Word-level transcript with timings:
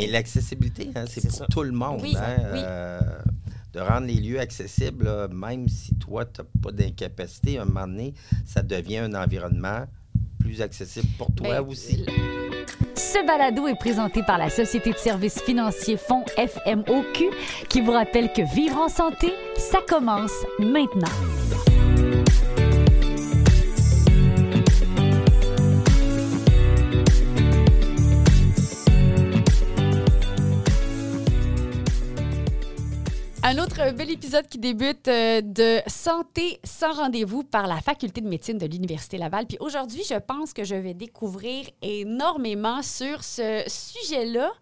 Et 0.00 0.06
l'accessibilité, 0.06 0.90
hein, 0.94 1.04
c'est 1.08 1.22
pour 1.28 1.36
ça. 1.38 1.46
tout 1.50 1.62
le 1.62 1.72
monde. 1.72 2.00
Oui, 2.02 2.16
hein, 2.16 2.36
oui. 2.52 2.60
euh, 2.62 3.00
de 3.72 3.80
rendre 3.80 4.06
les 4.06 4.14
lieux 4.14 4.40
accessibles, 4.40 5.04
là, 5.04 5.28
même 5.28 5.68
si 5.68 5.94
toi, 5.94 6.24
tu 6.24 6.40
n'as 6.40 6.46
pas 6.62 6.72
d'incapacité, 6.72 7.58
à 7.58 7.62
un 7.62 7.64
moment 7.66 7.86
donné, 7.86 8.14
ça 8.46 8.62
devient 8.62 8.98
un 8.98 9.14
environnement 9.14 9.84
plus 10.38 10.60
accessible 10.62 11.08
pour 11.18 11.32
toi 11.32 11.60
Ben, 11.60 11.68
aussi. 11.68 12.04
Ce 12.96 13.24
balado 13.26 13.66
est 13.68 13.78
présenté 13.78 14.22
par 14.22 14.38
la 14.38 14.50
Société 14.50 14.92
de 14.92 14.96
services 14.98 15.40
financiers 15.42 15.96
Fonds 15.96 16.24
FMOQ 16.36 17.30
qui 17.68 17.80
vous 17.80 17.92
rappelle 17.92 18.32
que 18.32 18.42
vivre 18.54 18.78
en 18.78 18.88
santé, 18.88 19.32
ça 19.56 19.78
commence 19.86 20.32
maintenant. 20.58 21.59
Un 33.50 33.58
autre 33.58 33.92
bel 33.96 34.08
épisode 34.12 34.46
qui 34.46 34.58
débute 34.58 35.08
euh, 35.08 35.40
de 35.40 35.80
Santé 35.88 36.60
sans 36.62 36.92
rendez-vous 36.92 37.42
par 37.42 37.66
la 37.66 37.80
Faculté 37.80 38.20
de 38.20 38.28
médecine 38.28 38.58
de 38.58 38.66
l'Université 38.66 39.18
Laval. 39.18 39.46
Puis 39.46 39.56
aujourd'hui, 39.58 40.04
je 40.08 40.14
pense 40.14 40.52
que 40.52 40.62
je 40.62 40.76
vais 40.76 40.94
découvrir 40.94 41.66
énormément 41.82 42.80
sur 42.80 43.24
ce 43.24 43.64
sujet-là 43.66 44.52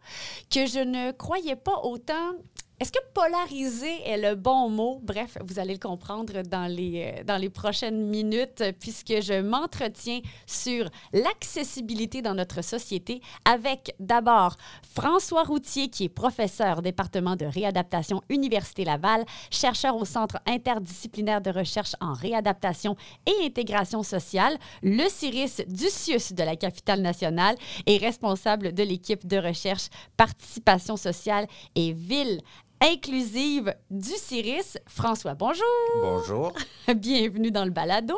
que 0.50 0.64
je 0.64 0.78
ne 0.78 1.10
croyais 1.10 1.54
pas 1.54 1.80
autant. 1.82 2.32
Est-ce 2.80 2.92
que 2.92 2.98
polariser 3.12 4.02
est 4.06 4.18
le 4.18 4.36
bon 4.36 4.68
mot? 4.70 5.00
Bref, 5.02 5.36
vous 5.44 5.58
allez 5.58 5.72
le 5.72 5.80
comprendre 5.80 6.42
dans 6.42 6.68
les, 6.72 7.12
euh, 7.12 7.24
dans 7.24 7.36
les 7.36 7.48
prochaines 7.48 8.06
minutes, 8.06 8.62
puisque 8.78 9.20
je 9.20 9.40
m'entretiens 9.40 10.20
sur 10.46 10.88
l'accessibilité 11.12 12.22
dans 12.22 12.34
notre 12.34 12.62
société 12.62 13.20
avec 13.44 13.96
d'abord 13.98 14.54
François 14.94 15.42
Routier, 15.42 15.88
qui 15.88 16.04
est 16.04 16.08
professeur 16.08 16.78
au 16.78 16.80
département 16.80 17.34
de 17.34 17.46
réadaptation 17.46 18.22
Université 18.28 18.84
Laval, 18.84 19.24
chercheur 19.50 19.96
au 19.96 20.04
Centre 20.04 20.38
interdisciplinaire 20.46 21.40
de 21.40 21.50
recherche 21.50 21.96
en 22.00 22.12
réadaptation 22.12 22.94
et 23.26 23.44
intégration 23.44 24.04
sociale, 24.04 24.56
le 24.84 25.08
CIRIS 25.08 25.64
du 25.66 25.88
CIUS 25.88 26.32
de 26.32 26.44
la 26.44 26.54
capitale 26.54 27.00
nationale 27.00 27.56
et 27.86 27.96
responsable 27.96 28.72
de 28.72 28.84
l'équipe 28.84 29.26
de 29.26 29.38
recherche 29.38 29.88
participation 30.16 30.96
sociale 30.96 31.48
et 31.74 31.92
ville 31.92 32.40
inclusive 32.80 33.74
du 33.90 34.10
CIRIS. 34.10 34.78
François, 34.86 35.34
bonjour. 35.34 35.64
Bonjour. 36.00 36.52
Bienvenue 36.96 37.50
dans 37.50 37.64
le 37.64 37.70
balado. 37.70 38.14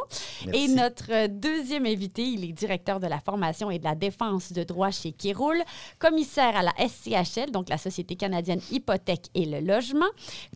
Merci. 0.46 0.64
Et 0.64 0.68
notre 0.68 1.26
deuxième 1.28 1.86
invité, 1.86 2.22
il 2.22 2.44
est 2.44 2.52
directeur 2.52 3.00
de 3.00 3.06
la 3.06 3.20
formation 3.20 3.70
et 3.70 3.78
de 3.78 3.84
la 3.84 3.94
défense 3.94 4.52
de 4.52 4.62
droit 4.62 4.90
chez 4.90 5.12
Kéroul, 5.12 5.56
commissaire 5.98 6.56
à 6.56 6.62
la 6.62 6.72
SCHL, 6.78 7.50
donc 7.50 7.68
la 7.68 7.78
Société 7.78 8.16
canadienne 8.16 8.60
Hypothèque 8.70 9.26
et 9.34 9.46
le 9.46 9.60
logement, 9.60 10.06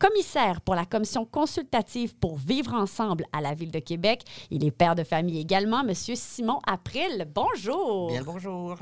commissaire 0.01 0.61
pour 0.61 0.75
la 0.75 0.85
commission 0.85 1.25
consultative 1.25 2.15
pour 2.17 2.37
vivre 2.37 2.75
ensemble 2.75 3.25
à 3.33 3.41
la 3.41 3.55
Ville 3.55 3.71
de 3.71 3.79
Québec. 3.79 4.23
Il 4.51 4.65
est 4.65 4.71
père 4.71 4.95
de 4.95 5.05
famille 5.05 5.41
également, 5.41 5.83
Monsieur 5.83 6.15
Simon 6.15 6.61
April. 6.67 7.27
Bonjour. 7.35 8.09
Bien 8.09 8.21
le 8.21 8.25
bonjour. 8.25 8.77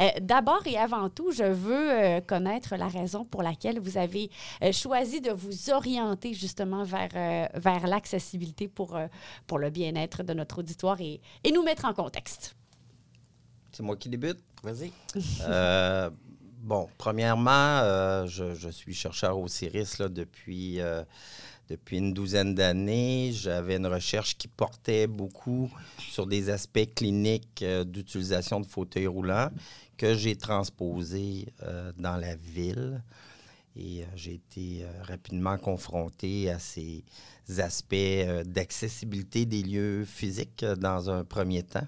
Euh, 0.00 0.08
D'abord 0.20 0.62
et 0.66 0.76
avant 0.76 1.08
tout, 1.08 1.32
je 1.32 1.44
veux 1.44 1.90
euh, 1.92 2.20
connaître 2.20 2.76
la 2.76 2.88
raison 2.88 3.24
pour 3.24 3.42
laquelle 3.42 3.78
vous 3.78 3.98
avez 3.98 4.30
choisi 4.72 5.20
de 5.20 5.30
vous 5.30 5.70
orienter 5.70 6.34
justement 6.34 6.84
vers, 6.84 7.10
euh, 7.14 7.46
vers 7.54 7.86
l'accessibilité 7.86 8.68
pour, 8.68 8.96
euh, 8.96 9.06
pour 9.46 9.58
le 9.58 9.70
bien-être 9.70 10.22
de 10.22 10.32
notre 10.34 10.58
auditoire 10.60 11.00
et, 11.00 11.20
et 11.42 11.52
nous 11.52 11.62
mettre 11.62 11.84
en 11.84 11.94
contexte. 11.94 12.56
C'est 13.72 13.82
moi 13.82 13.96
qui 13.96 14.08
débute? 14.08 14.38
Vas-y. 14.62 14.92
Euh, 15.42 16.08
bon, 16.60 16.88
premièrement, 16.96 17.50
euh, 17.50 18.26
je, 18.26 18.54
je 18.54 18.68
suis 18.70 18.94
chercheur 18.94 19.38
au 19.38 19.48
CIRIS 19.48 19.98
là, 19.98 20.08
depuis, 20.08 20.80
euh, 20.80 21.02
depuis 21.68 21.98
une 21.98 22.14
douzaine 22.14 22.54
d'années. 22.54 23.32
J'avais 23.32 23.76
une 23.76 23.86
recherche 23.88 24.38
qui 24.38 24.48
portait 24.48 25.06
beaucoup 25.06 25.70
sur 25.98 26.26
des 26.26 26.50
aspects 26.50 26.94
cliniques 26.94 27.62
euh, 27.62 27.84
d'utilisation 27.84 28.60
de 28.60 28.66
fauteuils 28.66 29.08
roulants 29.08 29.50
que 29.96 30.14
j'ai 30.14 30.36
transposés 30.36 31.52
euh, 31.62 31.92
dans 31.98 32.16
la 32.16 32.36
ville. 32.36 33.02
Et 33.76 34.02
euh, 34.02 34.06
j'ai 34.14 34.34
été 34.34 34.84
euh, 34.84 35.02
rapidement 35.02 35.58
confronté 35.58 36.50
à 36.50 36.58
ces 36.58 37.04
aspects 37.58 37.94
euh, 37.94 38.44
d'accessibilité 38.44 39.46
des 39.46 39.62
lieux 39.62 40.04
physiques 40.04 40.64
dans 40.64 41.10
un 41.10 41.24
premier 41.24 41.62
temps. 41.62 41.86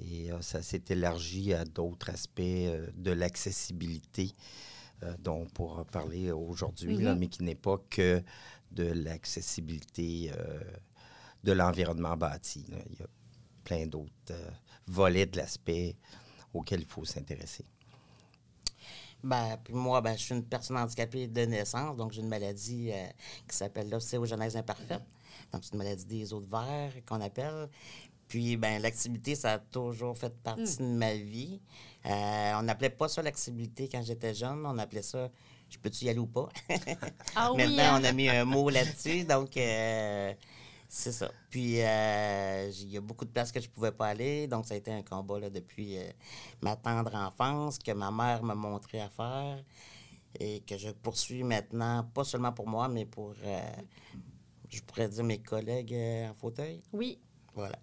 Et 0.00 0.30
ça 0.40 0.60
s'est 0.60 0.82
élargi 0.88 1.52
à 1.54 1.64
d'autres 1.64 2.10
aspects 2.10 2.40
de 2.40 3.10
l'accessibilité 3.12 4.32
dont 5.20 5.42
on 5.42 5.46
pourra 5.46 5.84
parler 5.84 6.32
aujourd'hui, 6.32 6.96
Mhm. 6.96 7.16
mais 7.16 7.28
qui 7.28 7.44
n'est 7.44 7.54
pas 7.54 7.78
que 7.90 8.20
de 8.72 8.82
l'accessibilité 8.82 10.32
de 11.44 11.52
l'environnement 11.52 12.16
bâti. 12.16 12.64
là. 12.70 12.78
Il 12.90 12.98
y 12.98 13.02
a 13.04 13.06
plein 13.62 13.86
d'autres 13.86 14.34
volets 14.88 15.26
de 15.26 15.36
l'aspect 15.36 15.94
auxquels 16.52 16.80
il 16.80 16.86
faut 16.86 17.04
s'intéresser. 17.04 17.64
Ben, 19.24 19.56
puis 19.64 19.74
moi, 19.74 20.00
ben, 20.00 20.16
je 20.16 20.22
suis 20.22 20.34
une 20.34 20.44
personne 20.44 20.76
handicapée 20.76 21.26
de 21.26 21.40
naissance, 21.42 21.96
donc 21.96 22.12
j'ai 22.12 22.20
une 22.20 22.28
maladie 22.28 22.90
euh, 22.92 23.06
qui 23.48 23.56
s'appelle 23.56 23.88
l'ostéogenèse 23.90 24.56
imparfaite. 24.56 25.02
Donc, 25.52 25.64
c'est 25.64 25.72
une 25.72 25.78
maladie 25.78 26.04
des 26.04 26.32
os 26.32 26.42
de 26.44 26.50
verre 26.50 26.92
qu'on 27.06 27.20
appelle. 27.20 27.68
Puis, 28.28 28.56
ben, 28.56 28.80
l'activité, 28.80 29.34
ça 29.34 29.54
a 29.54 29.58
toujours 29.58 30.16
fait 30.16 30.34
partie 30.42 30.78
de 30.78 30.84
ma 30.84 31.14
vie. 31.14 31.60
Euh, 32.06 32.52
on 32.56 32.62
n'appelait 32.62 32.90
pas 32.90 33.08
ça 33.08 33.22
l'activité 33.22 33.88
quand 33.88 34.02
j'étais 34.02 34.34
jeune, 34.34 34.64
on 34.66 34.78
appelait 34.78 35.02
ça 35.02 35.30
je 35.74 35.78
peux-tu 35.78 36.04
y 36.04 36.08
aller 36.08 36.18
ou 36.18 36.26
pas? 36.26 36.48
Ah 37.36 37.52
oui, 37.52 37.58
Maintenant, 37.58 37.94
hein? 37.94 38.00
on 38.00 38.04
a 38.04 38.12
mis 38.12 38.28
un 38.28 38.44
mot 38.44 38.70
là-dessus, 38.70 39.24
donc 39.24 39.56
euh, 39.56 40.32
c'est 40.88 41.12
ça. 41.12 41.30
Puis, 41.50 41.80
euh, 41.80 42.70
il 42.80 42.90
y 42.90 42.96
a 42.96 43.00
beaucoup 43.00 43.24
de 43.24 43.30
places 43.30 43.52
que 43.52 43.60
je 43.60 43.68
pouvais 43.68 43.92
pas 43.92 44.08
aller, 44.08 44.46
donc 44.46 44.66
ça 44.66 44.74
a 44.74 44.76
été 44.76 44.92
un 44.92 45.02
combat 45.02 45.38
là, 45.40 45.50
depuis 45.50 45.98
euh, 45.98 46.10
ma 46.62 46.76
tendre 46.76 47.14
enfance 47.14 47.78
que 47.78 47.92
ma 47.92 48.10
mère 48.10 48.42
m'a 48.42 48.54
montré 48.54 49.00
à 49.00 49.08
faire 49.08 49.62
et 50.38 50.60
que 50.60 50.76
je 50.76 50.90
poursuis 50.90 51.44
maintenant, 51.44 52.04
pas 52.14 52.24
seulement 52.24 52.52
pour 52.52 52.68
moi, 52.68 52.88
mais 52.88 53.04
pour, 53.06 53.34
euh, 53.44 53.72
je 54.68 54.80
pourrais 54.82 55.08
dire, 55.08 55.24
mes 55.24 55.38
collègues 55.38 55.94
en 56.30 56.34
fauteuil. 56.34 56.82
Oui. 56.92 57.18
Voilà. 57.54 57.78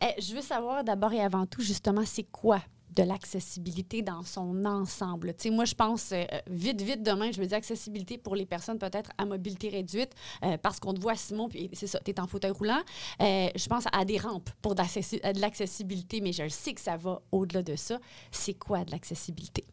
Eh, 0.00 0.20
je 0.20 0.34
veux 0.34 0.42
savoir 0.42 0.84
d'abord 0.84 1.12
et 1.12 1.20
avant 1.20 1.46
tout, 1.46 1.62
justement, 1.62 2.04
c'est 2.04 2.24
quoi 2.24 2.60
de 2.94 3.02
l'accessibilité 3.02 4.02
dans 4.02 4.22
son 4.22 4.64
ensemble. 4.64 5.34
Tu 5.34 5.48
sais, 5.48 5.50
moi, 5.50 5.64
je 5.64 5.74
pense 5.74 6.12
euh, 6.12 6.24
vite, 6.48 6.80
vite 6.82 7.02
demain, 7.02 7.30
je 7.32 7.40
veux 7.40 7.46
dire 7.46 7.56
accessibilité 7.56 8.18
pour 8.18 8.36
les 8.36 8.46
personnes 8.46 8.78
peut-être 8.78 9.10
à 9.18 9.24
mobilité 9.24 9.68
réduite, 9.68 10.10
euh, 10.44 10.56
parce 10.58 10.80
qu'on 10.80 10.92
te 10.92 11.00
voit, 11.00 11.16
Simon, 11.16 11.48
puis 11.48 11.70
c'est 11.72 11.86
ça, 11.86 12.00
tu 12.04 12.10
es 12.10 12.20
en 12.20 12.26
fauteuil 12.26 12.50
roulant. 12.50 12.82
Euh, 13.20 13.48
je 13.54 13.66
pense 13.66 13.84
à 13.92 14.04
des 14.04 14.18
rampes 14.18 14.50
pour 14.60 14.74
de 14.74 15.40
l'accessibilité, 15.40 16.20
mais 16.20 16.32
je 16.32 16.48
sais 16.48 16.74
que 16.74 16.80
ça 16.80 16.96
va 16.96 17.20
au-delà 17.30 17.62
de 17.62 17.76
ça. 17.76 17.98
C'est 18.30 18.54
quoi 18.54 18.84
de 18.84 18.90
l'accessibilité? 18.90 19.64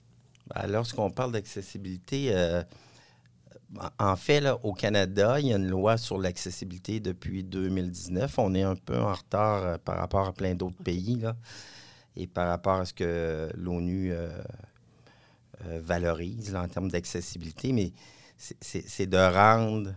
Ben, 0.53 0.67
Lorsqu'on 0.67 1.09
parle 1.09 1.31
d'accessibilité, 1.31 2.33
en 3.99 4.15
fait, 4.15 4.39
là, 4.41 4.57
au 4.63 4.73
Canada, 4.73 5.39
il 5.39 5.47
y 5.47 5.53
a 5.53 5.57
une 5.57 5.67
loi 5.67 5.97
sur 5.97 6.17
l'accessibilité 6.17 6.99
depuis 6.99 7.43
2019. 7.43 8.39
On 8.39 8.53
est 8.55 8.63
un 8.63 8.75
peu 8.75 8.97
en 8.99 9.13
retard 9.13 9.79
par 9.79 9.97
rapport 9.97 10.27
à 10.27 10.33
plein 10.33 10.55
d'autres 10.55 10.81
pays 10.83 11.17
là, 11.17 11.35
et 12.21 12.27
par 12.27 12.47
rapport 12.49 12.79
à 12.81 12.85
ce 12.85 12.93
que 12.93 13.49
l'ONU 13.55 14.11
euh, 14.11 14.29
euh, 15.65 15.79
valorise 15.81 16.51
là, 16.51 16.61
en 16.63 16.67
termes 16.67 16.89
d'accessibilité. 16.91 17.71
Mais 17.71 17.91
c'est- 18.37 19.07
de 19.07 19.17
rendre 19.17 19.93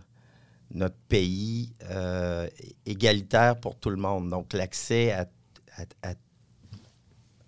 notre 0.71 0.95
pays 1.07 1.73
euh, 1.83 2.47
égalitaire 2.85 3.59
pour 3.59 3.75
tout 3.75 3.89
le 3.89 3.97
monde. 3.97 4.29
Donc, 4.29 4.53
l'accès 4.53 5.11
à, 5.11 5.27
à- 5.77 6.09
à- 6.09 6.15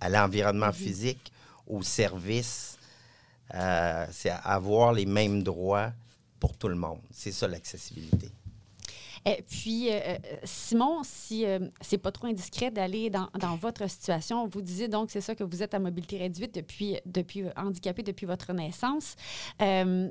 à 0.01 0.09
l'environnement 0.09 0.71
physique, 0.73 1.31
aux 1.67 1.81
services, 1.81 2.77
euh, 3.53 4.05
c'est 4.11 4.29
avoir 4.43 4.91
les 4.93 5.05
mêmes 5.05 5.41
droits 5.41 5.91
pour 6.39 6.55
tout 6.57 6.67
le 6.67 6.75
monde. 6.75 6.99
C'est 7.11 7.31
ça 7.31 7.47
l'accessibilité. 7.47 8.29
Et 9.27 9.41
puis, 9.41 9.89
euh, 9.89 9.93
euh, 9.93 10.17
Simon, 10.43 11.01
si 11.03 11.47
euh, 11.47 11.59
c'est 11.81 11.97
pas 11.97 12.11
trop 12.11 12.27
indiscret 12.27 12.69
d'aller 12.69 13.09
dans, 13.09 13.29
votre 13.59 13.89
situation, 13.89 14.47
vous 14.47 14.61
disiez 14.61 14.87
donc, 14.87 15.09
c'est 15.09 15.21
ça 15.21 15.33
que 15.33 15.43
vous 15.43 15.63
êtes 15.63 15.73
à 15.73 15.79
mobilité 15.79 16.17
réduite 16.17 16.53
depuis, 16.53 16.99
depuis 17.07 17.45
handicapé 17.57 18.03
depuis 18.03 18.27
votre 18.27 18.53
naissance. 18.53 19.15
Euh, 19.61 20.09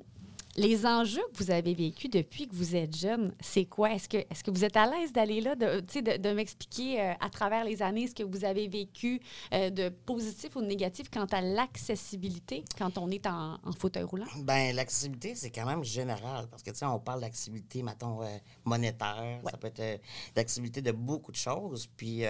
les 0.56 0.86
enjeux 0.86 1.22
que 1.32 1.42
vous 1.42 1.50
avez 1.50 1.74
vécus 1.74 2.10
depuis 2.10 2.46
que 2.46 2.54
vous 2.54 2.76
êtes 2.76 2.96
jeune, 2.96 3.34
c'est 3.40 3.64
quoi? 3.64 3.92
Est-ce 3.92 4.08
que, 4.08 4.18
est 4.18 4.42
que 4.42 4.50
vous 4.50 4.64
êtes 4.64 4.76
à 4.76 4.86
l'aise 4.86 5.12
d'aller 5.12 5.40
là, 5.40 5.54
de, 5.56 5.80
de, 5.80 6.16
de 6.16 6.32
m'expliquer 6.32 7.00
euh, 7.00 7.12
à 7.20 7.28
travers 7.30 7.64
les 7.64 7.82
années 7.82 8.06
ce 8.06 8.14
que 8.14 8.22
vous 8.22 8.44
avez 8.44 8.68
vécu 8.68 9.20
euh, 9.52 9.70
de 9.70 9.88
positif 9.88 10.54
ou 10.56 10.60
de 10.60 10.66
négatif 10.66 11.10
quant 11.10 11.26
à 11.26 11.40
l'accessibilité 11.40 12.64
quand 12.78 12.98
on 12.98 13.10
est 13.10 13.26
en, 13.26 13.58
en 13.62 13.72
fauteuil 13.72 14.04
roulant? 14.04 14.26
Ben, 14.42 14.74
l'accessibilité, 14.74 15.34
c'est 15.34 15.50
quand 15.50 15.66
même 15.66 15.84
général. 15.84 16.46
Parce 16.48 16.62
que, 16.62 16.70
tu 16.70 16.78
sais, 16.78 16.86
on 16.86 17.00
parle 17.00 17.20
d'accessibilité, 17.20 17.82
mettons, 17.82 18.22
euh, 18.22 18.26
monétaire. 18.64 19.40
Ça 19.50 19.56
peut 19.56 19.72
être 19.74 20.00
d'accessibilité 20.34 20.82
de 20.82 20.92
beaucoup 20.92 21.32
de 21.32 21.36
choses. 21.36 21.88
Puis, 21.96 22.24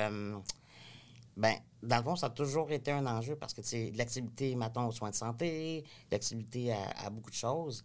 ben, 1.37 1.55
dans 1.83 1.97
le 1.99 2.03
fond, 2.03 2.17
ça 2.17 2.27
a 2.27 2.31
toujours 2.31 2.71
été 2.71 2.91
un 2.91 3.07
enjeu 3.07 3.37
parce 3.37 3.53
que 3.53 3.63
c'est 3.63 3.93
l'activité, 3.95 4.55
mettons, 4.55 4.87
aux 4.87 4.93
soins 4.93 5.11
de 5.11 5.15
santé, 5.15 5.85
l'activité 6.11 6.73
à, 6.73 7.07
à 7.07 7.11
beaucoup 7.11 7.31
de 7.31 7.37
choses. 7.37 7.83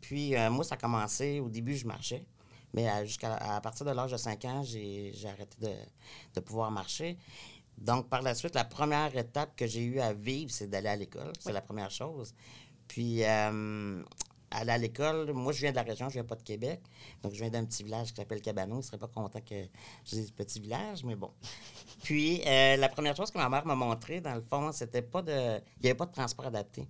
Puis, 0.00 0.34
euh, 0.34 0.50
moi, 0.50 0.64
ça 0.64 0.74
a 0.74 0.78
commencé, 0.78 1.40
au 1.40 1.48
début, 1.48 1.76
je 1.76 1.86
marchais. 1.86 2.24
Mais 2.74 2.88
à, 2.88 3.04
jusqu'à 3.04 3.34
à 3.34 3.60
partir 3.60 3.86
de 3.86 3.92
l'âge 3.92 4.12
de 4.12 4.16
5 4.16 4.44
ans, 4.46 4.62
j'ai, 4.62 5.12
arrêté 5.24 5.56
de, 5.60 5.72
de 6.34 6.40
pouvoir 6.40 6.70
marcher. 6.70 7.18
Donc, 7.78 8.08
par 8.08 8.22
la 8.22 8.34
suite, 8.34 8.54
la 8.54 8.64
première 8.64 9.16
étape 9.16 9.54
que 9.54 9.66
j'ai 9.66 9.84
eu 9.84 10.00
à 10.00 10.12
vivre, 10.12 10.50
c'est 10.50 10.68
d'aller 10.68 10.88
à 10.88 10.96
l'école. 10.96 11.32
C'est 11.38 11.52
la 11.52 11.60
première 11.60 11.90
chose. 11.90 12.34
Puis, 12.88 13.22
euh, 13.24 14.02
aller 14.50 14.70
à 14.72 14.78
l'école, 14.78 15.32
moi, 15.32 15.52
je 15.52 15.60
viens 15.60 15.70
de 15.70 15.76
la 15.76 15.82
région, 15.82 16.08
je 16.08 16.14
viens 16.14 16.24
pas 16.24 16.36
de 16.36 16.42
Québec. 16.42 16.80
Donc, 17.22 17.32
je 17.34 17.40
viens 17.40 17.50
d'un 17.50 17.64
petit 17.64 17.82
village 17.82 18.08
qui 18.10 18.16
s'appelle 18.16 18.40
Cabano. 18.40 18.80
Je 18.80 18.86
serais 18.86 18.98
pas 18.98 19.08
content 19.08 19.40
que 19.40 19.54
je 20.04 20.10
dise 20.10 20.30
petit 20.30 20.60
village, 20.60 21.04
mais 21.04 21.16
bon. 21.16 21.30
Puis, 22.02 22.42
euh, 22.46 22.76
la 22.76 22.88
première 22.88 23.16
chose 23.16 23.30
que 23.30 23.38
ma 23.38 23.48
mère 23.48 23.66
m'a 23.66 23.74
montré, 23.74 24.20
dans 24.20 24.34
le 24.34 24.40
fond, 24.42 24.70
c'était 24.72 25.02
pas 25.02 25.22
de. 25.22 25.32
Il 25.32 25.82
n'y 25.82 25.88
avait 25.90 25.94
pas 25.94 26.06
de 26.06 26.12
transport 26.12 26.46
adapté 26.46 26.86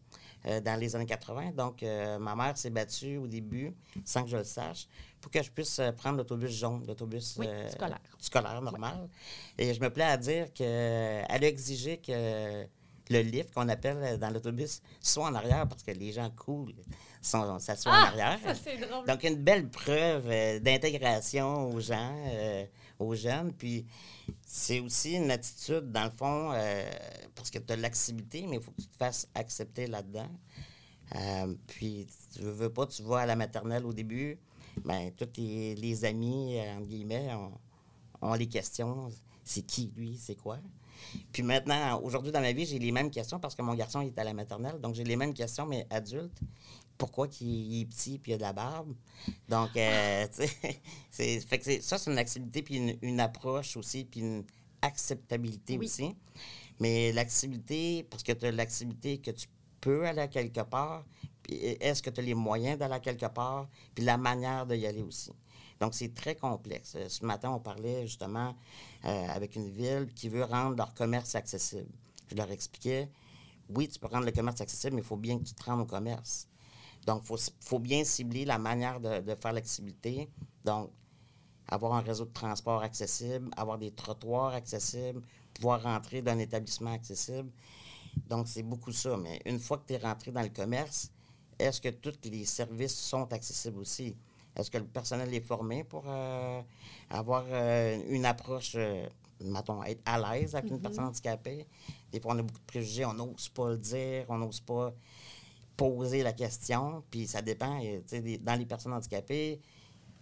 euh, 0.47 0.61
dans 0.61 0.79
les 0.79 0.95
années 0.95 1.07
80. 1.07 1.53
Donc, 1.53 1.83
euh, 1.83 2.19
ma 2.19 2.35
mère 2.35 2.57
s'est 2.59 2.71
battue 2.71 3.17
au 3.17 3.27
début, 3.27 3.75
sans 4.05 4.23
que 4.25 4.29
je 4.29 4.37
le 4.37 4.45
sache, 4.45 4.87
pour 5.21 5.31
que 5.31 5.43
je 5.43 5.51
puisse 5.51 5.81
prendre 5.97 6.19
l'autobus 6.19 6.51
jaune, 6.51 6.85
l'autobus 6.87 7.37
Oui, 7.39 7.47
scolaire. 7.71 8.01
scolaire 8.19 8.61
normal. 8.61 9.09
Et 9.57 9.73
je 9.73 9.81
me 9.81 9.91
plais 9.91 10.05
à 10.05 10.17
dire 10.17 10.53
qu'elle 10.53 11.25
a 11.29 11.43
exigé 11.47 11.99
que 11.99 12.67
le 13.11 13.21
lift 13.21 13.53
qu'on 13.55 13.69
appelle 13.69 13.99
euh, 14.03 14.17
dans 14.17 14.31
l'autobus 14.31 14.81
soit 15.01 15.27
en 15.27 15.35
arrière 15.35 15.67
parce 15.69 15.83
que 15.83 15.93
les 15.93 16.13
gens 16.13 16.31
cool 16.31 16.75
sont, 17.23 17.59
s'assoient 17.59 17.93
en 17.93 17.95
arrière. 17.95 18.39
Ah, 18.45 18.55
Ça, 18.55 18.61
c'est 18.63 18.79
drôle. 18.79 19.07
Donc, 19.07 19.23
une 19.25 19.37
belle 19.37 19.69
preuve 19.69 20.27
euh, 20.29 20.61
d'intégration 20.61 21.71
aux 21.71 21.81
gens, 21.81 22.15
euh, 22.29 22.65
aux 22.99 23.15
jeunes. 23.15 23.53
Puis, 23.53 23.87
c'est 24.47 24.81
aussi 24.81 25.15
une 25.15 25.31
attitude, 25.31 25.91
dans 25.93 26.05
le 26.05 26.11
fond, 26.11 26.51
euh, 26.53 26.89
parce 27.35 27.51
que 27.51 27.59
tu 27.59 27.73
as 27.73 27.77
l'activité, 27.77 28.47
mais 28.49 28.57
il 28.57 28.63
faut 28.63 28.71
que 28.71 28.83
tu 28.83 28.89
te 28.89 28.97
fasses 28.97 29.29
accepter 29.35 29.87
là-dedans. 29.87 30.29
Puis, 31.69 32.07
tu 32.35 32.43
veux, 32.43 32.51
veux 32.51 32.73
pas, 32.73 32.87
tu 32.87 33.03
vas 33.03 33.21
à 33.21 33.27
la 33.27 33.37
maternelle 33.37 33.87
au 33.87 33.93
début, 33.93 34.39
ben, 34.85 35.11
tous 35.13 35.29
les, 35.37 35.75
les 35.77 36.05
amis, 36.05 36.59
entre 36.77 36.87
guillemets, 36.87 37.33
ont, 37.33 37.53
ont 38.23 38.35
les 38.35 38.49
questions. 38.49 39.09
C'est 39.45 39.63
qui, 39.63 39.93
lui? 39.97 40.19
C'est 40.19 40.35
quoi? 40.35 40.59
Puis 41.33 41.43
maintenant, 41.43 42.01
aujourd'hui, 42.03 42.33
dans 42.33 42.41
ma 42.41 42.53
vie, 42.53 42.67
j'ai 42.67 42.79
les 42.79 42.93
mêmes 42.93 43.11
questions 43.11 43.39
parce 43.39 43.55
que 43.55 43.63
mon 43.63 43.75
garçon 43.75 44.01
il 44.01 44.09
est 44.09 44.19
à 44.19 44.25
la 44.25 44.35
maternelle. 44.35 44.81
Donc, 44.81 44.95
j'ai 44.95 45.05
les 45.05 45.17
mêmes 45.17 45.35
questions, 45.35 45.67
mais 45.67 45.87
adulte. 45.91 46.39
Pourquoi 46.99 47.29
qu'il 47.29 47.49
il 47.49 47.83
est 47.83 47.85
petit 47.87 48.19
puis 48.19 48.33
il 48.33 48.35
a 48.35 48.39
de 48.39 48.43
la 48.43 48.53
barbe? 48.55 48.95
Donc, 49.49 49.77
euh, 49.77 50.27
sais, 50.33 50.49
c'est, 51.11 51.41
fait 51.41 51.59
que 51.59 51.65
c'est- 51.65 51.83
ça, 51.83 51.99
c'est 51.99 52.11
une 52.11 52.19
activité 52.19 52.63
puis 52.63 52.77
une, 52.77 52.97
une 53.03 53.21
approche 53.21 53.77
aussi 53.77 54.05
puis 54.05 54.21
une 54.21 54.45
acceptabilité 54.81 55.77
Oui. 55.79 55.87
aussi. 55.87 56.15
Mais 56.81 57.13
l'activité, 57.13 58.05
parce 58.05 58.23
que 58.23 58.33
tu 58.33 58.47
as 58.47 58.53
l'activité 58.53 59.19
que 59.19 59.31
tu 59.31 59.47
peux 59.81 60.07
aller 60.07 60.23
à 60.23 60.29
quelque 60.29 60.61
part, 60.63 61.05
puis 61.43 61.55
est-ce 61.57 62.03
que 62.03 62.11
tu 62.11 62.21
as 62.21 62.23
les 62.25 62.35
moyens 62.35 62.79
d'aller 62.79 62.95
à 62.95 63.01
quelque 63.01 63.27
part, 63.27 63.69
puis 63.95 64.05
la 64.05 64.17
manière 64.17 64.67
d'y 64.67 64.87
aller 64.87 65.03
aussi? 65.03 65.31
Donc, 65.81 65.95
c'est 65.95 66.15
très 66.15 66.35
complexe. 66.35 66.95
Euh, 66.97 67.09
Ce 67.09 67.25
matin, 67.25 67.51
on 67.51 67.61
parlait 67.61 68.07
justement 68.07 68.55
euh, 69.05 69.27
avec 69.29 69.57
une 69.57 69.69
ville 69.69 70.09
qui 70.15 70.29
veut 70.29 70.45
rendre 70.45 70.77
leur 70.77 70.95
commerce 70.95 71.35
accessible. 71.35 71.91
Je 72.31 72.35
leur 72.35 72.51
expliquais, 72.51 73.11
oui, 73.69 73.89
tu 73.89 73.99
peux 73.99 74.07
rendre 74.07 74.27
le 74.27 74.33
commerce 74.33 74.61
accessible, 74.61 74.97
mais 74.97 75.03
il 75.03 75.07
faut 75.07 75.17
bien 75.17 75.39
que 75.39 75.45
tu 75.45 75.55
te 75.55 75.65
rendes 75.65 75.81
au 75.81 75.87
commerce. 75.87 76.49
Donc, 77.07 77.23
il 77.31 77.37
faut, 77.61 77.79
bien 77.79 78.05
cibler 78.05 78.45
la 78.45 78.59
manière 78.59 79.01
de, 79.01 79.35
faire 79.35 79.53
l'activité. 79.53 80.29
Donc, 80.65 80.91
avoir 81.69 81.95
un 81.95 82.01
réseau 82.01 82.25
de 82.25 82.33
transport 82.33 82.83
accessible, 82.83 83.51
avoir 83.57 83.79
des 83.79 83.93
trottoirs 83.93 84.55
accessibles, 84.55 85.23
pouvoir 85.55 85.83
rentrer 85.83 86.23
d'un 86.23 86.39
établissement 86.39 86.93
accessible. 86.93 87.51
Donc, 88.29 88.49
c'est 88.49 88.63
beaucoup 88.63 88.93
ça. 88.93 89.17
Mais 89.17 89.41
une 89.45 89.61
fois 89.61 89.79
que 89.79 89.87
tu 89.87 89.95
es 89.95 89.99
rentré 89.99 90.33
dans 90.33 90.43
le 90.43 90.49
commerce, 90.49 91.13
est-ce 91.59 91.81
que 91.81 91.89
tous 91.89 92.19
les 92.25 92.45
services 92.45 92.97
sont 92.97 93.33
accessibles 93.33 93.79
aussi? 93.79 94.17
Est-ce 94.57 94.71
que 94.71 94.79
le 94.79 94.87
personnel 94.87 95.33
est 95.35 95.41
formé 95.41 95.85
pour 95.85 96.05
euh, 96.07 96.63
avoir 97.11 97.45
euh, 97.49 98.01
une 98.09 98.25
approche, 98.25 98.73
euh, 98.77 99.07
mettons, 99.41 99.83
être 99.85 100.01
à 100.07 100.19
l'aise 100.19 100.55
avec 100.55 100.71
une 100.71 100.81
personne 100.81 101.05
handicapée? 101.05 101.67
Des 102.11 102.21
fois, 102.21 102.35
on 102.35 102.39
a 102.39 102.43
beaucoup 102.43 102.61
de 102.61 102.67
préjugés, 102.67 103.05
on 103.05 103.13
n'ose 103.13 103.51
pas 103.51 103.71
le 103.71 103.79
dire, 103.79 104.25
on 104.29 104.39
n'ose 104.39 104.61
pas 104.61 104.95
poser 105.77 106.23
la 106.23 106.33
question, 106.33 107.05
puis 107.11 107.27
ça 107.27 107.43
dépend. 107.43 107.79
dans 108.41 108.59
les 108.59 108.65
personnes 108.65 108.95
handicapées, 108.95 109.61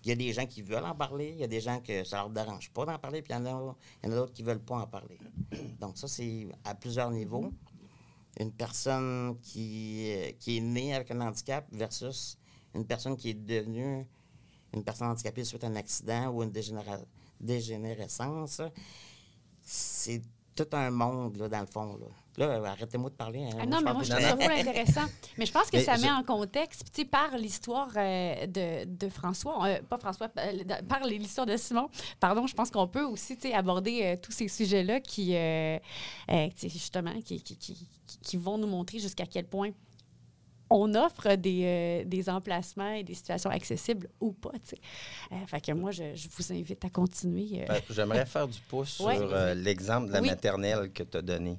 il 0.02 0.08
y 0.08 0.12
a 0.12 0.16
des 0.16 0.32
gens 0.32 0.46
qui 0.46 0.62
veulent 0.62 0.84
en 0.84 0.96
parler, 0.96 1.30
il 1.30 1.38
y 1.38 1.44
a 1.44 1.46
des 1.46 1.60
gens 1.60 1.80
que 1.80 2.02
ça 2.02 2.16
leur 2.18 2.30
dérange 2.30 2.70
pas 2.70 2.84
d'en 2.84 2.98
parler, 2.98 3.22
puis 3.22 3.32
il 3.32 3.36
y 3.36 3.38
en 3.38 3.46
a, 3.46 3.76
a 4.02 4.08
d'autres 4.08 4.32
qui 4.32 4.42
veulent 4.42 4.58
pas 4.58 4.78
en 4.78 4.86
parler. 4.86 5.18
Donc 5.80 5.96
ça, 5.96 6.08
c'est 6.08 6.48
à 6.64 6.74
plusieurs 6.74 7.10
niveaux. 7.12 7.52
Une 8.40 8.50
personne 8.50 9.38
qui, 9.40 10.12
qui 10.40 10.56
est 10.56 10.60
née 10.60 10.92
avec 10.92 11.12
un 11.12 11.20
handicap 11.20 11.66
versus 11.70 12.36
une 12.74 12.84
personne 12.84 13.16
qui 13.16 13.30
est 13.30 13.34
devenue 13.34 14.04
une 14.74 14.84
personne 14.84 15.08
handicapée 15.08 15.44
suite 15.44 15.64
à 15.64 15.68
un 15.68 15.76
accident 15.76 16.28
ou 16.30 16.42
une 16.42 16.50
dégénéra- 16.50 17.00
dégénérescence, 17.40 18.60
c'est 19.62 20.22
tout 20.54 20.66
un 20.72 20.90
monde, 20.90 21.36
là, 21.36 21.48
dans 21.48 21.60
le 21.60 21.66
fond. 21.66 21.96
Là, 21.96 22.06
Là, 22.36 22.70
arrêtez-moi 22.72 23.10
de 23.10 23.14
parler. 23.14 23.44
hein. 23.44 23.58
Ah 23.60 23.66
non, 23.66 23.80
mais 23.80 23.92
moi, 23.92 24.02
je 24.02 24.10
trouve 24.10 24.20
ça 24.22 24.34
vraiment 24.34 24.56
intéressant. 24.56 25.04
Mais 25.38 25.46
je 25.46 25.52
pense 25.52 25.70
que 25.70 25.76
Mais 25.76 25.84
ça 25.84 25.94
je- 25.96 26.02
met 26.02 26.10
en 26.10 26.24
contexte, 26.24 26.82
tu 26.92 27.02
sais, 27.02 27.04
par 27.04 27.36
l'histoire 27.38 27.90
euh, 27.96 28.46
de, 28.48 28.84
de 28.86 29.08
François, 29.08 29.64
euh, 29.66 29.80
pas 29.88 29.98
François, 29.98 30.28
euh, 30.38 30.64
par 30.88 31.04
l'histoire 31.04 31.46
de 31.46 31.56
Simon, 31.56 31.88
pardon, 32.18 32.48
je 32.48 32.54
pense 32.54 32.72
qu'on 32.72 32.88
peut 32.88 33.04
aussi, 33.04 33.36
tu 33.36 33.48
sais, 33.48 33.54
aborder 33.54 34.00
euh, 34.02 34.16
tous 34.20 34.32
ces 34.32 34.48
sujets-là 34.48 34.98
qui, 35.00 35.36
euh, 35.36 35.78
euh, 36.30 36.48
tu 36.48 36.52
sais, 36.56 36.68
justement, 36.68 37.14
qui, 37.20 37.40
qui, 37.40 37.56
qui- 37.56 37.88
qui 38.20 38.36
vont 38.36 38.58
nous 38.58 38.66
montrer 38.66 38.98
jusqu'à 38.98 39.26
quel 39.26 39.46
point 39.46 39.70
on 40.76 40.94
offre 40.96 41.36
des, 41.36 41.62
euh, 41.64 42.04
des 42.04 42.28
emplacements 42.28 42.90
et 42.94 43.04
des 43.04 43.14
situations 43.14 43.48
accessibles 43.50 44.08
ou 44.20 44.32
pas. 44.32 44.50
Euh, 45.32 45.36
fait 45.46 45.60
que 45.60 45.72
moi, 45.72 45.92
je, 45.92 46.14
je 46.16 46.28
vous 46.36 46.52
invite 46.52 46.84
à 46.84 46.90
continuer. 46.90 47.62
euh, 47.62 47.66
Ben, 47.68 47.80
J'aimerais 47.90 48.26
faire 48.26 48.48
du 48.48 48.58
pouce 48.60 48.98
Ouais. 49.00 49.16
sur 49.16 49.32
euh, 49.32 49.54
l'exemple 49.54 50.08
de 50.08 50.12
la 50.12 50.20
Oui. 50.20 50.28
maternelle 50.28 50.90
que 50.92 51.04
tu 51.04 51.16
as 51.16 51.22
donné. 51.22 51.58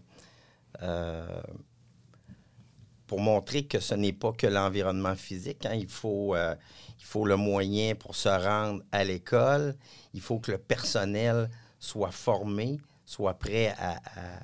Pour 3.07 3.19
montrer 3.21 3.65
que 3.65 3.79
ce 3.79 3.93
n'est 3.93 4.13
pas 4.13 4.31
que 4.33 4.47
l'environnement 4.47 5.15
physique. 5.15 5.65
hein. 5.67 5.75
Il, 5.75 5.87
faut, 5.87 6.35
il 6.35 7.03
faut 7.05 7.25
le 7.25 7.35
moyen 7.37 7.93
pour 7.93 8.15
se 8.15 8.29
rendre 8.29 8.81
à 8.91 9.03
l'école. 9.03 9.75
Il 10.13 10.21
faut 10.21 10.39
que 10.39 10.51
le 10.51 10.57
personnel 10.57 11.49
soit 11.79 12.09
formé, 12.11 12.79
soit 13.05 13.35
prêt 13.35 13.73
à, 13.77 13.91
à- 13.97 14.39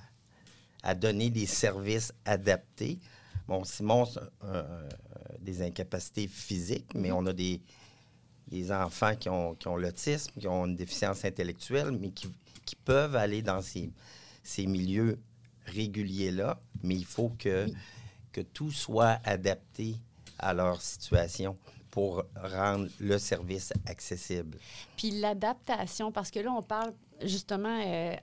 à 0.84 0.96
donner 0.96 1.30
des 1.30 1.46
services 1.48 2.12
adaptés. 2.26 3.00
Bon, 3.52 3.66
Simon, 3.66 4.06
un- 4.44 4.64
des 5.42 5.62
incapacités 5.62 6.26
physiques, 6.30 6.94
mais 6.96 7.12
on 7.12 7.26
a 7.26 7.34
des, 7.34 7.62
des 8.48 8.72
enfants 8.72 9.14
qui 9.14 9.28
ont, 9.28 9.56
qui 9.56 9.68
ont 9.68 9.76
l'autisme, 9.76 10.32
qui 10.40 10.48
ont 10.48 10.66
une 10.68 10.78
déficience 10.78 11.26
intellectuelle, 11.26 11.92
mais 11.92 12.12
qui, 12.12 12.30
qui 12.64 12.78
peuvent 12.78 13.18
aller 13.18 13.42
dans 13.42 13.62
ces, 13.62 13.92
ces 14.42 14.66
milieux 14.68 15.20
réguliers-là, 15.66 16.62
mais 16.82 16.96
il 16.96 17.04
faut 17.04 17.34
que, 17.38 17.68
que 18.32 18.40
tout 18.40 18.72
soit 18.72 19.20
adapté 19.26 19.98
à 20.40 20.54
leur 20.54 20.82
situation 20.82 21.58
pour 21.90 22.24
rendre 22.42 22.88
le 23.02 23.18
service 23.18 23.74
accessible. 23.86 24.60
Puis 24.96 25.12
l'adaptation, 25.12 26.10
parce 26.14 26.32
que 26.32 26.40
là, 26.40 26.54
on 26.54 26.64
parle 26.64 26.94
justement 27.26 27.80
euh, 27.86 28.16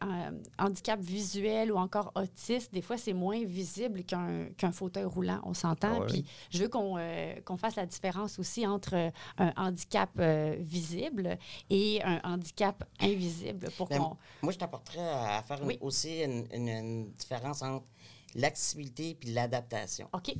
handicap 0.58 1.00
visuel 1.00 1.72
ou 1.72 1.76
encore 1.76 2.12
autiste. 2.14 2.72
Des 2.72 2.82
fois, 2.82 2.96
c'est 2.96 3.12
moins 3.12 3.44
visible 3.44 4.04
qu'un 4.04 4.46
qu'un 4.56 4.72
fauteuil 4.72 5.04
roulant, 5.04 5.40
on 5.44 5.54
s'entend. 5.54 6.00
Ah 6.00 6.04
oui. 6.04 6.06
Puis 6.22 6.26
je 6.50 6.62
veux 6.62 6.68
qu'on 6.68 6.96
euh, 6.98 7.40
qu'on 7.42 7.56
fasse 7.56 7.76
la 7.76 7.86
différence 7.86 8.38
aussi 8.38 8.66
entre 8.66 8.94
euh, 8.94 9.10
un 9.38 9.52
handicap 9.56 10.10
euh, 10.18 10.56
visible 10.58 11.38
et 11.70 12.02
un 12.02 12.20
handicap 12.24 12.84
invisible 13.00 13.70
pour 13.76 13.88
Mais 13.90 13.98
qu'on... 13.98 14.16
Moi, 14.42 14.52
je 14.52 14.58
t'apporterais 14.58 15.08
à 15.08 15.42
faire 15.42 15.60
une- 15.62 15.68
Oui. 15.68 15.78
aussi 15.80 16.22
une, 16.22 16.46
une- 16.52 16.68
une 16.68 17.12
différence 17.12 17.62
entre 17.62 17.86
l'accessibilité 18.34 19.16
et 19.22 19.30
l'adaptation. 19.30 20.08
OK. 20.12 20.34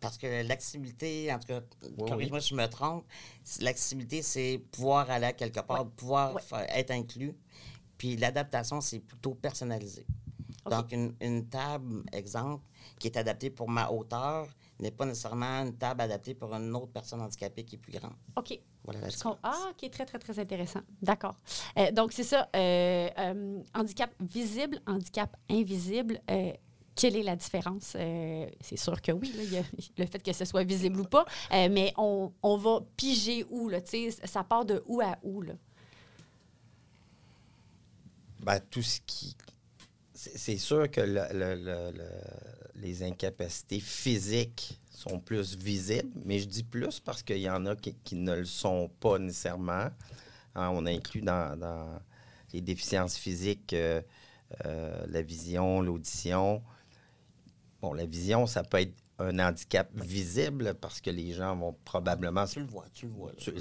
Parce 0.00 0.16
que 0.16 0.46
l'accessibilité, 0.46 1.32
en 1.32 1.40
tout 1.40 1.48
cas, 1.48 1.60
Oui, 1.98 2.08
corrige-moi 2.08 2.40
si 2.40 2.50
je 2.50 2.54
me 2.54 2.66
trompe, 2.66 3.04
c'est- 3.42 3.62
l'accessibilité, 3.62 4.22
c'est 4.22 4.62
pouvoir 4.70 5.10
aller 5.10 5.26
à 5.26 5.32
quelque 5.32 5.58
part, 5.60 5.86
pouvoir 5.88 6.34
Ouais. 6.36 6.66
être 6.70 6.92
inclus. 6.92 7.34
Puis 7.98 8.16
l'adaptation, 8.16 8.80
c'est 8.80 9.00
plutôt 9.00 9.34
personnalisé. 9.34 10.06
Donc, 10.70 10.92
une, 10.92 11.14
une 11.22 11.46
table, 11.48 12.02
exemple, 12.12 12.62
qui 12.98 13.06
est 13.08 13.16
adaptée 13.16 13.48
pour 13.48 13.68
ma 13.70 13.90
hauteur, 13.90 14.46
n'est 14.80 14.90
pas 14.90 15.06
nécessairement 15.06 15.62
une 15.64 15.74
table 15.76 16.02
adaptée 16.02 16.34
pour 16.34 16.52
une 16.54 16.74
autre 16.76 16.92
personne 16.92 17.20
handicapée 17.22 17.64
qui 17.64 17.76
est 17.76 17.78
plus 17.78 17.92
grande. 17.92 18.12
OK. 18.36 18.58
Voilà 18.84 19.00
la 19.00 19.08
différence. 19.08 19.38
Ah, 19.42 19.70
OK, 19.70 19.90
très, 19.90 20.04
très, 20.04 20.18
très 20.18 20.38
intéressant. 20.38 20.80
D'accord. 21.02 21.36
Euh, 21.78 21.90
donc, 21.90 22.12
c'est 22.12 22.22
ça. 22.22 22.48
euh, 22.54 23.08
euh, 23.18 23.62
handicap 23.74 24.10
visible, 24.20 24.78
handicap 24.86 25.34
invisible. 25.50 26.20
quelle 26.94 27.16
est 27.16 27.22
la 27.22 27.36
différence? 27.36 27.96
C'est 28.60 28.76
sûr 28.76 29.00
que 29.00 29.12
oui, 29.12 29.32
là, 29.36 29.42
il 29.44 29.52
y 29.52 29.58
a 29.58 29.62
le 29.98 30.06
fait 30.06 30.22
que 30.22 30.32
ce 30.34 30.44
soit 30.44 30.64
visible 30.64 31.00
ou 31.00 31.04
pas, 31.04 31.24
mais 31.50 31.94
on, 31.96 32.32
on 32.42 32.56
va 32.58 32.80
piger 32.96 33.44
où, 33.48 33.68
là, 33.70 33.80
tu 33.80 34.10
sais, 34.10 34.26
ça 34.26 34.44
part 34.44 34.64
de 34.66 34.82
où 34.86 35.00
à 35.00 35.16
où, 35.22 35.40
là? 35.40 35.54
Ben, 38.40 38.60
tout 38.70 38.82
ce 38.82 39.00
qui 39.06 39.36
c'est 40.14 40.58
sûr 40.58 40.90
que 40.90 41.00
le- 41.00 41.28
le- 41.32 41.54
le- 41.54 41.92
le- 41.96 42.80
les 42.82 43.04
incapacités 43.04 43.78
physiques 43.78 44.80
sont 44.90 45.20
plus 45.20 45.56
visibles, 45.56 46.10
mais 46.24 46.40
je 46.40 46.46
dis 46.46 46.64
plus 46.64 46.98
parce 46.98 47.22
qu'il 47.22 47.38
y 47.38 47.48
en 47.48 47.66
a 47.66 47.76
qui, 47.76 47.94
qui 48.02 48.16
ne 48.16 48.34
le 48.34 48.44
sont 48.44 48.88
pas 49.00 49.18
nécessairement. 49.20 49.88
Hein, 50.56 50.70
on 50.72 50.86
inclut 50.86 51.20
dans, 51.22 51.56
dans 51.56 52.00
les 52.52 52.60
déficiences 52.60 53.16
physiques 53.16 53.72
euh, 53.74 54.00
euh, 54.66 55.06
la 55.08 55.22
vision, 55.22 55.82
l'audition. 55.82 56.62
Bon, 57.80 57.92
la 57.92 58.06
vision, 58.06 58.48
ça 58.48 58.64
peut 58.64 58.80
être 58.80 58.94
un 59.20 59.38
handicap 59.38 59.88
visible 59.94 60.74
parce 60.80 61.00
que 61.00 61.10
les 61.10 61.32
gens 61.32 61.54
vont 61.56 61.76
probablement... 61.84 62.44
Tu 62.46 62.58
le 62.60 62.66
vois, 62.66 62.86
tu 62.92 63.06
le 63.06 63.12
vois. 63.12 63.32
tu- 63.38 63.54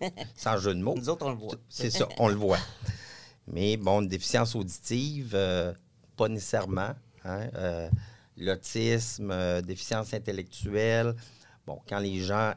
sans 0.36 0.56
jeu 0.56 0.74
de 0.74 0.80
mots. 0.80 0.94
Nous 0.96 1.10
autres, 1.10 1.26
on 1.26 1.30
le 1.32 1.36
voit. 1.36 1.54
C'est 1.68 1.90
ça, 1.90 2.08
on 2.18 2.28
le 2.28 2.34
voit. 2.36 2.58
Mais 3.50 3.76
bon, 3.76 4.02
une 4.02 4.08
déficience 4.08 4.54
auditive, 4.54 5.32
euh, 5.34 5.72
pas 6.16 6.28
nécessairement. 6.28 6.94
hein. 7.24 7.48
Euh, 7.54 7.88
L'autisme, 8.36 9.30
euh, 9.32 9.60
déficience 9.60 10.14
intellectuelle. 10.14 11.14
Bon, 11.66 11.80
quand 11.88 11.98
les 11.98 12.20
gens 12.20 12.52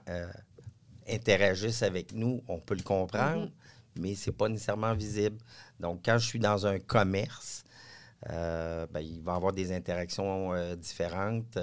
interagissent 1.10 1.82
avec 1.82 2.14
nous, 2.14 2.42
on 2.48 2.60
peut 2.60 2.76
le 2.76 2.84
comprendre, 2.84 3.50
mais 3.98 4.14
c'est 4.16 4.32
pas 4.32 4.48
nécessairement 4.48 4.94
visible. 4.94 5.38
Donc, 5.80 6.02
quand 6.06 6.18
je 6.20 6.28
suis 6.28 6.40
dans 6.40 6.68
un 6.68 6.78
commerce, 6.80 7.64
ben, 8.30 9.00
il 9.02 9.22
va 9.22 9.34
y 9.34 9.36
avoir 9.36 9.52
des 9.52 9.74
interactions 9.74 10.54
différentes 10.76 11.58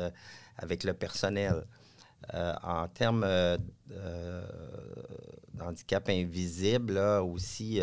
avec 0.56 0.84
le 0.84 0.92
personnel. 0.92 1.64
En 2.34 2.88
termes 2.88 3.24
d'handicap 5.54 6.08
invisible, 6.10 6.94
là, 6.94 7.22
aussi, 7.22 7.80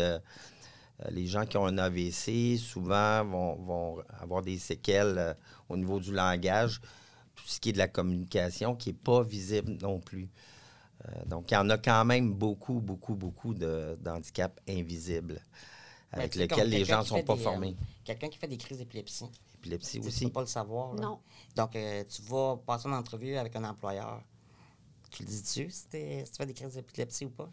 les 1.10 1.26
gens 1.26 1.44
qui 1.46 1.56
ont 1.56 1.66
un 1.66 1.78
AVC, 1.78 2.56
souvent, 2.58 3.24
vont, 3.24 3.54
vont 3.56 4.02
avoir 4.20 4.42
des 4.42 4.58
séquelles 4.58 5.16
euh, 5.18 5.34
au 5.68 5.76
niveau 5.76 6.00
du 6.00 6.12
langage, 6.12 6.80
tout 7.34 7.44
ce 7.46 7.60
qui 7.60 7.70
est 7.70 7.72
de 7.72 7.78
la 7.78 7.88
communication, 7.88 8.74
qui 8.74 8.90
n'est 8.90 8.94
pas 8.98 9.22
visible 9.22 9.76
non 9.82 10.00
plus. 10.00 10.28
Euh, 11.08 11.24
donc, 11.26 11.50
il 11.50 11.54
y 11.54 11.56
en 11.58 11.68
a 11.70 11.76
quand 11.78 12.04
même 12.04 12.32
beaucoup, 12.32 12.80
beaucoup, 12.80 13.14
beaucoup 13.14 13.52
de- 13.54 13.96
d'handicaps 14.00 14.58
invisibles 14.68 15.40
Ben, 16.12 16.20
avec 16.20 16.34
lesquels 16.34 16.70
les 16.70 16.84
gens 16.84 16.98
ne 16.98 17.02
qui 17.02 17.08
sont 17.10 17.22
pas 17.22 17.34
des, 17.34 17.40
euh, 17.40 17.44
formés. 17.44 17.76
Quelqu'un 18.04 18.28
qui 18.28 18.38
fait 18.38 18.48
des 18.48 18.56
crises 18.56 18.78
d'épilepsie. 18.78 19.26
Épilepsie 19.58 19.90
Tu 19.92 19.96
sais, 19.96 20.00
Tu 20.02 20.06
aussi. 20.08 20.24
peux 20.26 20.32
pas 20.32 20.40
le 20.40 20.46
savoir. 20.46 20.94
là. 20.94 21.02
Non. 21.02 21.18
Donc, 21.54 21.76
euh, 21.76 22.04
tu 22.08 22.22
vas 22.22 22.56
passer 22.64 22.88
une 22.88 22.94
entrevue 22.94 23.36
avec 23.36 23.54
un 23.56 23.64
employeur. 23.64 24.22
Tu 25.10 25.22
le 25.24 25.28
dis-tu 25.28 25.70
si, 25.70 25.86
t'es- 25.88 26.22
si 26.24 26.32
tu 26.32 26.36
fais 26.38 26.46
des 26.46 26.54
crises 26.54 26.74
d'épilepsie 26.74 27.26
ou 27.26 27.30
pas? 27.30 27.50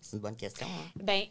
C'est 0.00 0.16
une 0.16 0.22
bonne 0.22 0.36
question. 0.36 0.66
hein? 0.66 0.90
Ben, 1.02 1.24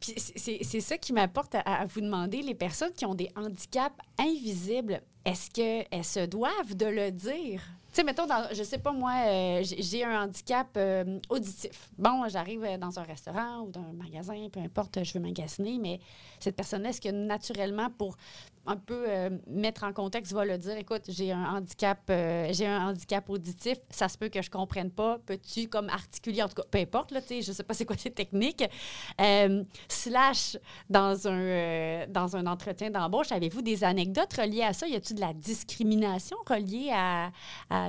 c'est 0.00 0.80
ça 0.80 0.98
qui 0.98 1.12
m'apporte 1.12 1.54
à, 1.54 1.60
à 1.60 1.86
vous 1.86 2.00
demander, 2.00 2.42
les 2.42 2.54
personnes 2.54 2.92
qui 2.92 3.06
ont 3.06 3.14
des 3.14 3.30
handicaps 3.36 3.96
invisibles, 4.18 5.02
est-ce 5.24 5.50
qu'elles 5.50 6.04
se 6.04 6.26
doivent 6.26 6.74
de 6.74 6.86
le 6.86 7.10
dire? 7.10 7.62
Tu 7.92 7.96
sais, 7.96 8.04
mettons, 8.04 8.24
dans, 8.24 8.48
je 8.54 8.62
sais 8.62 8.78
pas 8.78 8.92
moi, 8.92 9.12
euh, 9.26 9.62
j'ai 9.62 10.02
un 10.02 10.22
handicap 10.24 10.68
euh, 10.78 11.18
auditif. 11.28 11.90
Bon, 11.98 12.26
j'arrive 12.26 12.64
euh, 12.64 12.78
dans 12.78 12.98
un 12.98 13.02
restaurant 13.02 13.64
ou 13.66 13.70
dans 13.70 13.82
un 13.82 13.92
magasin, 13.92 14.48
peu 14.50 14.60
importe, 14.60 15.04
je 15.04 15.12
veux 15.12 15.20
magasiner, 15.20 15.76
mais 15.78 16.00
cette 16.40 16.56
personne-là, 16.56 16.88
est-ce 16.88 17.02
que 17.02 17.10
naturellement, 17.10 17.90
pour 17.90 18.16
un 18.64 18.76
peu 18.76 19.06
mettre 19.48 19.82
en 19.82 19.92
contexte, 19.92 20.32
va 20.32 20.44
le 20.44 20.56
dire, 20.56 20.76
écoute, 20.76 21.02
j'ai 21.08 21.32
un 21.32 21.56
handicap, 21.56 21.98
j'ai 22.06 22.64
un 22.64 22.90
handicap 22.90 23.28
auditif, 23.28 23.76
ça 23.90 24.08
se 24.08 24.16
peut 24.16 24.28
que 24.28 24.40
je 24.40 24.48
comprenne 24.50 24.92
pas, 24.92 25.18
peux-tu 25.26 25.66
comme 25.66 25.88
articuler, 25.88 26.44
en 26.44 26.48
tout 26.48 26.54
cas, 26.54 26.62
peu 26.70 26.78
importe, 26.78 27.10
là, 27.10 27.20
tu 27.20 27.26
sais, 27.26 27.42
je 27.42 27.50
sais 27.50 27.64
pas 27.64 27.74
c'est 27.74 27.84
quoi 27.84 27.96
ces 27.96 28.12
techniques, 28.12 28.62
slash 29.88 30.56
dans 30.88 31.26
un, 31.26 32.06
dans 32.06 32.36
un 32.36 32.46
entretien 32.46 32.88
d'embauche, 32.90 33.32
avez-vous 33.32 33.62
des 33.62 33.82
anecdotes 33.82 34.32
reliées 34.34 34.62
à 34.62 34.72
ça? 34.72 34.86
Y 34.86 34.94
a-t-il 34.94 35.16
de 35.16 35.22
la 35.22 35.32
discrimination 35.32 36.36
reliée 36.46 36.92
à, 36.94 37.32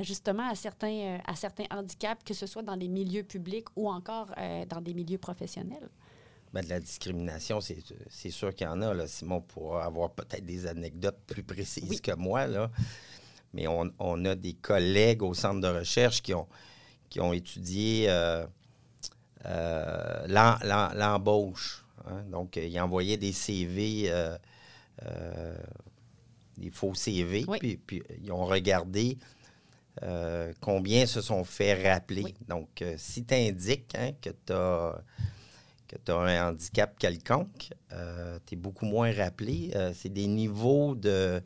justement 0.01 0.49
à 0.49 0.55
certains, 0.55 1.15
euh, 1.15 1.17
à 1.27 1.35
certains 1.35 1.65
handicaps, 1.69 2.23
que 2.23 2.33
ce 2.33 2.47
soit 2.47 2.63
dans 2.63 2.77
des 2.77 2.87
milieux 2.87 3.23
publics 3.23 3.67
ou 3.75 3.89
encore 3.89 4.31
euh, 4.37 4.65
dans 4.65 4.81
des 4.81 4.93
milieux 4.93 5.17
professionnels? 5.19 5.89
Ben, 6.53 6.63
de 6.63 6.69
la 6.69 6.79
discrimination, 6.79 7.59
c'est 7.61 8.29
sûr 8.31 8.53
qu'il 8.55 8.65
y 8.65 8.69
en 8.69 8.81
a. 8.81 8.93
Là. 8.93 9.07
Simon 9.07 9.41
pourra 9.41 9.85
avoir 9.85 10.11
peut-être 10.11 10.45
des 10.45 10.65
anecdotes 10.67 11.17
plus 11.27 11.43
précises 11.43 11.89
Oui. 11.89 11.99
que 12.01 12.13
moi. 12.15 12.45
Là. 12.47 12.69
Mais 13.53 13.67
on, 13.67 13.91
on 13.99 14.23
a 14.25 14.35
des 14.35 14.53
collègues 14.53 15.23
au 15.23 15.33
centre 15.33 15.61
de 15.61 15.67
recherche 15.67 16.21
qui 16.21 16.33
ont, 16.33 16.47
qui 17.09 17.19
ont 17.19 17.33
étudié 17.33 18.05
euh, 18.09 18.45
euh, 19.45 20.27
l'em- 20.27 20.57
l'em- 20.63 20.91
l'embauche. 20.95 21.85
hein. 22.05 22.23
Donc, 22.31 22.55
ils 22.55 22.79
envoyaient 22.79 23.17
des 23.17 23.31
CV, 23.33 24.05
euh, 24.11 24.37
des 26.57 26.69
faux 26.69 26.93
CV, 26.93 27.45
Oui. 27.47 27.57
puis, 27.59 27.77
puis 27.77 28.03
ils 28.21 28.31
ont 28.31 28.45
regardé 28.45 29.17
euh, 30.01 30.51
combien 30.59 31.05
se 31.05 31.21
sont 31.21 31.43
fait 31.43 31.87
rappeler. 31.87 32.23
Oui. 32.23 32.35
Donc, 32.47 32.81
euh, 32.81 32.95
si 32.97 33.23
tu 33.23 33.35
indiques 33.35 33.93
hein, 33.95 34.11
que 34.21 34.31
tu 34.31 34.53
as 34.53 35.01
que 35.87 35.95
tu 36.03 36.11
as 36.11 36.15
un 36.15 36.49
handicap 36.49 36.97
quelconque, 36.97 37.69
tu 38.47 38.53
es 38.53 38.57
beaucoup 38.57 38.85
moins 38.85 39.13
rappelé. 39.13 39.71
Euh, 39.75 39.93
c'est 39.95 40.11
des 40.11 40.25
niveaux 40.25 40.95
de, 40.95 41.41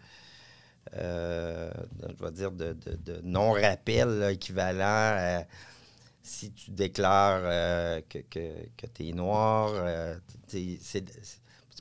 euh, 0.93 1.69
de- 1.99 2.15
je 2.17 2.23
vais 2.23 2.31
dire, 2.31 2.51
de, 2.51 2.71
de- 2.73 2.95
de 2.95 3.21
non-rappel 3.23 4.07
là, 4.07 4.31
équivalents 4.31 4.83
à 4.85 5.43
si 6.23 6.51
tu 6.51 6.71
déclares 6.71 7.41
euh, 7.43 8.01
que, 8.09 8.19
tu 8.93 9.07
es 9.07 9.11
noir. 9.11 9.71
euh, 9.73 10.15
c'est 10.47 11.03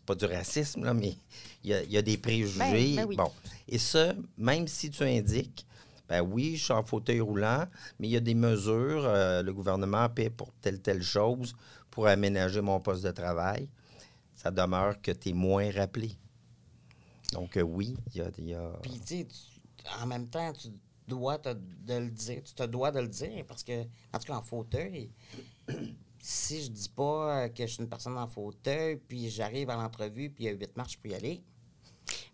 pas 0.05 0.15
du 0.15 0.25
racisme, 0.25 0.85
là, 0.85 0.95
mais 0.95 1.17
il 1.65 1.71
y 1.71 1.75
a, 1.75 1.83
il 1.83 1.91
y 1.91 1.97
a 1.97 2.03
des 2.03 2.17
préjugés. 2.17 2.95
Ben, 2.97 2.97
ben 2.97 3.07
oui. 3.09 3.17
Bon. 3.17 3.31
Et 3.69 3.79
ça, 3.79 4.15
même 4.39 4.69
si 4.69 4.91
tu 4.91 5.03
indiques, 5.03 5.66
ben 6.09 6.21
oui, 6.21 6.57
je 6.57 6.65
suis 6.65 6.73
en 6.73 6.83
fauteuil 6.83 7.21
roulant, 7.21 7.67
mais 7.99 8.09
il 8.09 8.11
y 8.13 8.17
a 8.17 8.21
des 8.21 8.35
mesures, 8.35 9.05
euh, 9.05 9.43
le 9.43 9.53
gouvernement 9.53 10.09
paie 10.09 10.31
pour 10.31 10.53
telle, 10.61 10.81
telle 10.81 11.03
chose 11.03 11.55
pour 11.91 12.07
aménager 12.07 12.61
mon 12.61 12.81
poste 12.81 13.05
de 13.05 13.11
travail. 13.11 13.69
Ça 14.35 14.51
demeure 14.51 15.01
que 15.01 15.11
tu 15.11 15.31
es 15.31 15.33
moins 15.33 15.71
rappelé. 15.73 16.13
Donc, 17.33 17.57
euh, 17.57 17.63
oui, 17.63 17.97
il 18.15 18.49
y 18.49 18.55
a. 18.55 18.73
Puis, 18.83 19.01
tu 19.01 19.27
en 20.01 20.07
même 20.07 20.29
temps, 20.29 20.53
tu 20.53 20.69
dois 21.09 21.39
de 21.39 21.55
le 21.89 22.11
dire. 22.11 22.43
Tu 22.43 22.55
te 22.55 22.65
dois 22.65 22.91
de 22.91 23.01
le 23.01 23.09
dire 23.09 23.45
parce 23.47 23.63
que, 23.63 23.83
en 23.83 24.19
tout 24.19 24.27
cas, 24.27 24.37
en 24.37 24.43
fauteuil, 24.43 25.11
si 26.19 26.63
je 26.63 26.71
dis 26.71 26.89
pas 26.89 27.45
euh, 27.45 27.49
que 27.49 27.67
je 27.67 27.73
suis 27.73 27.83
une 27.83 27.89
personne 27.89 28.19
en 28.19 28.27
fauteuil, 28.27 28.97
puis 28.97 29.31
j'arrive 29.31 29.71
à 29.71 29.77
l'entrevue, 29.77 30.31
puis 30.31 30.45
il 30.45 30.47
y 30.47 30.51
a 30.51 30.53
huit 30.53 30.77
marches 30.77 30.99
pour 30.99 31.11
y 31.11 31.15
aller, 31.15 31.43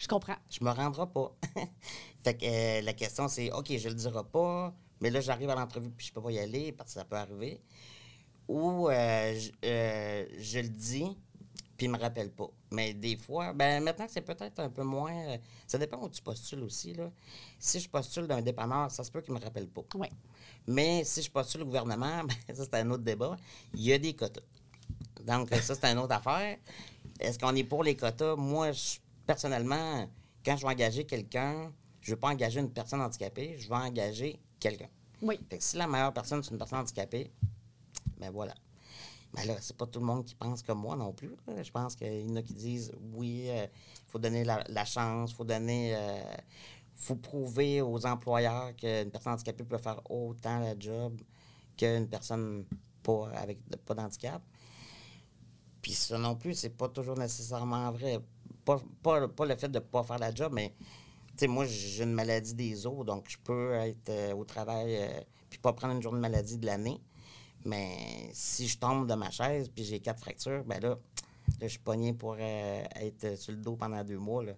Je 0.02 0.09
comprends. 0.09 0.35
je 0.50 0.64
me 0.64 0.71
rendrai 0.71 1.06
pas. 1.06 1.32
fait 2.25 2.35
que 2.35 2.44
euh, 2.44 2.82
la 2.82 2.92
question, 2.92 3.28
c'est 3.28 3.52
OK, 3.52 3.73
je 3.78 3.88
le 3.88 3.94
dirai 3.94 4.25
pas, 4.32 4.75
mais 5.00 5.11
là, 5.11 5.21
j'arrive 5.21 5.49
à 5.50 5.54
l'entrevue, 5.54 5.90
puis 5.90 6.09
je 6.09 6.12
peux 6.12 6.21
pas 6.21 6.32
y 6.32 6.40
aller 6.40 6.73
parce 6.73 6.92
que 6.92 6.94
ça 6.99 7.04
peut 7.04 7.14
arriver. 7.14 7.61
Ou 8.49 8.88
euh, 8.88 9.38
je, 9.38 9.50
euh, 9.64 10.26
je 10.40 10.59
le 10.59 10.68
dis, 10.71 11.16
puis 11.76 11.87
il 11.87 11.88
me 11.88 11.99
rappelle 11.99 12.32
pas. 12.32 12.49
Mais 12.73 12.94
des 12.94 13.16
fois, 13.16 13.52
ben 13.52 13.80
maintenant, 13.80 14.06
c'est 14.09 14.23
peut-être 14.23 14.59
un 14.59 14.71
peu 14.71 14.82
moins. 14.82 15.37
ça 15.68 15.78
dépend 15.78 16.02
où 16.02 16.09
tu 16.09 16.21
postules 16.21 16.64
aussi. 16.64 16.94
Là. 16.94 17.09
Si 17.61 17.78
je 17.78 17.88
postule 17.88 18.26
d'un 18.26 18.42
dépanneur, 18.42 18.90
ça 18.90 19.04
se 19.04 19.11
peut 19.12 19.21
qu'il 19.21 19.35
me 19.35 19.38
rappelle 19.38 19.68
pas. 19.68 19.82
Oui. 19.94 20.09
Mais 20.66 21.04
si 21.04 21.23
je 21.23 21.30
postule 21.30 21.62
au 21.62 21.66
gouvernement, 21.66 22.25
ben, 22.49 22.56
ça, 22.56 22.64
c'est 22.64 22.75
un 22.75 22.90
autre 22.90 23.04
débat. 23.04 23.37
Il 23.75 23.82
y 23.82 23.92
a 23.92 23.99
des 23.99 24.14
quotas. 24.16 24.42
Donc, 25.25 25.50
ça, 25.50 25.76
c'est 25.76 25.85
une 25.92 25.99
autre 25.99 26.14
affaire. 26.16 26.59
Est-ce 27.21 27.38
qu'on 27.38 27.54
est 27.54 27.62
pour 27.62 27.85
les 27.85 27.94
quotas? 27.94 28.35
Moi, 28.35 28.73
je- 28.73 28.99
personnellement, 29.32 30.06
quand 30.44 30.58
je 30.58 30.66
vais 30.66 30.72
engager 30.72 31.04
quelqu'un, 31.04 31.72
je 32.02 32.10
ne 32.10 32.14
veux 32.14 32.20
pas 32.20 32.28
engager 32.28 32.60
une 32.60 32.70
personne 32.70 33.00
handicapée, 33.00 33.56
je 33.58 33.66
vais 33.66 33.76
engager 33.76 34.38
quelqu'un. 34.60 34.90
Oui. 35.22 35.40
Fait 35.48 35.56
que 35.56 35.64
si 35.64 35.76
la 35.78 35.86
meilleure 35.86 36.12
personne, 36.12 36.42
c'est 36.42 36.50
une 36.50 36.58
personne 36.58 36.80
handicapée, 36.80 37.32
ben 38.18 38.30
voilà. 38.30 38.54
Mais 39.34 39.46
là, 39.46 39.54
c'est 39.58 39.74
pas 39.74 39.86
tout 39.86 40.00
le 40.00 40.04
monde 40.04 40.26
qui 40.26 40.34
pense 40.34 40.62
comme 40.62 40.80
moi 40.80 40.96
non 40.96 41.14
plus. 41.14 41.34
Je 41.62 41.70
pense 41.70 41.96
qu'il 41.96 42.28
y 42.28 42.30
en 42.30 42.36
a 42.36 42.42
qui 42.42 42.52
disent 42.52 42.92
oui, 43.14 43.48
il 43.48 43.70
faut 44.06 44.18
donner 44.18 44.44
la, 44.44 44.62
la 44.68 44.84
chance, 44.84 45.30
il 45.30 45.34
faut 45.34 45.44
donner. 45.44 45.96
euh, 45.96 46.22
faut 46.94 47.16
prouver 47.16 47.80
aux 47.80 48.04
employeurs 48.04 48.76
qu'une 48.76 49.10
personne 49.10 49.32
handicapée 49.32 49.64
peut 49.64 49.78
faire 49.78 49.98
autant 50.10 50.60
le 50.60 50.78
job 50.78 51.18
qu'une 51.76 52.06
personne 52.06 52.66
pas 53.02 53.30
avec 53.34 53.58
pas 53.86 53.94
d'handicap. 53.94 54.42
Puis 55.80 55.92
ça 55.94 56.18
non 56.18 56.36
plus, 56.36 56.54
c'est 56.54 56.76
pas 56.76 56.88
toujours 56.88 57.16
nécessairement 57.16 57.90
vrai. 57.90 58.20
Pas, 58.64 58.81
pas, 59.02 59.28
pas 59.28 59.47
le 59.47 59.57
fait 59.57 59.69
de 59.69 59.78
pas 59.81 60.02
faire 60.04 60.19
la 60.19 60.33
job, 60.35 60.52
mais 60.54 60.73
tu 61.28 61.33
sais, 61.38 61.47
moi, 61.49 61.64
j'ai 61.64 62.04
une 62.04 62.12
maladie 62.12 62.54
des 62.54 62.87
os, 62.87 63.04
donc 63.04 63.25
je 63.28 63.37
peux 63.42 63.73
être 63.75 64.09
euh, 64.11 64.35
au 64.35 64.45
travail 64.45 64.97
euh, 64.97 65.21
puis 65.50 65.59
pas 65.59 65.73
prendre 65.73 65.95
une 65.95 66.02
journée 66.02 66.19
de 66.19 66.23
maladie 66.23 66.59
de 66.59 66.66
l'année. 66.66 67.00
Mais 67.64 68.31
si 68.33 68.66
je 68.69 68.78
tombe 68.78 69.09
de 69.09 69.14
ma 69.14 69.31
chaise 69.31 69.69
puis 69.69 69.85
j'ai 69.85 70.00
quatre 70.00 70.21
fractures, 70.21 70.64
ben 70.64 70.81
là, 70.81 70.90
là 70.90 70.97
je 71.62 71.69
suis 71.69 71.78
pogné 71.78 72.12
pour 72.12 72.37
euh, 72.38 72.83
être 72.97 73.38
sur 73.38 73.52
le 73.52 73.59
dos 73.59 73.76
pendant 73.76 74.02
deux 74.04 74.19
mois. 74.19 74.45
Là. 74.45 74.52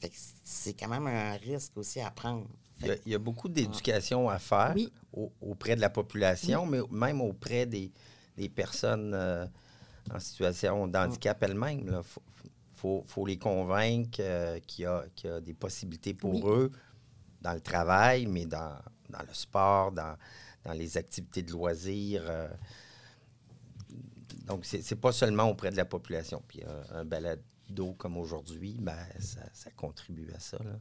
Fait 0.00 0.08
que 0.10 0.16
c'est 0.44 0.74
quand 0.74 0.88
même 0.88 1.06
un 1.06 1.32
risque 1.36 1.76
aussi 1.76 2.00
à 2.00 2.10
prendre. 2.10 2.46
Il 2.80 2.86
y, 2.86 2.90
a, 2.90 2.96
il 3.06 3.12
y 3.12 3.14
a 3.14 3.18
beaucoup 3.18 3.48
d'éducation 3.48 4.28
à 4.28 4.38
faire 4.38 4.72
Oui. 4.76 4.92
au- 5.12 5.32
auprès 5.40 5.74
de 5.74 5.80
la 5.80 5.90
population, 5.90 6.64
mais 6.66 6.78
même 6.90 7.20
auprès 7.20 7.66
des, 7.66 7.90
des 8.36 8.48
personnes 8.48 9.12
euh, 9.14 9.46
en 10.14 10.20
situation 10.20 10.86
de 10.86 10.96
handicap 10.96 11.42
elles-mêmes. 11.42 12.02
Il 12.78 12.80
faut, 12.80 13.02
faut 13.08 13.26
les 13.26 13.38
convaincre 13.38 14.18
euh, 14.20 14.60
qu'il 14.60 14.84
y, 14.84 14.86
a- 14.86 15.04
qu'il 15.16 15.28
y 15.30 15.32
a 15.32 15.40
des 15.40 15.52
possibilités 15.54 16.14
pour 16.14 16.32
Oui. 16.34 16.42
eux 16.46 16.70
dans 17.42 17.52
le 17.52 17.60
travail, 17.60 18.26
mais 18.26 18.46
dans, 18.46 18.78
dans 19.10 19.18
le 19.26 19.34
sport, 19.34 19.90
dans, 19.90 20.16
dans 20.64 20.72
les 20.74 20.96
activités 20.96 21.42
de 21.42 21.50
loisirs. 21.50 22.22
euh. 22.24 22.48
donc, 24.46 24.64
c'est 24.64 24.94
pas 25.00 25.10
seulement 25.10 25.50
auprès 25.50 25.72
de 25.72 25.76
la 25.76 25.84
population. 25.86 26.40
Puis 26.46 26.62
un 26.92 27.04
balado 27.68 27.94
comme 27.94 28.16
aujourd'hui, 28.16 28.76
ben, 28.78 28.96
ça, 29.18 29.40
ça 29.52 29.70
contribue 29.70 30.28
à 30.34 30.40
ça. 30.40 30.58
là. 30.58 30.78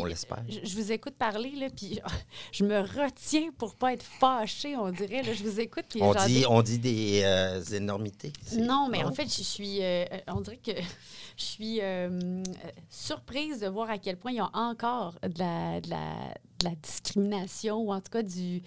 On 0.00 0.04
l'espère. 0.04 0.44
Je, 0.48 0.74
vous 0.74 0.92
écoute 0.92 1.14
parler, 1.14 1.52
là, 1.52 1.68
puis 1.70 2.00
je 2.52 2.64
me 2.64 2.80
retiens 2.80 3.50
pour 3.56 3.74
pas 3.76 3.92
être 3.92 4.04
fâchée, 4.04 4.76
on 4.76 4.90
dirait. 4.90 5.22
Là, 5.22 5.32
je 5.32 5.42
vous 5.42 5.60
écoute. 5.60 5.84
puis 5.88 6.02
On 6.02 6.14
dit, 6.26 6.44
on 6.48 6.62
dit 6.62 6.78
des 6.78 7.22
euh, 7.24 7.62
énormités. 7.72 8.32
Non, 8.56 8.88
mais 8.90 9.04
en 9.04 9.12
fait, 9.12 9.26
je 9.26 9.42
suis. 9.42 9.82
euh, 9.82 10.04
on 10.28 10.40
dirait 10.40 10.58
que 10.58 10.72
je 11.36 11.44
suis 11.44 11.80
euh, 11.80 11.94
euh, 12.10 12.42
surprise 12.88 13.60
de 13.60 13.68
voir 13.68 13.90
à 13.90 13.98
quel 13.98 14.16
point 14.16 14.32
il 14.32 14.36
y 14.36 14.40
a 14.40 14.50
encore 14.52 15.14
de 15.22 15.38
la, 15.38 15.80
de 15.80 15.90
la, 15.90 16.34
de 16.58 16.64
la 16.64 16.74
discrimination 16.76 17.78
ou 17.78 17.92
en 17.92 18.00
tout 18.00 18.10
cas 18.10 18.22
du. 18.22 18.62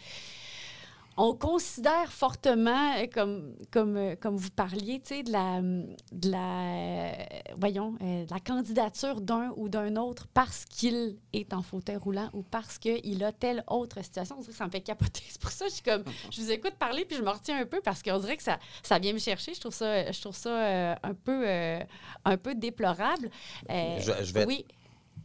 On 1.20 1.34
considère 1.34 2.12
fortement, 2.14 2.94
euh, 2.98 3.08
comme, 3.12 3.56
comme, 3.72 3.98
euh, 3.98 4.16
comme 4.16 4.36
vous 4.38 4.52
parliez, 4.52 5.00
de 5.00 5.32
la, 5.32 5.62
de 6.12 6.30
la, 6.30 6.62
euh, 6.62 7.12
voyons, 7.58 7.96
euh, 8.04 8.26
de 8.26 8.32
la 8.32 8.40
candidature 8.40 9.20
d'un 9.22 9.52
ou 9.58 9.68
d'un 9.68 9.96
autre 9.96 10.28
parce 10.34 10.66
qu'il 10.66 11.18
est 11.34 11.54
en 11.54 11.64
fauteuil 11.64 11.96
roulant 11.96 12.30
ou 12.34 12.44
parce 12.44 12.78
qu'il 12.78 13.24
a 13.24 13.32
telle 13.32 13.64
autre 13.68 14.04
situation. 14.04 14.36
On 14.38 14.42
dirait 14.42 14.52
que 14.52 14.58
ça 14.60 14.66
me 14.66 14.70
fait 14.72 14.82
capoter. 14.82 15.24
C'est 15.30 15.42
pour 15.42 15.50
ça 15.50 15.66
que 15.66 15.72
je 15.72 15.76
suis 15.76 15.84
comme, 15.84 16.04
je 16.32 16.40
vous 16.42 16.52
écoute 16.52 16.76
parler 16.78 17.04
puis 17.04 17.18
je 17.18 17.24
me 17.24 17.30
retiens 17.30 17.60
un 17.60 17.66
peu 17.66 17.82
parce 17.84 18.04
qu'on 18.04 18.20
dirait 18.20 18.38
que 18.38 18.44
ça, 18.44 18.60
ça 18.84 19.00
vient 19.00 19.14
me 19.14 19.20
chercher. 19.20 19.56
Je 19.56 19.60
trouve 19.60 19.74
ça, 19.74 20.12
je 20.12 20.22
trouve 20.22 20.36
ça 20.36 20.50
euh, 20.50 20.96
un, 21.02 21.14
peu, 21.16 21.48
un 22.26 22.38
peu 22.38 22.54
déplorable. 22.54 23.32
Je- 23.70 24.24
je 24.24 24.34
vais- 24.34 24.46
Oui, 24.46 24.66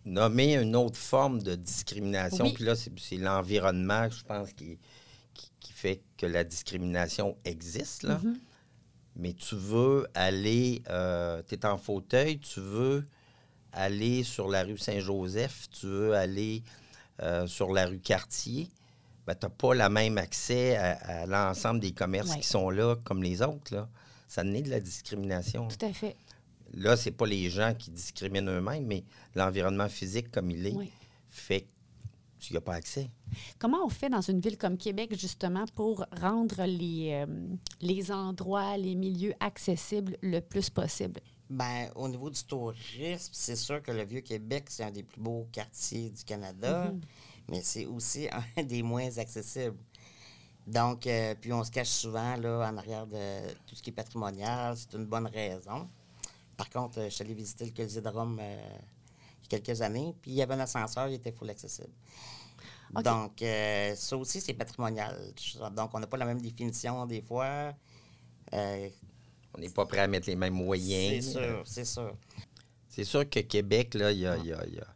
nommer 0.06 0.56
une 0.56 0.74
autre 0.74 0.96
forme 0.96 1.42
de 1.42 1.54
discrimination. 1.54 2.44
Oui. 2.46 2.52
Puis 2.54 2.64
là, 2.64 2.74
c'est 2.74 3.16
l'environnement, 3.18 4.08
je 4.10 4.24
pense, 4.24 4.52
qui 4.54 4.78
fait 5.82 6.00
que 6.16 6.26
la 6.26 6.44
discrimination 6.44 7.36
existe. 7.44 8.04
Là. 8.04 8.18
Mhm. 8.22 8.38
Mais 9.16 9.32
tu 9.34 9.56
veux 9.56 10.06
aller, 10.14 10.82
tu 11.48 11.54
es 11.54 11.66
en 11.66 11.76
fauteuil, 11.76 12.38
tu 12.38 12.60
veux 12.60 13.04
aller 13.72 14.22
sur 14.22 14.48
la 14.48 14.62
rue 14.62 14.78
Saint-Joseph, 14.78 15.68
tu 15.70 15.86
veux 15.86 16.14
aller 16.14 16.62
euh, 17.20 17.46
sur 17.46 17.72
la 17.72 17.86
rue 17.86 17.98
Cartier, 17.98 18.68
ben, 19.26 19.34
tu 19.34 19.44
n'as 19.46 19.50
pas 19.50 19.74
le 19.74 19.88
même 19.88 20.18
accès 20.18 20.76
à, 20.76 20.92
à 21.22 21.26
l'ensemble 21.26 21.80
des 21.80 21.92
commerces 21.92 22.30
Ouais. 22.30 22.40
qui 22.40 22.46
sont 22.46 22.70
là 22.70 22.96
comme 23.04 23.22
les 23.22 23.42
autres. 23.42 23.74
Là. 23.74 23.88
Ça 24.28 24.44
naît 24.44 24.62
de 24.62 24.70
la 24.70 24.80
discrimination. 24.80 25.68
tout 25.68 25.84
à 25.84 25.92
fait. 25.92 26.16
Là, 26.74 26.96
c'est 26.96 27.10
pas 27.10 27.26
les 27.26 27.50
gens 27.50 27.74
qui 27.78 27.90
discriminent 27.90 28.48
eux-mêmes, 28.50 28.86
mais 28.86 29.04
l'environnement 29.34 29.88
physique 29.88 30.30
comme 30.30 30.50
il 30.50 30.66
est 30.66 30.72
Oui. 30.72 30.90
fait 31.28 31.62
que 31.62 31.66
tu 32.42 32.52
n'y 32.52 32.56
as 32.58 32.60
pas 32.60 32.74
accès. 32.74 33.10
Comment 33.58 33.84
on 33.84 33.88
fait 33.88 34.08
dans 34.10 34.20
une 34.20 34.40
ville 34.40 34.58
comme 34.58 34.76
Québec, 34.76 35.16
justement, 35.18 35.64
pour 35.74 36.04
rendre 36.20 36.64
les, 36.66 37.24
euh, 37.26 37.46
les 37.80 38.10
endroits, 38.12 38.76
les 38.76 38.94
milieux 38.94 39.34
accessibles 39.40 40.16
le 40.22 40.40
plus 40.40 40.68
possible? 40.70 41.20
Ben, 41.48 41.90
au 41.96 42.08
niveau 42.08 42.30
du 42.30 42.42
tourisme, 42.44 43.30
c'est 43.32 43.56
sûr 43.56 43.82
que 43.82 43.92
le 43.92 44.04
Vieux-Québec, 44.04 44.64
c'est 44.68 44.84
un 44.84 44.90
des 44.90 45.02
plus 45.02 45.20
beaux 45.20 45.46
quartiers 45.52 46.10
du 46.10 46.24
Canada, 46.24 46.90
Mhm. 46.90 47.00
mais 47.50 47.60
c'est 47.62 47.84
aussi 47.86 48.26
un 48.56 48.62
des 48.62 48.82
moins 48.82 49.18
accessibles. 49.18 49.76
Donc, 50.66 51.06
euh, 51.06 51.34
puis 51.40 51.52
on 51.52 51.64
se 51.64 51.70
cache 51.70 51.88
souvent 51.88 52.36
là, 52.36 52.70
en 52.72 52.76
arrière 52.76 53.06
de 53.06 53.50
tout 53.66 53.74
ce 53.74 53.82
qui 53.82 53.90
est 53.90 53.92
patrimonial. 53.92 54.76
C'est 54.76 54.94
une 54.96 55.06
bonne 55.06 55.26
raison. 55.26 55.88
Par 56.56 56.70
contre, 56.70 57.00
euh, 57.00 57.04
je 57.06 57.14
suis 57.14 57.24
allé 57.24 57.34
visiter 57.34 57.64
le 57.66 57.72
Colisée 57.72 58.00
de 58.00 58.08
Rome 58.08 58.38
euh, 58.40 58.78
quelques 59.48 59.80
années, 59.82 60.14
puis 60.22 60.32
il 60.32 60.34
y 60.34 60.42
avait 60.42 60.54
un 60.54 60.60
ascenseur, 60.60 61.08
il 61.08 61.14
était 61.14 61.32
full 61.32 61.50
accessible. 61.50 61.90
Donc, 63.02 63.40
euh, 63.42 63.94
ça 63.96 64.16
aussi, 64.18 64.40
c'est 64.40 64.52
patrimonial. 64.54 65.16
Donc, 65.74 65.90
on 65.94 65.98
n'a 66.00 66.06
pas 66.06 66.18
la 66.18 66.26
même 66.26 66.40
définition 66.42 67.06
des 67.06 67.22
fois. 67.22 67.72
Euh, 68.52 68.88
On 69.54 69.60
n'est 69.60 69.70
pas 69.70 69.86
prêt 69.86 70.00
à 70.00 70.06
mettre 70.06 70.26
les 70.28 70.36
mêmes 70.36 70.54
c'est 70.56 70.62
moyens. 70.62 71.32
sûr, 71.32 71.62
c'est 71.64 71.84
sûr. 71.86 72.14
C'est 72.88 73.04
sûr 73.04 73.28
que 73.30 73.40
Québec, 73.40 73.94
là, 73.94 74.12
il 74.12 74.18
y 74.18 74.26
a, 74.26 74.36
il 74.36 74.44
y 74.46 74.52
a- 74.52 74.66
y 74.66 74.78
a- 74.78 74.86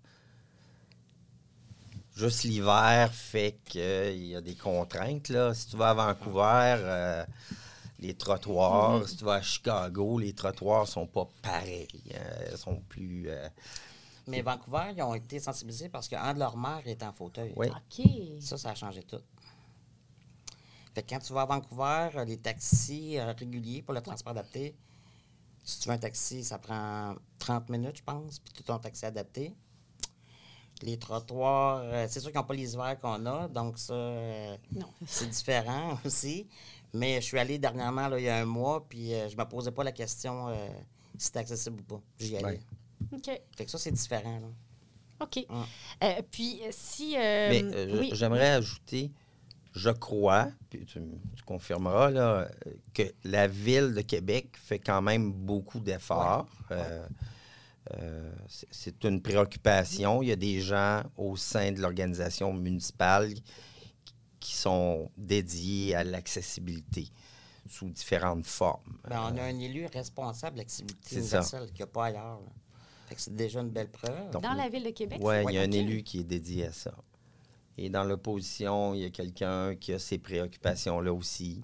Juste 2.14 2.44
l'hiver 2.44 3.12
fait 3.12 3.58
qu'il 3.64 4.26
y 4.26 4.34
a 4.36 4.40
des 4.40 4.54
contraintes. 4.54 5.28
Là. 5.28 5.52
Si 5.52 5.66
tu 5.68 5.76
vas 5.76 5.90
à 5.90 5.94
Vancouver, 5.94 6.76
euh, 6.78 7.24
les 7.98 8.14
trottoirs, 8.14 9.06
si 9.06 9.16
tu 9.18 9.24
vas 9.24 9.34
à 9.34 9.42
Chicago, 9.42 10.18
les 10.18 10.32
trottoirs 10.32 10.88
sont 10.88 11.06
pas 11.06 11.28
pareils. 11.42 11.88
euh, 12.14 12.48
ils 12.52 12.56
sont 12.58 12.80
plus. 12.88 13.28
Mais 14.26 14.42
Vancouver, 14.42 14.92
ils 14.96 15.02
ont 15.02 15.14
été 15.14 15.38
sensibilisés 15.38 15.88
parce 15.88 16.08
qu'un 16.08 16.34
de 16.34 16.38
leurs 16.38 16.56
maires 16.56 16.82
est 16.86 17.02
en 17.02 17.12
fauteuil. 17.12 17.52
Oui. 17.56 17.68
OK. 17.68 18.06
Ça, 18.40 18.58
ça 18.58 18.70
a 18.70 18.74
changé 18.74 19.02
tout. 19.02 19.20
Fait 20.94 21.02
que 21.02 21.10
quand 21.10 21.20
tu 21.20 21.32
vas 21.32 21.42
à 21.42 21.46
Vancouver, 21.46 22.08
euh, 22.16 22.24
les 22.24 22.38
taxis 22.38 23.18
euh, 23.18 23.32
réguliers 23.32 23.82
pour 23.82 23.94
le 23.94 24.00
transport 24.00 24.32
adapté, 24.32 24.74
si 25.66 25.80
tu 25.80 25.88
veux 25.88 25.94
un 25.94 25.98
taxi, 25.98 26.44
ça 26.44 26.58
prend 26.58 27.14
30 27.38 27.68
minutes, 27.70 27.98
je 27.98 28.02
pense, 28.02 28.38
puis 28.38 28.52
tout 28.52 28.62
ton 28.62 28.78
taxi 28.78 29.04
adapté. 29.04 29.54
Les 30.82 30.98
trottoirs, 30.98 31.80
euh, 31.82 32.06
c'est 32.08 32.20
sûr 32.20 32.30
qu'ils 32.30 32.38
n'ont 32.38 32.46
pas 32.46 32.54
les 32.54 32.74
hivers 32.74 32.98
qu'on 33.00 33.24
a, 33.26 33.48
donc 33.48 33.78
ça, 33.78 33.94
euh, 33.94 34.56
Non. 34.72 34.86
c'est 35.06 35.28
différent 35.28 35.98
aussi. 36.04 36.46
Mais 36.94 37.16
je 37.16 37.26
suis 37.26 37.38
allé 37.38 37.58
dernièrement, 37.58 38.08
là, 38.08 38.18
il 38.18 38.24
y 38.24 38.28
a 38.28 38.36
un 38.38 38.44
mois, 38.44 38.86
puis 38.88 39.10
je 39.10 39.36
me 39.36 39.44
posais 39.44 39.72
pas 39.72 39.84
la 39.84 39.92
question 39.92 40.48
euh, 40.48 40.68
si 41.18 41.26
c'était 41.26 41.40
accessible 41.40 41.80
ou 41.80 41.84
pas. 41.84 42.00
J'y 42.18 42.36
allais. 42.36 42.44
Ouais. 42.46 42.60
OK. 43.12 43.30
Fait 43.56 43.64
que 43.64 43.70
ça, 43.70 43.78
c'est 43.78 43.92
différent. 43.92 44.40
Là. 44.40 44.46
OK. 45.20 45.36
Ouais. 45.36 45.46
Euh, 46.04 46.22
puis, 46.30 46.60
euh, 46.64 46.68
si. 46.70 47.16
euh, 47.16 47.48
Mais 47.50 47.62
euh, 47.64 47.88
je- 47.90 47.96
oui. 47.96 48.10
j'aimerais 48.12 48.50
ajouter, 48.50 49.12
je 49.74 49.90
crois, 49.90 50.48
puis 50.70 50.84
tu, 50.84 51.00
tu 51.34 51.42
confirmeras, 51.44 52.10
là, 52.10 52.48
que 52.94 53.02
la 53.24 53.46
ville 53.46 53.94
de 53.94 54.02
Québec 54.02 54.56
fait 54.62 54.78
quand 54.78 55.00
même 55.02 55.32
beaucoup 55.32 55.80
d'efforts. 55.80 56.46
Euh, 56.70 57.06
euh, 57.98 58.32
c'est- 58.70 59.04
une 59.04 59.22
préoccupation. 59.22 60.22
Il 60.22 60.28
y 60.28 60.32
a 60.32 60.36
des 60.36 60.60
gens 60.60 61.02
au 61.16 61.36
sein 61.36 61.72
de 61.72 61.80
l'organisation 61.80 62.52
municipale 62.52 63.32
qui 64.40 64.54
sont 64.54 65.10
dédiés 65.16 65.94
à 65.94 66.04
l'accessibilité 66.04 67.08
sous 67.68 67.88
différentes 67.90 68.44
formes. 68.46 68.98
Ben, 69.08 69.20
on 69.32 69.36
a 69.38 69.42
un 69.44 69.58
élu 69.58 69.86
responsable 69.86 70.56
de 70.56 70.60
l'accessibilité 70.60 71.00
C'est 71.08 71.22
ça. 71.22 71.36
universelle 71.38 71.66
qu'il 71.68 71.76
n'y 71.76 71.82
a 71.82 71.86
pas 71.86 72.04
ailleurs. 72.06 72.40
là. 72.40 72.52
C'est 73.16 73.34
déjà 73.34 73.60
une 73.60 73.70
belle 73.70 73.88
preuve. 73.90 74.30
Donc, 74.32 74.42
Dans 74.42 74.52
la 74.54 74.68
ville 74.68 74.84
de 74.84 74.90
Québec? 74.90 75.18
Oui, 75.22 75.34
il 75.48 75.54
y 75.54 75.58
a 75.58 75.62
un 75.62 75.70
élu 75.70 76.02
qui 76.02 76.20
est 76.20 76.24
dédié 76.24 76.66
à 76.66 76.72
ça. 76.72 76.92
Et 77.78 77.88
dans 77.90 78.04
l'opposition, 78.04 78.94
il 78.94 79.02
y 79.02 79.04
a 79.04 79.10
quelqu'un 79.10 79.74
qui 79.76 79.92
a 79.92 79.98
ces 79.98 80.18
préoccupations-là 80.18 81.12
aussi. 81.12 81.60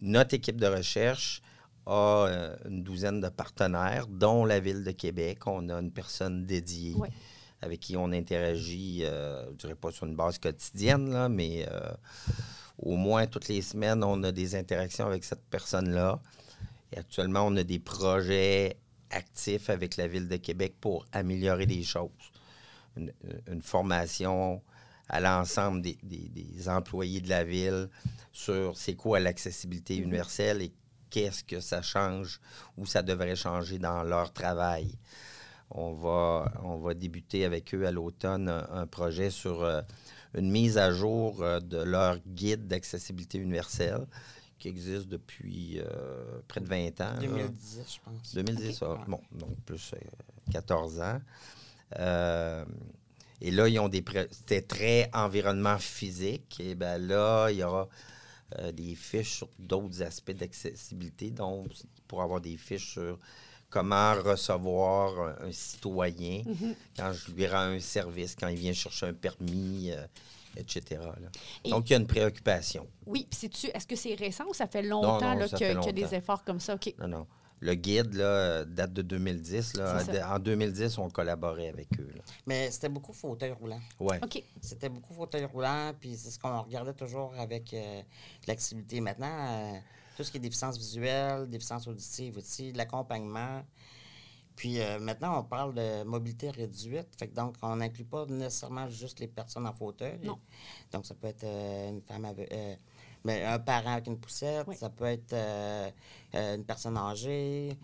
Notre 0.00 0.34
équipe 0.34 0.60
de 0.60 0.66
recherche 0.66 1.42
a 1.86 2.26
euh, 2.26 2.56
une 2.68 2.82
douzaine 2.82 3.20
de 3.20 3.28
partenaires, 3.28 4.06
dont 4.08 4.44
la 4.44 4.60
Ville 4.60 4.84
de 4.84 4.90
Québec. 4.92 5.46
On 5.46 5.68
a 5.68 5.74
une 5.80 5.90
personne 5.92 6.44
dédiée 6.44 6.94
Ouais. 6.94 7.08
avec 7.60 7.80
qui 7.80 7.96
on 7.96 8.10
interagit, 8.12 9.04
euh, 9.04 9.44
je 9.46 9.50
ne 9.50 9.56
dirais 9.56 9.74
pas 9.76 9.90
sur 9.92 10.06
une 10.06 10.16
base 10.16 10.38
quotidienne, 10.38 11.10
là, 11.12 11.28
mais 11.28 11.66
euh, 11.70 11.92
au 12.78 12.96
moins 12.96 13.26
toutes 13.26 13.48
les 13.48 13.62
semaines, 13.62 14.02
on 14.04 14.22
a 14.24 14.32
des 14.32 14.54
interactions 14.56 15.06
avec 15.06 15.24
cette 15.24 15.44
personne-là. 15.50 16.20
Et 16.92 16.98
actuellement, 16.98 17.46
on 17.46 17.56
a 17.56 17.62
des 17.62 17.78
projets 17.78 18.76
actifs 19.12 19.70
avec 19.70 19.96
la 19.96 20.06
Ville 20.08 20.28
de 20.28 20.36
Québec 20.36 20.74
pour 20.80 21.06
améliorer 21.12 21.66
les 21.66 21.82
choses. 21.84 22.10
Une, 22.96 23.12
une 23.50 23.62
formation 23.62 24.62
à 25.08 25.20
l'ensemble 25.20 25.82
des, 25.82 25.98
des- 26.02 26.28
des 26.28 26.68
employés 26.68 27.20
de 27.20 27.28
la 27.28 27.44
ville 27.44 27.88
sur 28.32 28.76
c'est 28.76 28.94
quoi 28.94 29.20
l'accessibilité 29.20 29.96
universelle 29.96 30.62
et 30.62 30.72
qu'est-ce 31.10 31.44
que 31.44 31.60
ça 31.60 31.82
change 31.82 32.40
ou 32.78 32.86
ça 32.86 33.02
devrait 33.02 33.36
changer 33.36 33.78
dans 33.78 34.02
leur 34.02 34.32
travail. 34.32 34.98
On 35.70 35.92
va, 35.94 36.52
on 36.62 36.76
va 36.78 36.94
débuter 36.94 37.44
avec 37.44 37.74
eux 37.74 37.86
à 37.86 37.90
l'automne 37.90 38.48
un, 38.48 38.66
un 38.70 38.86
projet 38.86 39.30
sur 39.30 39.62
euh, 39.62 39.80
une 40.34 40.50
mise 40.50 40.76
à 40.78 40.92
jour 40.92 41.42
euh, 41.42 41.60
de 41.60 41.78
leur 41.78 42.18
guide 42.26 42.66
d'accessibilité 42.66 43.38
universelle 43.38 44.06
qui 44.62 44.68
existe 44.68 45.08
depuis 45.08 45.80
euh, 45.80 46.40
près 46.46 46.60
de 46.60 46.66
20 46.68 47.00
ans. 47.00 47.14
là. 47.14 47.18
2010, 47.18 47.80
je 47.94 47.98
pense. 48.04 48.34
2010, 48.34 48.78
ah, 48.82 48.92
Ouais. 48.92 48.98
bon, 49.08 49.20
donc 49.32 49.56
plus 49.66 49.92
euh, 49.94 49.98
14 50.52 51.00
ans. 51.00 51.20
Euh, 51.98 52.64
et 53.40 53.50
là, 53.50 53.66
ils 53.66 53.80
ont 53.80 53.88
des. 53.88 54.04
C'était 54.30 54.62
très 54.62 55.10
environnement 55.12 55.78
physique. 55.78 56.60
Et 56.60 56.76
bien 56.76 56.96
là, 56.98 57.48
il 57.50 57.58
y 57.58 57.64
aura 57.64 57.88
euh, 58.60 58.70
des 58.70 58.94
fiches 58.94 59.38
sur 59.38 59.48
d'autres 59.58 60.00
aspects 60.00 60.30
d'accessibilité. 60.30 61.30
Donc, 61.30 61.66
pour 62.06 62.22
avoir 62.22 62.40
des 62.40 62.56
fiches 62.56 62.92
sur 62.92 63.18
comment 63.68 64.14
recevoir 64.14 65.18
un, 65.42 65.48
un 65.48 65.52
citoyen 65.52 66.42
quand 66.96 67.12
je 67.12 67.32
lui 67.32 67.48
rends 67.48 67.72
un 67.74 67.80
service, 67.80 68.36
quand 68.38 68.46
il 68.48 68.58
vient 68.58 68.72
chercher 68.74 69.06
un 69.06 69.12
permis, 69.14 69.90
euh, 69.90 70.06
etc. 70.56 71.00
là. 71.00 71.28
Et- 71.64 71.70
Donc, 71.70 71.88
il 71.88 71.92
y 71.92 71.96
a 71.96 71.98
une 71.98 72.06
préoccupation. 72.06 72.86
Oui, 73.06 73.26
puis 73.30 73.38
sais-tu, 73.38 73.66
est-ce 73.68 73.86
que 73.86 73.96
c'est 73.96 74.14
récent 74.14 74.44
ou 74.48 74.54
ça 74.54 74.66
fait 74.66 74.82
longtemps 74.82 75.20
non, 75.20 75.38
là, 75.40 75.48
ça 75.48 75.56
que- 75.58 75.64
fait 75.64 75.74
qu'il 75.76 75.86
y 75.86 75.88
a 75.88 75.92
des 75.92 76.00
longtemps. 76.02 76.16
efforts 76.16 76.44
comme 76.44 76.60
ça? 76.60 76.74
OK. 76.74 76.94
Non, 76.98 77.08
non. 77.08 77.26
le 77.64 77.74
guide 77.74 78.14
là, 78.14 78.64
date 78.64 78.92
de 78.92 79.02
2010. 79.02 79.74
Là. 79.76 80.00
C'est 80.04 80.16
ça. 80.16 80.34
En 80.34 80.40
2010, 80.40 80.98
on 80.98 81.08
collaborait 81.08 81.68
avec 81.68 81.86
eux. 82.00 82.10
là. 82.12 82.22
Mais 82.44 82.70
c'était 82.72 82.88
beaucoup 82.88 83.12
fauteuil 83.12 83.52
roulant. 83.52 83.80
Ouais. 84.00 84.18
OK. 84.20 84.42
C'était 84.60 84.88
beaucoup 84.88 85.14
fauteuil 85.14 85.44
roulant, 85.44 85.92
puis 86.00 86.16
c'est 86.16 86.30
ce 86.30 86.40
qu'on 86.40 86.62
regardait 86.62 86.92
toujours 86.92 87.32
avec 87.38 87.72
euh, 87.72 88.02
l'accessibilité. 88.48 89.00
Maintenant, 89.00 89.28
euh, 89.30 89.78
tout 90.16 90.24
ce 90.24 90.32
qui 90.32 90.38
est 90.38 90.40
déficience 90.40 90.76
visuelle, 90.76 91.46
déficience 91.48 91.86
auditive 91.86 92.36
aussi, 92.38 92.72
de 92.72 92.78
l'accompagnement. 92.78 93.62
Puis 94.56 94.80
euh, 94.80 94.98
maintenant, 94.98 95.38
on 95.40 95.44
parle 95.44 95.74
de 95.74 96.02
mobilité 96.04 96.50
réduite. 96.50 97.08
Fait 97.18 97.28
que 97.28 97.34
donc, 97.34 97.56
on 97.62 97.76
n'inclut 97.76 98.04
pas 98.04 98.26
nécessairement 98.26 98.88
juste 98.88 99.18
les 99.20 99.28
personnes 99.28 99.66
en 99.66 99.72
fauteuil. 99.72 100.18
Non. 100.22 100.38
Donc, 100.92 101.06
ça 101.06 101.14
peut 101.14 101.28
être 101.28 101.44
euh, 101.44 101.88
une 101.90 102.00
femme 102.02 102.24
avec. 102.24 102.52
euh, 102.52 102.74
mais 103.24 103.44
un 103.44 103.58
parent 103.60 103.92
avec 103.92 104.08
une 104.08 104.18
poussette, 104.18 104.66
Oui. 104.66 104.74
ça 104.76 104.90
peut 104.90 105.04
être 105.04 105.32
euh, 105.32 105.88
euh, 106.34 106.56
une 106.56 106.64
personne 106.64 106.96
âgée. 106.96 107.76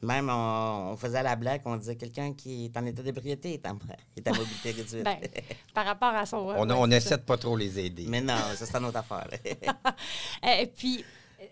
Même, 0.00 0.28
on, 0.30 0.92
on 0.92 0.96
faisait 0.96 1.22
la 1.22 1.36
blague, 1.36 1.60
on 1.66 1.76
disait 1.76 1.94
quelqu'un 1.94 2.32
qui 2.32 2.64
est 2.64 2.76
en 2.76 2.84
état 2.86 3.02
d'ébriété 3.02 3.52
est 3.54 3.66
en, 3.68 3.78
est 4.16 4.26
en 4.28 4.34
mobilité 4.34 4.70
réduite. 4.76 5.04
Ben, 5.04 5.18
par 5.74 5.84
rapport 5.86 6.14
à 6.14 6.26
son. 6.26 6.38
On, 6.38 6.68
ouais, 6.68 6.74
on 6.76 6.90
essaie 6.90 7.18
de 7.18 7.22
pas 7.22 7.36
trop 7.36 7.56
les 7.56 7.78
aider. 7.78 8.06
Mais 8.08 8.20
non, 8.20 8.34
ça, 8.56 8.66
c'est 8.66 8.74
une 8.76 8.86
autre 8.86 8.96
affaire. 8.98 9.28
Et 10.42 10.66
puis, 10.66 11.00
euh, 11.00 11.02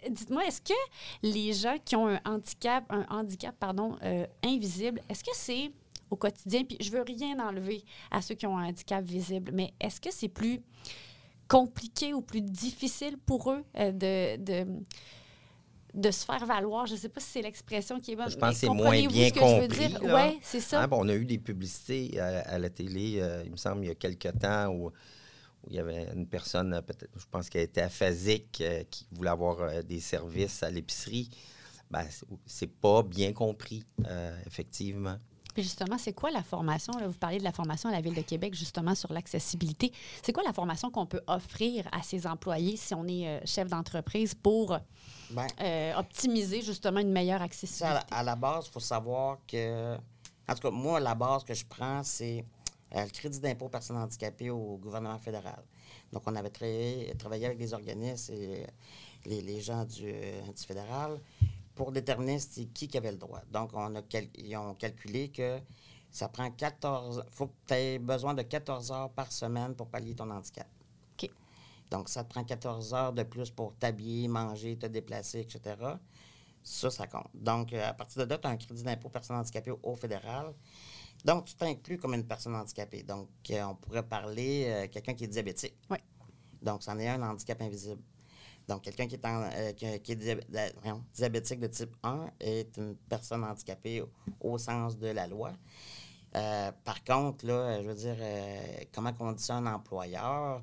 dites-moi, 0.08 0.46
est-ce 0.46 0.60
que 0.60 0.74
les 1.22 1.52
gens 1.52 1.76
qui 1.84 1.96
ont 1.96 2.08
un 2.08 2.20
handicap, 2.24 2.84
un 2.90 3.04
handicap 3.10 3.54
pardon, 3.58 3.96
euh, 4.02 4.26
invisible, 4.44 5.00
est-ce 5.08 5.24
que 5.24 5.30
c'est 5.34 5.70
au 6.10 6.16
quotidien, 6.16 6.64
puis 6.64 6.76
je 6.80 6.90
veux 6.90 7.02
rien 7.02 7.38
enlever 7.38 7.84
à 8.10 8.20
ceux 8.20 8.34
qui 8.34 8.46
ont 8.46 8.58
un 8.58 8.68
handicap 8.68 9.04
visible, 9.04 9.52
mais 9.54 9.72
est-ce 9.80 10.00
que 10.00 10.10
c'est 10.12 10.28
plus 10.28 10.60
compliqué 11.46 12.14
ou 12.14 12.20
plus 12.20 12.42
difficile 12.42 13.16
pour 13.26 13.52
eux 13.52 13.62
euh, 13.76 13.92
de, 13.92 14.36
de, 14.36 14.66
de 15.94 16.10
se 16.10 16.24
faire 16.24 16.44
valoir? 16.46 16.86
Je 16.86 16.94
ne 16.94 16.98
sais 16.98 17.08
pas 17.08 17.20
si 17.20 17.28
c'est 17.30 17.42
l'expression 17.42 18.00
qui 18.00 18.12
est 18.12 18.16
bonne. 18.16 18.30
Je 18.30 18.36
pense 18.36 18.54
que 18.54 18.56
c'est 18.56 18.68
moins 18.68 19.06
bien 19.06 19.28
ce 19.28 19.32
que 19.32 19.38
compris. 19.38 19.94
Oui, 20.02 20.38
c'est 20.42 20.60
ça. 20.60 20.82
Hein, 20.82 20.88
bon, 20.88 20.98
on 21.04 21.08
a 21.08 21.14
eu 21.14 21.24
des 21.24 21.38
publicités 21.38 22.18
à, 22.18 22.40
à 22.40 22.58
la 22.58 22.70
télé, 22.70 23.20
euh, 23.20 23.42
il 23.44 23.52
me 23.52 23.56
semble, 23.56 23.84
il 23.84 23.88
y 23.88 23.90
a 23.92 23.94
quelques 23.94 24.36
temps, 24.38 24.68
où, 24.68 24.90
où 25.64 25.68
il 25.70 25.76
y 25.76 25.78
avait 25.78 26.08
une 26.14 26.26
personne, 26.26 26.70
peut-être, 26.86 27.10
je 27.16 27.26
pense 27.30 27.48
qu'elle 27.48 27.62
était 27.62 27.82
aphasique, 27.82 28.60
euh, 28.60 28.82
qui 28.90 29.06
voulait 29.12 29.30
avoir 29.30 29.60
euh, 29.60 29.82
des 29.82 30.00
services 30.00 30.62
à 30.62 30.70
l'épicerie. 30.70 31.30
Ben, 31.90 32.06
c'est- 32.46 32.66
pas 32.68 33.02
bien 33.02 33.32
compris, 33.32 33.84
euh, 34.06 34.38
effectivement. 34.46 35.16
Puis 35.54 35.64
justement, 35.64 35.98
c'est 35.98 36.12
quoi 36.12 36.30
la 36.30 36.44
formation? 36.44 36.92
Là, 37.00 37.08
vous 37.08 37.18
parlez 37.18 37.38
de 37.38 37.42
la 37.44 37.50
formation 37.50 37.88
à 37.88 37.92
la 37.92 38.00
Ville 38.00 38.14
de 38.14 38.22
Québec, 38.22 38.54
justement, 38.54 38.94
sur 38.94 39.12
l'accessibilité. 39.12 39.90
C'est 40.22 40.32
quoi 40.32 40.44
la 40.44 40.52
formation 40.52 40.92
qu'on 40.92 41.06
peut 41.06 41.20
offrir 41.26 41.88
à 41.90 42.02
ses 42.04 42.28
employés 42.28 42.76
si 42.76 42.94
on 42.94 43.04
est 43.08 43.26
euh, 43.26 43.40
chef 43.44 43.66
d'entreprise 43.68 44.32
pour 44.34 44.78
Ben, 45.32 45.46
euh, 45.60 45.94
optimiser 45.96 46.62
justement 46.62 47.00
une 47.00 47.10
meilleure 47.10 47.38
ça, 47.38 47.42
à, 47.42 47.46
accessibilité? 47.46 47.94
la, 48.12 48.16
à 48.16 48.22
la 48.22 48.36
base, 48.36 48.66
il 48.68 48.70
faut 48.72 48.78
savoir 48.80 49.38
que. 49.48 49.96
En 50.48 50.54
tout 50.54 50.60
cas, 50.62 50.70
moi, 50.70 51.00
la 51.00 51.14
base 51.16 51.42
que 51.44 51.54
je 51.54 51.64
prends, 51.64 52.02
c'est 52.04 52.44
euh, 52.96 53.04
le 53.04 53.10
crédit 53.10 53.40
d'impôt 53.40 53.68
personnes 53.68 53.96
handicapées 53.96 54.50
au 54.50 54.76
gouvernement 54.78 55.18
fédéral. 55.18 55.62
Donc, 56.12 56.22
on 56.26 56.34
avait 56.36 56.50
travaillé, 56.50 57.14
travaillé 57.18 57.46
avec 57.46 57.58
des 57.58 57.72
organismes 57.74 58.34
et 58.34 58.66
les, 59.26 59.42
les 59.42 59.60
gens 59.60 59.84
du, 59.84 60.04
euh, 60.06 60.42
du 60.52 60.62
fédéral 60.64 61.20
pour 61.74 61.92
déterminer 61.92 62.38
qui 62.74 62.88
qui 62.88 62.96
avait 62.98 63.12
le 63.12 63.18
droit. 63.18 63.42
Donc, 63.52 63.70
on 63.74 63.94
a 63.96 64.02
cal- 64.02 64.28
ils 64.36 64.56
ont 64.56 64.74
calculé 64.74 65.30
que 65.30 65.60
ça 66.10 66.28
prend 66.28 66.50
14... 66.50 67.24
faut 67.30 67.48
que 67.48 67.54
tu 67.68 67.74
aies 67.74 67.98
besoin 67.98 68.34
de 68.34 68.42
14 68.42 68.90
heures 68.92 69.10
par 69.10 69.30
semaine 69.32 69.74
pour 69.74 69.88
pallier 69.88 70.14
ton 70.14 70.30
handicap. 70.30 70.66
Donc, 71.90 72.08
ça 72.08 72.24
te 72.24 72.30
prend 72.30 72.44
14 72.44 72.94
heures 72.94 73.12
de 73.12 73.22
plus 73.24 73.50
pour 73.50 73.74
t'habiller, 73.76 74.28
manger, 74.28 74.76
te 74.76 74.86
déplacer, 74.86 75.40
etc. 75.40 75.98
Ça, 76.62 76.90
ça 76.90 77.06
compte. 77.06 77.28
Donc, 77.34 77.72
euh, 77.72 77.88
à 77.88 77.94
partir 77.94 78.24
de 78.24 78.30
là, 78.30 78.38
tu 78.38 78.46
as 78.46 78.50
un 78.50 78.56
crédit 78.56 78.82
d'impôt 78.84 79.08
personne 79.08 79.36
handicapée 79.36 79.72
au 79.82 79.94
fédéral. 79.96 80.52
Donc, 81.24 81.44
tu 81.44 81.54
t'inclus 81.54 81.98
comme 81.98 82.14
une 82.14 82.26
personne 82.26 82.54
handicapée. 82.56 83.02
Donc, 83.02 83.28
euh, 83.50 83.62
on 83.64 83.74
pourrait 83.74 84.02
parler 84.02 84.64
euh, 84.68 84.88
quelqu'un 84.88 85.14
qui 85.14 85.24
est 85.24 85.28
diabétique. 85.28 85.76
Oui. 85.90 85.98
Donc, 86.62 86.82
c'en 86.82 86.98
est 86.98 87.08
un 87.08 87.22
handicap 87.22 87.60
invisible. 87.62 88.02
Donc, 88.68 88.82
quelqu'un 88.82 89.06
qui 89.06 89.16
est, 89.16 89.24
en- 89.26 89.42
euh, 89.52 89.72
qui, 89.72 90.00
qui 90.00 90.12
est 90.12 90.16
diab- 90.16 90.72
voyons, 90.80 91.04
diabétique 91.12 91.60
de 91.60 91.66
type 91.66 91.94
1 92.02 92.30
est 92.40 92.76
une 92.76 92.96
personne 92.96 93.44
handicapée 93.44 94.00
au, 94.02 94.08
au 94.40 94.58
sens 94.58 94.96
de 94.98 95.08
la 95.08 95.26
loi. 95.26 95.52
Par 96.32 97.02
contre, 97.04 97.44
là, 97.46 97.82
je 97.82 97.88
veux 97.88 97.94
dire, 97.94 98.16
comment 98.92 99.12
on 99.18 99.32
dit 99.32 99.42
ça 99.42 99.56
un 99.56 99.66
employeur? 99.66 100.62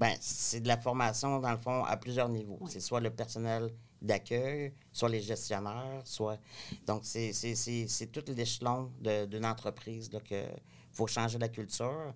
Ben, 0.00 0.14
c'est 0.20 0.60
de 0.60 0.68
la 0.68 0.76
formation, 0.76 1.38
dans 1.38 1.52
le 1.52 1.56
fond, 1.58 1.84
à 1.84 1.96
plusieurs 1.96 2.28
niveaux. 2.28 2.58
C'est 2.68 2.80
soit 2.80 3.00
le 3.00 3.10
personnel 3.10 3.70
d'accueil, 4.02 4.72
soit 4.92 5.08
les 5.08 5.20
gestionnaires, 5.20 6.02
soit... 6.04 6.38
Donc, 6.86 7.00
c'est- 7.04 7.32
tout 8.12 8.24
l'échelon 8.28 8.90
d'une 9.00 9.44
entreprise 9.46 10.08
qu'il 10.24 10.44
faut 10.92 11.06
changer 11.06 11.38
la 11.38 11.48
culture. 11.48 12.14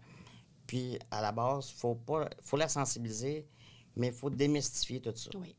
Puis, 0.66 0.98
à 1.10 1.20
la 1.20 1.32
base, 1.32 1.70
il 1.74 1.78
faut, 1.78 1.94
pas- 1.94 2.28
faut 2.40 2.56
la 2.56 2.68
sensibiliser, 2.68 3.46
mais 3.96 4.08
il 4.08 4.12
faut 4.12 4.30
démystifier 4.30 5.00
tout 5.00 5.12
ça. 5.14 5.30
Oui. 5.34 5.54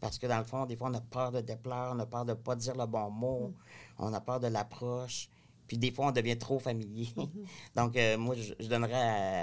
Parce 0.00 0.18
que 0.18 0.26
dans 0.26 0.38
le 0.38 0.44
fond, 0.44 0.66
des 0.66 0.76
fois, 0.76 0.88
on 0.90 0.94
a 0.94 1.00
peur 1.00 1.32
de 1.32 1.40
déplaire, 1.40 1.92
on 1.94 1.98
a 1.98 2.06
peur 2.06 2.24
de 2.24 2.32
ne 2.32 2.36
pas 2.36 2.54
dire 2.56 2.74
le 2.76 2.86
bon 2.86 3.10
mot, 3.10 3.54
on 3.98 4.12
a 4.12 4.20
peur 4.20 4.40
de 4.40 4.48
l'approche. 4.48 5.28
Puis 5.66 5.78
des 5.78 5.90
fois, 5.90 6.08
on 6.08 6.12
devient 6.12 6.36
trop 6.36 6.58
familier. 6.58 7.08
Donc, 7.74 7.96
euh, 7.96 8.18
moi, 8.18 8.34
je, 8.34 8.52
je 8.60 8.68
donnerais 8.68 8.92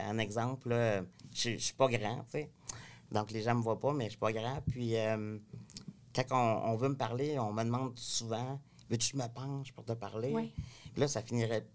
euh, 0.06 0.10
un 0.12 0.18
exemple. 0.20 0.70
là. 0.70 1.02
Je 1.34 1.50
ne 1.52 1.58
suis 1.58 1.74
pas 1.74 1.88
grand, 1.88 2.18
tu 2.26 2.32
sais. 2.32 2.52
Donc, 3.12 3.32
les 3.32 3.42
gens 3.42 3.54
ne 3.54 3.60
me 3.60 3.64
voient 3.64 3.80
pas, 3.80 3.92
mais 3.94 4.06
je 4.06 4.10
suis 4.12 4.20
pas 4.20 4.32
grand. 4.32 4.62
Puis, 4.70 4.96
euh, 4.96 5.38
quand 6.16 6.24
on, 6.32 6.72
on 6.72 6.76
veut 6.76 6.90
me 6.90 6.98
parler, 6.98 7.38
on 7.40 7.54
me 7.54 7.64
demande 7.64 7.94
souvent 7.98 8.60
Veux-tu 8.92 9.14
que 9.14 9.18
je 9.18 9.24
me 9.24 9.30
penche 9.30 9.72
pour 9.72 9.86
te 9.86 9.94
parler? 9.94 10.32
Oui. 10.34 10.52
Puis 10.92 11.00
là, 11.00 11.08
ça 11.08 11.22
finirait 11.22 11.66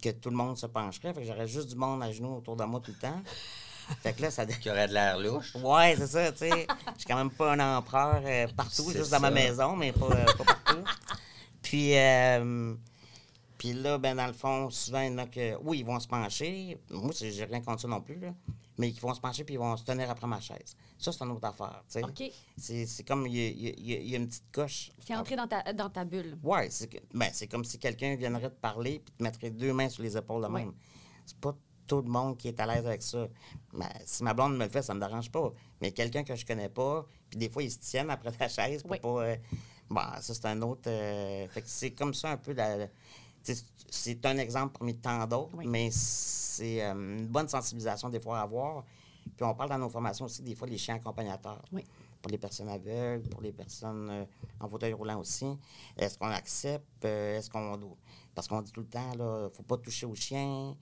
que 0.00 0.10
tout 0.10 0.30
le 0.30 0.36
monde 0.36 0.56
se 0.56 0.66
pencherait. 0.66 1.12
Fait 1.12 1.22
que 1.22 1.26
j'aurais 1.26 1.48
juste 1.48 1.68
du 1.68 1.74
monde 1.74 2.00
à 2.00 2.12
genoux 2.12 2.36
autour 2.36 2.54
de 2.54 2.62
moi 2.64 2.78
tout 2.80 2.92
le 2.92 2.98
temps. 2.98 3.20
fait 4.02 4.12
que 4.12 4.22
là, 4.22 4.30
ça, 4.30 4.46
Qui 4.46 4.70
aurait 4.70 4.86
de 4.86 4.94
l'air 4.94 5.18
louche. 5.18 5.56
Ouais, 5.56 5.96
c'est 5.98 6.06
ça, 6.06 6.30
tu 6.30 6.38
sais. 6.38 6.68
Je 6.94 6.98
suis 7.00 7.06
quand 7.08 7.16
même 7.16 7.30
pas 7.32 7.54
un 7.54 7.78
empereur 7.78 8.22
euh, 8.24 8.46
partout, 8.56 8.84
C'est 8.92 8.98
juste 8.98 9.10
dans 9.10 9.18
ma 9.18 9.30
maison, 9.32 9.74
mais 9.74 9.90
pas, 9.92 10.06
euh, 10.06 10.26
pas 10.26 10.44
partout. 10.44 10.84
Puis, 11.62 11.96
euh, 11.96 12.74
puis 13.58 13.74
là, 13.74 13.98
ben, 13.98 14.16
dans 14.16 14.26
le 14.26 14.32
fond, 14.32 14.70
souvent, 14.70 15.00
il 15.02 15.12
y 15.12 15.14
en 15.14 15.18
a 15.18 15.26
que, 15.26 15.56
oui, 15.62 15.80
ils 15.80 15.84
vont 15.84 16.00
se 16.00 16.08
pencher. 16.08 16.78
Moi, 16.88 17.12
c'est- 17.12 17.30
j'ai 17.30 17.44
rien 17.44 17.60
contre 17.60 17.82
ça 17.82 17.88
non 17.88 18.00
plus, 18.00 18.18
là. 18.18 18.32
Mais 18.80 18.88
ils 18.88 18.98
vont 19.00 19.12
se 19.14 19.20
pencher 19.20 19.44
puis 19.44 19.54
ils 19.54 19.58
vont 19.58 19.76
se 19.76 19.84
tenir 19.84 20.10
après 20.10 20.26
ma 20.26 20.40
chaise. 20.40 20.74
Ça, 20.98 21.12
c'est 21.12 21.22
une 21.22 21.32
autre 21.32 21.46
affaire. 21.46 21.82
OK. 22.02 22.22
C'est 22.56 22.86
c'est 22.86 23.04
comme, 23.04 23.26
il 23.26 23.36
y, 23.36 24.14
a- 24.14 24.16
une 24.16 24.26
petite 24.26 24.50
coche. 24.50 24.90
Qui 25.04 25.12
est 25.12 25.16
entré 25.16 25.36
dans 25.36 25.46
ta, 25.46 25.72
dans 25.74 25.90
ta 25.90 26.04
bulle. 26.04 26.38
C'est 26.70 26.88
que- 26.88 26.98
ben, 27.12 27.28
c'est 27.32 27.46
comme 27.46 27.64
si 27.64 27.78
quelqu'un 27.78 28.16
viendrait 28.16 28.48
te 28.50 28.58
parler 28.60 29.00
puis 29.04 29.12
te 29.16 29.22
mettrait 29.22 29.50
deux 29.50 29.72
mains 29.74 29.88
sur 29.90 30.02
les 30.02 30.16
épaules 30.16 30.42
de 30.42 30.48
Oui. 30.48 30.62
même. 30.64 30.72
C'est 31.26 31.36
pas 31.38 31.54
tout 31.86 32.00
le 32.00 32.08
monde 32.08 32.38
qui 32.38 32.48
est 32.48 32.58
à 32.58 32.66
l'aise 32.66 32.86
avec 32.86 33.02
ça. 33.02 33.28
Ben, 33.74 33.88
si 34.06 34.22
ma 34.24 34.32
blonde 34.32 34.56
me 34.56 34.64
le 34.64 34.70
fait, 34.70 34.82
ça 34.82 34.94
me 34.94 35.00
dérange 35.00 35.30
pas. 35.30 35.52
Mais 35.82 35.92
quelqu'un 35.92 36.24
que 36.24 36.34
je 36.34 36.46
connais 36.46 36.68
pas, 36.70 37.04
puis 37.28 37.38
des 37.38 37.48
fois, 37.50 37.62
ils 37.62 37.70
se 37.70 37.78
tiennent 37.80 38.10
après 38.10 38.32
ta 38.32 38.48
chaise 38.48 38.82
pour 38.82 38.92
Oui. 38.92 38.98
pas... 39.00 39.08
euh, 39.26 39.36
bon, 39.90 40.00
ça, 40.22 40.34
c'est 40.34 40.46
un 40.46 40.62
autre... 40.62 40.88
euh, 40.88 41.46
fait 41.48 41.60
que 41.62 41.68
c'est 41.68 41.90
comme 41.90 42.14
ça 42.14 42.30
un 42.30 42.36
peu 42.38 42.52
la... 42.54 42.86
C'est 43.42 44.24
un 44.26 44.36
exemple 44.38 44.78
parmi 44.78 44.96
tant 44.96 45.26
d'autres, 45.26 45.56
Oui. 45.56 45.66
mais 45.66 45.88
c'est 45.90 46.82
euh, 46.84 46.92
une 46.92 47.26
bonne 47.26 47.48
sensibilisation 47.48 48.08
des 48.08 48.20
fois 48.20 48.38
à 48.38 48.42
avoir. 48.42 48.84
Puis 49.36 49.44
on 49.44 49.54
parle 49.54 49.70
dans 49.70 49.78
nos 49.78 49.88
formations 49.88 50.24
aussi 50.26 50.42
des 50.42 50.54
fois 50.54 50.68
des 50.68 50.78
chiens 50.78 50.96
accompagnateurs 50.96 51.62
Oui. 51.72 51.84
pour 52.22 52.30
les 52.30 52.38
personnes 52.38 52.68
aveugles, 52.68 53.28
pour 53.28 53.40
les 53.42 53.52
personnes 53.52 54.08
euh, 54.10 54.24
en 54.60 54.68
fauteuil 54.68 54.92
roulant 54.92 55.18
aussi. 55.18 55.46
Est-ce 55.96 56.16
qu'on 56.18 56.28
accepte? 56.28 57.04
euh, 57.04 57.38
Est-ce 57.38 57.50
qu'on 57.50 57.78
Parce 58.34 58.46
qu'on 58.48 58.62
dit 58.62 58.72
tout 58.72 58.80
le 58.80 58.86
temps, 58.88 59.14
là, 59.16 59.48
faut 59.52 59.62
pas 59.62 59.76
toucher 59.78 60.06
au 60.06 60.14
chien. 60.14 60.76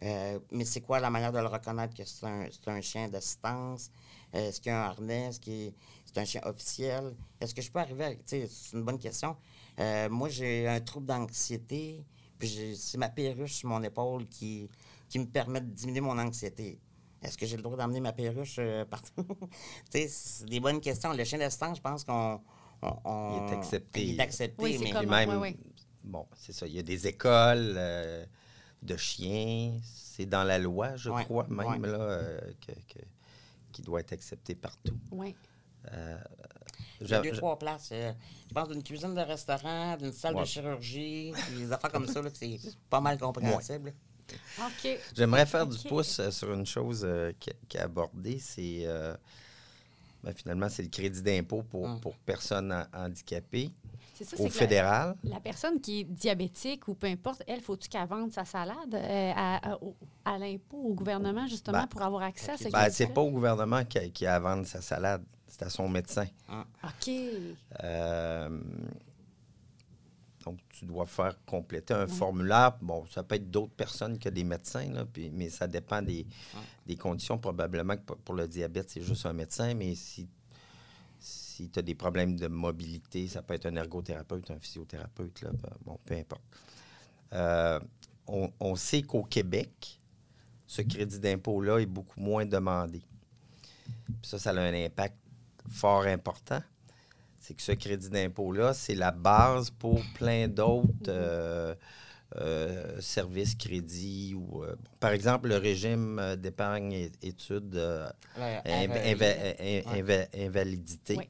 Mais 0.00 0.64
c'est 0.64 0.80
quoi 0.80 1.00
la 1.00 1.10
manière 1.10 1.32
de 1.32 1.38
le 1.40 1.46
reconnaître 1.48 1.92
que 1.94 2.04
c'est 2.04 2.24
un, 2.24 2.46
un 2.66 2.80
chien 2.80 3.08
d'assistance? 3.08 3.90
Est-ce 4.32 4.60
qu'il 4.60 4.70
y 4.70 4.74
a 4.74 4.84
un 4.84 4.88
harnais? 4.90 5.26
Est-ce 5.26 5.40
qu'il 5.40 5.72
c'est 6.04 6.18
un 6.18 6.24
chien 6.24 6.40
officiel? 6.44 7.16
Est-ce 7.40 7.52
que 7.54 7.62
je 7.62 7.70
peux 7.72 7.80
arriver 7.80 8.04
à... 8.04 8.12
C'est 8.24 8.48
une 8.74 8.84
bonne 8.84 8.98
question. 8.98 9.36
Euh, 9.78 10.08
moi, 10.08 10.28
j'ai 10.28 10.66
un 10.66 10.80
trouble 10.80 11.06
d'anxiété, 11.06 12.04
puis 12.38 12.48
j'ai- 12.48 12.74
c'est 12.74 12.98
ma 12.98 13.08
perruche 13.08 13.54
sur 13.54 13.68
mon 13.68 13.82
épaule 13.82 14.26
qui, 14.28 14.68
qui 15.08 15.18
me 15.18 15.26
permet 15.26 15.60
de 15.60 15.70
diminuer 15.70 16.00
mon 16.00 16.18
anxiété. 16.18 16.80
Est-ce 17.22 17.36
que 17.38 17.46
j'ai 17.46 17.56
le 17.56 17.62
droit 17.62 17.76
d'emmener 17.76 18.00
ma 18.00 18.12
perruche 18.12 18.56
euh, 18.58 18.84
partout? 18.90 19.24
C'est 19.90 20.44
des 20.46 20.60
bonnes 20.60 20.80
questions. 20.80 21.12
Le 21.12 21.24
chien 21.24 21.38
d'assistance, 21.38 21.76
je 21.78 21.82
pense 21.82 22.04
qu'on... 22.04 22.40
on- 22.82 22.96
on- 23.04 23.46
Il 23.46 23.52
est 23.52 23.56
accepté. 23.56 24.04
Il 24.04 24.14
est 24.18 24.22
accepté, 24.22 24.62
Oui, 24.62 24.78
mais... 24.80 24.90
comme- 24.90 25.06
même, 25.06 25.54
bon, 26.04 26.26
c'est 26.36 26.52
ça. 26.52 26.66
Il 26.66 26.74
y 26.74 26.78
a 26.78 26.82
des 26.82 27.06
écoles 27.06 27.74
euh, 27.76 28.24
de 28.82 28.96
chiens. 28.96 29.78
C'est 29.82 30.26
dans 30.26 30.44
la 30.44 30.58
loi, 30.58 30.96
je 30.96 31.10
Ouais, 31.10 31.24
crois, 31.24 31.46
même, 31.48 31.66
ouais. 31.66 31.78
là, 31.88 31.98
euh, 32.00 32.40
que, 32.66 32.72
que- 32.72 33.04
qui 33.72 33.82
doit 33.82 34.00
être 34.00 34.12
accepté 34.12 34.54
partout. 34.56 34.98
Oui. 35.12 35.34
Il 37.00 37.08
y 37.08 37.14
a 37.14 37.20
deux, 37.20 37.32
trois 37.32 37.58
places. 37.58 37.90
euh, 37.92 38.12
je 38.48 38.54
pense 38.54 38.68
d'une 38.68 38.82
cuisine 38.82 39.14
de 39.14 39.20
restaurant, 39.20 39.96
d'une 39.96 40.12
salle 40.12 40.34
Ouais. 40.34 40.42
de 40.42 40.46
chirurgie, 40.46 41.32
des 41.56 41.70
affaires 41.72 41.92
comme 41.92 42.06
ça, 42.06 42.20
c'est 42.34 42.58
pas 42.90 43.00
mal 43.00 43.18
compréhensible. 43.18 43.94
OK. 44.58 44.98
J'aimerais 45.16 45.46
faire 45.46 45.66
du 45.66 45.78
pouce 45.88 46.18
euh, 46.20 46.30
sur 46.30 46.52
une 46.52 46.66
chose 46.66 47.02
euh, 47.04 47.32
qui 47.40 47.50
qui 47.68 47.76
est 47.76 47.80
abordée, 47.80 48.38
c'est 48.38 48.82
euh, 48.84 49.16
Ben, 50.22 50.34
finalement, 50.34 50.68
c'est 50.68 50.82
le 50.82 50.88
crédit 50.88 51.22
d'impôt 51.22 51.62
pour, 51.62 51.84
Hum. 51.84 52.00
pour 52.00 52.16
personnes 52.18 52.72
ha- 52.72 52.88
handicapées 52.92 53.70
C'est 54.14 54.24
ça, 54.24 54.36
au 54.40 54.44
la- 54.44 54.50
fédéral. 54.50 55.14
La 55.22 55.38
personne 55.38 55.80
qui 55.80 56.00
est 56.00 56.04
diabétique 56.04 56.88
ou 56.88 56.94
peu 56.94 57.06
importe, 57.06 57.44
elle, 57.46 57.60
faut-tu 57.60 57.88
qu'elle 57.88 58.08
vende 58.08 58.32
sa 58.32 58.44
salade 58.44 58.92
euh, 58.94 59.32
à, 59.36 59.70
à- 59.74 59.76
au- 59.80 59.94
à 60.24 60.36
l'impôt, 60.36 60.78
au 60.78 60.92
gouvernement, 60.94 61.46
justement, 61.46 61.78
Ben, 61.82 61.86
pour 61.86 62.02
avoir 62.02 62.22
accès 62.24 62.50
à 62.50 62.56
ce 62.56 62.68
Ben, 62.68 62.90
c'est 62.90 63.06
pas 63.14 63.20
au 63.20 63.30
gouvernement 63.30 63.84
qui 63.84 63.98
a, 63.98 64.08
qui 64.08 64.26
a 64.26 64.34
à 64.34 64.40
vendre 64.40 64.66
sa 64.66 64.80
salade, 64.82 65.22
c'est 65.48 65.62
à 65.64 65.70
son 65.70 65.88
médecin. 65.88 66.26
OK. 66.84 67.10
Euh, 67.82 68.60
donc, 70.44 70.58
tu 70.70 70.86
dois 70.86 71.04
faire 71.06 71.36
compléter 71.44 71.92
un 71.94 72.06
formulaire. 72.06 72.76
Bon, 72.80 73.04
ça 73.10 73.22
peut 73.22 73.34
être 73.34 73.50
d'autres 73.50 73.72
personnes 73.74 74.18
que 74.18 74.28
des 74.28 74.44
médecins, 74.44 74.88
là, 74.92 75.04
puis- 75.04 75.30
mais 75.30 75.50
ça 75.50 75.66
dépend 75.66 76.00
des, 76.00 76.26
des 76.86 76.96
conditions. 76.96 77.36
Probablement 77.38 77.96
que 77.96 78.02
pour- 78.02 78.16
pour 78.18 78.34
le 78.34 78.46
diabète, 78.48 78.88
c'est 78.90 79.02
juste 79.02 79.26
un 79.26 79.32
médecin, 79.34 79.74
mais 79.74 79.94
si, 79.94 80.28
si 81.18 81.68
tu 81.68 81.78
as 81.78 81.82
des 81.82 81.94
problèmes 81.94 82.36
de 82.36 82.46
mobilité, 82.46 83.26
ça 83.28 83.42
peut 83.42 83.54
être 83.54 83.66
un 83.66 83.76
ergothérapeute, 83.76 84.50
un 84.50 84.58
physiothérapeute, 84.58 85.42
là, 85.42 85.50
ben, 85.52 85.70
bon, 85.84 85.98
peu 86.04 86.14
importe. 86.14 86.42
Euh, 87.34 87.80
on, 88.26 88.50
on 88.60 88.76
sait 88.76 89.02
qu'au 89.02 89.24
Québec, 89.24 90.00
ce 90.66 90.82
crédit 90.82 91.18
d'impôt-là 91.18 91.78
est 91.80 91.86
beaucoup 91.86 92.20
moins 92.20 92.46
demandé. 92.46 93.02
Puis 94.06 94.16
ça, 94.22 94.38
ça 94.38 94.50
a 94.50 94.60
un 94.60 94.84
impact 94.84 95.16
fort 95.70 96.04
important. 96.06 96.60
C'est 97.40 97.54
que 97.54 97.62
ce 97.62 97.72
crédit 97.72 98.10
d'impôt-là, 98.10 98.74
c'est 98.74 98.94
la 98.94 99.10
base 99.10 99.70
pour 99.70 100.00
plein 100.14 100.48
d'autres 100.48 100.88
euh, 101.08 101.74
euh, 102.36 103.00
services, 103.00 103.54
crédits. 103.54 104.34
Ou, 104.34 104.64
euh, 104.64 104.74
par 105.00 105.12
exemple, 105.12 105.48
le 105.48 105.56
régime 105.56 106.36
d'épargne 106.36 106.92
et 106.92 107.12
études 107.22 107.76
euh, 107.76 108.10
invalidité. 110.34 111.16
Oui. 111.16 111.28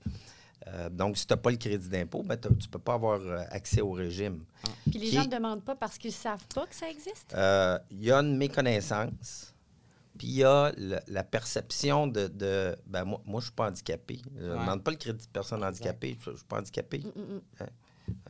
Euh, 0.66 0.90
donc, 0.90 1.16
si 1.16 1.26
tu 1.26 1.32
n'as 1.32 1.38
pas 1.38 1.50
le 1.50 1.56
crédit 1.56 1.88
d'impôt, 1.88 2.22
ben, 2.22 2.36
tu 2.36 2.48
ne 2.48 2.54
peux 2.70 2.78
pas 2.78 2.94
avoir 2.94 3.20
euh, 3.20 3.42
accès 3.50 3.80
au 3.80 3.92
régime. 3.92 4.42
Puis 4.90 4.98
les 4.98 5.06
qui 5.06 5.12
gens 5.12 5.24
ne 5.24 5.30
demandent 5.30 5.64
pas 5.64 5.74
parce 5.76 5.96
qu'ils 5.96 6.10
ne 6.10 6.16
savent 6.16 6.46
pas 6.54 6.66
que 6.66 6.74
ça 6.74 6.90
existe? 6.90 7.32
Euh, 7.34 7.78
Il 7.90 8.04
y 8.04 8.12
a 8.12 8.18
une 8.18 8.36
méconnaissance, 8.36 9.54
puis 10.18 10.26
il 10.26 10.34
y 10.36 10.44
a 10.44 10.72
le- 10.76 10.98
la 11.06 11.24
perception 11.24 12.06
de. 12.06 12.26
de- 12.28 12.76
ben, 12.86 13.04
moi, 13.04 13.20
moi 13.24 13.40
je 13.40 13.44
ne 13.46 13.48
suis 13.48 13.52
pas 13.54 13.68
handicapé. 13.68 14.20
Je 14.36 14.44
ne 14.44 14.52
Ouais. 14.52 14.58
demande 14.60 14.82
pas 14.84 14.90
le 14.90 14.96
crédit 14.96 15.24
de 15.26 15.30
personne 15.32 15.62
handicapée. 15.64 16.18
Je 16.24 16.30
ne 16.30 16.36
suis 16.36 16.44
pas 16.46 16.58
handicapé. 16.58 16.98
Mm, 16.98 17.20
mm, 17.20 17.34
mm. 17.34 17.40
Hein, 17.60 17.66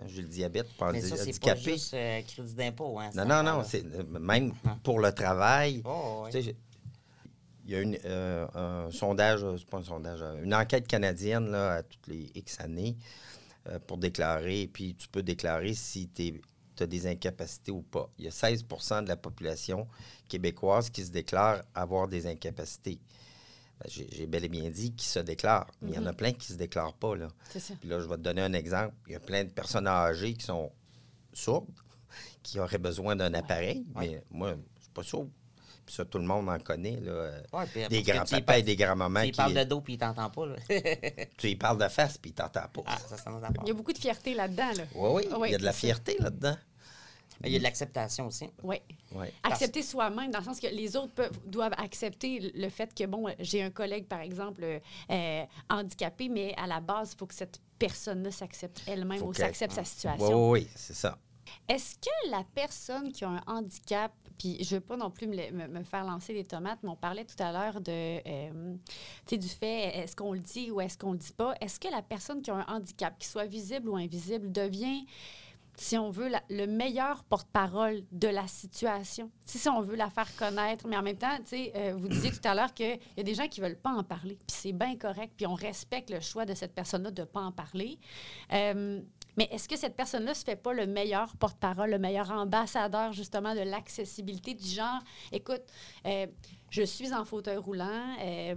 J'ai 0.07 0.23
le 0.23 0.29
diabète, 0.29 0.67
pas 0.77 0.91
Mais 0.93 1.01
ça, 1.01 1.17
c'est 1.17 1.39
pas 1.41 1.53
handicapé. 1.53 1.73
juste 1.73 1.95
euh, 1.95 2.21
crédit 2.23 2.55
d'impôt. 2.55 2.99
Hein, 2.99 3.11
non, 3.15 3.25
non, 3.25 3.43
non. 3.43 3.65
c'est 3.65 3.85
euh, 3.85 4.03
Même 4.19 4.53
pour 4.83 4.99
le 5.01 5.13
travail. 5.13 5.83
Oh, 5.85 6.27
Il 7.65 7.73
y 7.73 7.75
a 7.77 7.81
une, 7.81 7.99
euh, 8.05 8.47
un 8.55 8.91
sondage, 8.91 9.41
c'est 9.59 9.67
pas 9.69 9.79
un 9.79 9.85
sondage, 9.85 10.21
une 10.43 10.55
enquête 10.55 10.87
canadienne 10.87 11.51
là, 11.51 11.75
à 11.75 11.83
toutes 11.83 12.07
les 12.09 12.31
X 12.35 12.59
années 12.61 12.97
euh, 13.69 13.79
pour 13.87 13.99
déclarer, 13.99 14.69
puis 14.73 14.95
tu 14.95 15.07
peux 15.09 15.23
déclarer 15.23 15.75
si 15.75 16.09
tu 16.09 16.41
as 16.83 16.87
des 16.87 17.07
incapacités 17.07 17.71
ou 17.73 17.83
pas. 17.83 18.11
Il 18.19 18.25
y 18.25 18.29
a 18.29 18.31
16% 18.31 19.05
de 19.05 19.09
la 19.09 19.17
population 19.17 19.87
québécoise 20.29 20.91
qui 20.91 21.05
se 21.05 21.11
déclare 21.11 21.63
avoir 21.75 22.09
des 22.09 22.27
incapacités. 22.27 22.99
Ben, 23.81 23.89
J'ai 23.89 24.27
bel 24.27 24.45
et 24.45 24.49
bien 24.49 24.69
dit 24.71 24.93
qui 24.93 25.07
se 25.07 25.19
déclarent, 25.21 25.71
mais 25.83 25.91
il 25.93 25.95
y 25.95 25.99
en 25.99 26.07
a 26.07 26.13
plein 26.13 26.33
qui 26.33 26.51
ne 26.51 26.55
se 26.55 26.59
déclarent 26.59 26.95
pas. 26.95 27.15
Là. 27.15 27.29
Puis 27.81 27.89
là, 27.89 28.01
je 28.01 28.07
vais 28.07 28.17
te 28.17 28.23
donner 28.23 28.43
un 28.43 28.53
exemple. 28.53 28.95
Il 29.07 29.13
y 29.13 29.17
a 29.17 29.21
plein 29.21 29.45
de 29.45 29.51
personnes 29.51 29.87
âgées 29.87 30.35
qui 30.35 30.45
sont 30.45 30.73
sourdes, 31.33 31.69
qui 32.43 32.59
auraient 32.59 32.79
besoin 32.79 33.15
d'un 33.15 33.33
appareil, 33.35 33.85
mais 33.97 34.23
moi, 34.31 34.51
je 34.51 34.55
ne 34.57 34.63
suis 34.81 34.91
pas 34.93 35.03
sourd. 35.03 35.29
Puis 35.89 35.95
ça, 35.95 36.05
tout 36.05 36.19
le 36.19 36.25
monde 36.25 36.51
en 36.51 36.59
connaît. 36.59 37.01
Là. 37.01 37.31
Ouais, 37.51 37.65
puis 37.73 37.89
des 37.89 38.03
grands-papas 38.03 38.41
parles- 38.43 38.59
et 38.59 38.63
des 38.63 38.77
grands-mamans 38.77 39.23
Tu 39.23 39.31
qui... 39.31 39.37
parles 39.39 39.55
de 39.55 39.65
dos 39.65 39.81
puis 39.81 39.95
il 39.95 39.99
t'entend 39.99 40.29
pas. 40.29 40.45
Là. 40.47 40.57
Tu 41.39 41.49
y 41.49 41.57
parles 41.57 41.79
de 41.83 41.89
face, 41.89 42.19
puis 42.19 42.31
ils 42.31 42.35
t'entendent 42.35 42.71
pas. 42.73 42.83
ah, 42.87 42.99
ça, 42.99 43.31
notre 43.31 43.45
affaire. 43.47 43.63
Il 43.63 43.69
y 43.69 43.71
a 43.71 43.75
beaucoup 43.75 43.95
de 43.95 43.99
fierté 43.99 44.35
là-dedans. 44.35 44.71
Là. 44.77 44.83
Oui, 44.95 45.11
oui, 45.15 45.29
Oui, 45.39 45.49
il 45.49 45.53
y 45.53 45.55
a 45.55 45.59
de 45.59 45.65
la 45.65 45.73
fierté 45.73 46.17
là-dedans. 46.19 46.57
Il 47.45 47.53
y 47.53 47.57
a 47.57 47.59
de 47.59 47.63
l'acceptation 47.65 48.27
aussi. 48.27 48.51
Oui. 48.63 48.77
Ouais. 49.15 49.33
Accepter 49.45 49.83
soi-même, 49.83 50.31
dans 50.31 50.41
le 50.41 50.45
sens 50.45 50.61
que 50.61 50.67
les 50.67 50.95
autres 50.97 51.15
peuvent, 51.15 51.39
doivent 51.47 51.73
accepter 51.79 52.53
le 52.55 52.69
fait 52.69 52.93
que, 52.93 53.05
bon, 53.07 53.27
j'ai 53.39 53.63
un 53.63 53.71
collègue, 53.71 54.07
par 54.09 54.21
exemple, 54.21 54.63
euh, 54.65 54.79
euh, 55.11 55.45
handicapé, 55.71 56.29
mais 56.29 56.53
à 56.59 56.67
la 56.67 56.81
base, 56.81 57.13
il 57.15 57.19
faut 57.19 57.27
que 57.27 57.35
cette 57.35 57.61
personne-là 57.79 58.31
s'accepte 58.33 58.83
elle-même 58.87 59.23
ou 59.23 59.33
s'accepte 59.33 59.73
sa 59.73 59.81
Oui, 59.83 59.87
situation. 59.87 60.51
oui, 60.51 60.61
oui, 60.63 60.69
c'est 60.75 60.95
ça. 60.97 61.17
Est-ce 61.69 61.95
que 61.95 62.31
la 62.31 62.43
personne 62.55 63.11
qui 63.13 63.25
a 63.25 63.29
un 63.31 63.43
handicap, 63.47 64.13
puis 64.39 64.63
je 64.63 64.77
veux 64.77 64.81
pas 64.81 64.97
non 64.97 65.11
plus 65.11 65.27
me, 65.27 65.85
faire 65.85 66.05
lancer 66.05 66.33
des 66.33 66.45
tomates, 66.45 66.79
mais 66.83 66.89
on 66.89 66.97
parlait 66.97 67.25
tout 67.25 67.43
à 67.43 67.53
l'heure 67.53 67.81
de, 67.81 68.21
euh, 68.27 68.75
du 69.31 69.49
fait, 69.49 69.99
est-ce 69.99 70.15
qu'on 70.17 70.33
le 70.33 70.41
dit 70.41 70.71
ou 70.71 70.81
est-ce 70.81 70.97
qu'on 70.97 71.13
le 71.13 71.19
dit 71.19 71.33
pas? 71.33 71.55
Est-ce 71.61 71.81
que 71.81 71.89
la 71.89 72.03
personne 72.03 72.41
qui 72.43 72.51
a 72.51 72.55
un 72.55 72.67
handicap, 72.69 73.19
qu'il 73.19 73.29
soit 73.29 73.47
visible 73.47 73.89
ou 73.89 73.97
invisible, 73.97 74.53
devient, 74.53 75.05
si 75.77 75.99
on 75.99 76.11
veut, 76.11 76.31
le 76.51 76.67
meilleur 76.67 77.25
porte-parole 77.25 78.03
de 78.13 78.29
la 78.29 78.47
situation? 78.47 79.31
Si 79.45 79.69
on 79.69 79.81
veut 79.81 79.97
la 79.97 80.11
faire 80.11 80.35
connaître, 80.37 80.87
mais 80.87 80.97
en 80.97 81.03
même 81.03 81.19
temps, 81.19 81.37
euh, 81.53 81.95
vous 81.97 82.09
disiez 82.09 82.31
tout 82.31 82.47
à 82.49 82.55
l'heure 82.55 82.73
qu'il 82.73 82.99
y 83.17 83.21
a 83.21 83.25
des 83.25 83.35
gens 83.35 83.49
qui 83.49 83.61
veulent 83.61 83.77
pas 83.79 83.93
en 83.93 84.05
parler, 84.05 84.37
puis 84.47 84.57
c'est 84.57 84.73
bien 84.73 84.97
correct, 84.97 85.33
puis 85.37 85.47
on 85.47 85.55
respecte 85.55 86.11
le 86.11 86.21
choix 86.21 86.45
de 86.45 86.55
cette 86.55 86.75
personne-là 86.75 87.11
de 87.11 87.25
pas 87.25 87.41
en 87.41 87.53
parler. 87.53 87.99
Euh, 88.53 89.01
mais 89.39 89.49
est-ce 89.53 89.69
que 89.69 89.77
cette 89.77 89.95
personne-là 89.97 90.35
se 90.35 90.45
fait 90.45 90.57
pas 90.57 90.73
le 90.75 90.87
meilleur 90.87 91.35
porte-parole, 91.37 91.91
le 91.91 91.99
meilleur 91.99 92.31
ambassadeur 92.33 93.13
justement 93.13 93.55
de 93.55 93.61
l'accessibilité 93.61 94.53
du 94.53 94.67
genre, 94.69 94.99
écoute, 95.33 95.63
euh, 96.07 96.27
je 96.71 96.83
suis 96.83 97.15
en 97.15 97.25
fauteuil 97.25 97.57
roulant, 97.57 98.17
euh, 98.21 98.55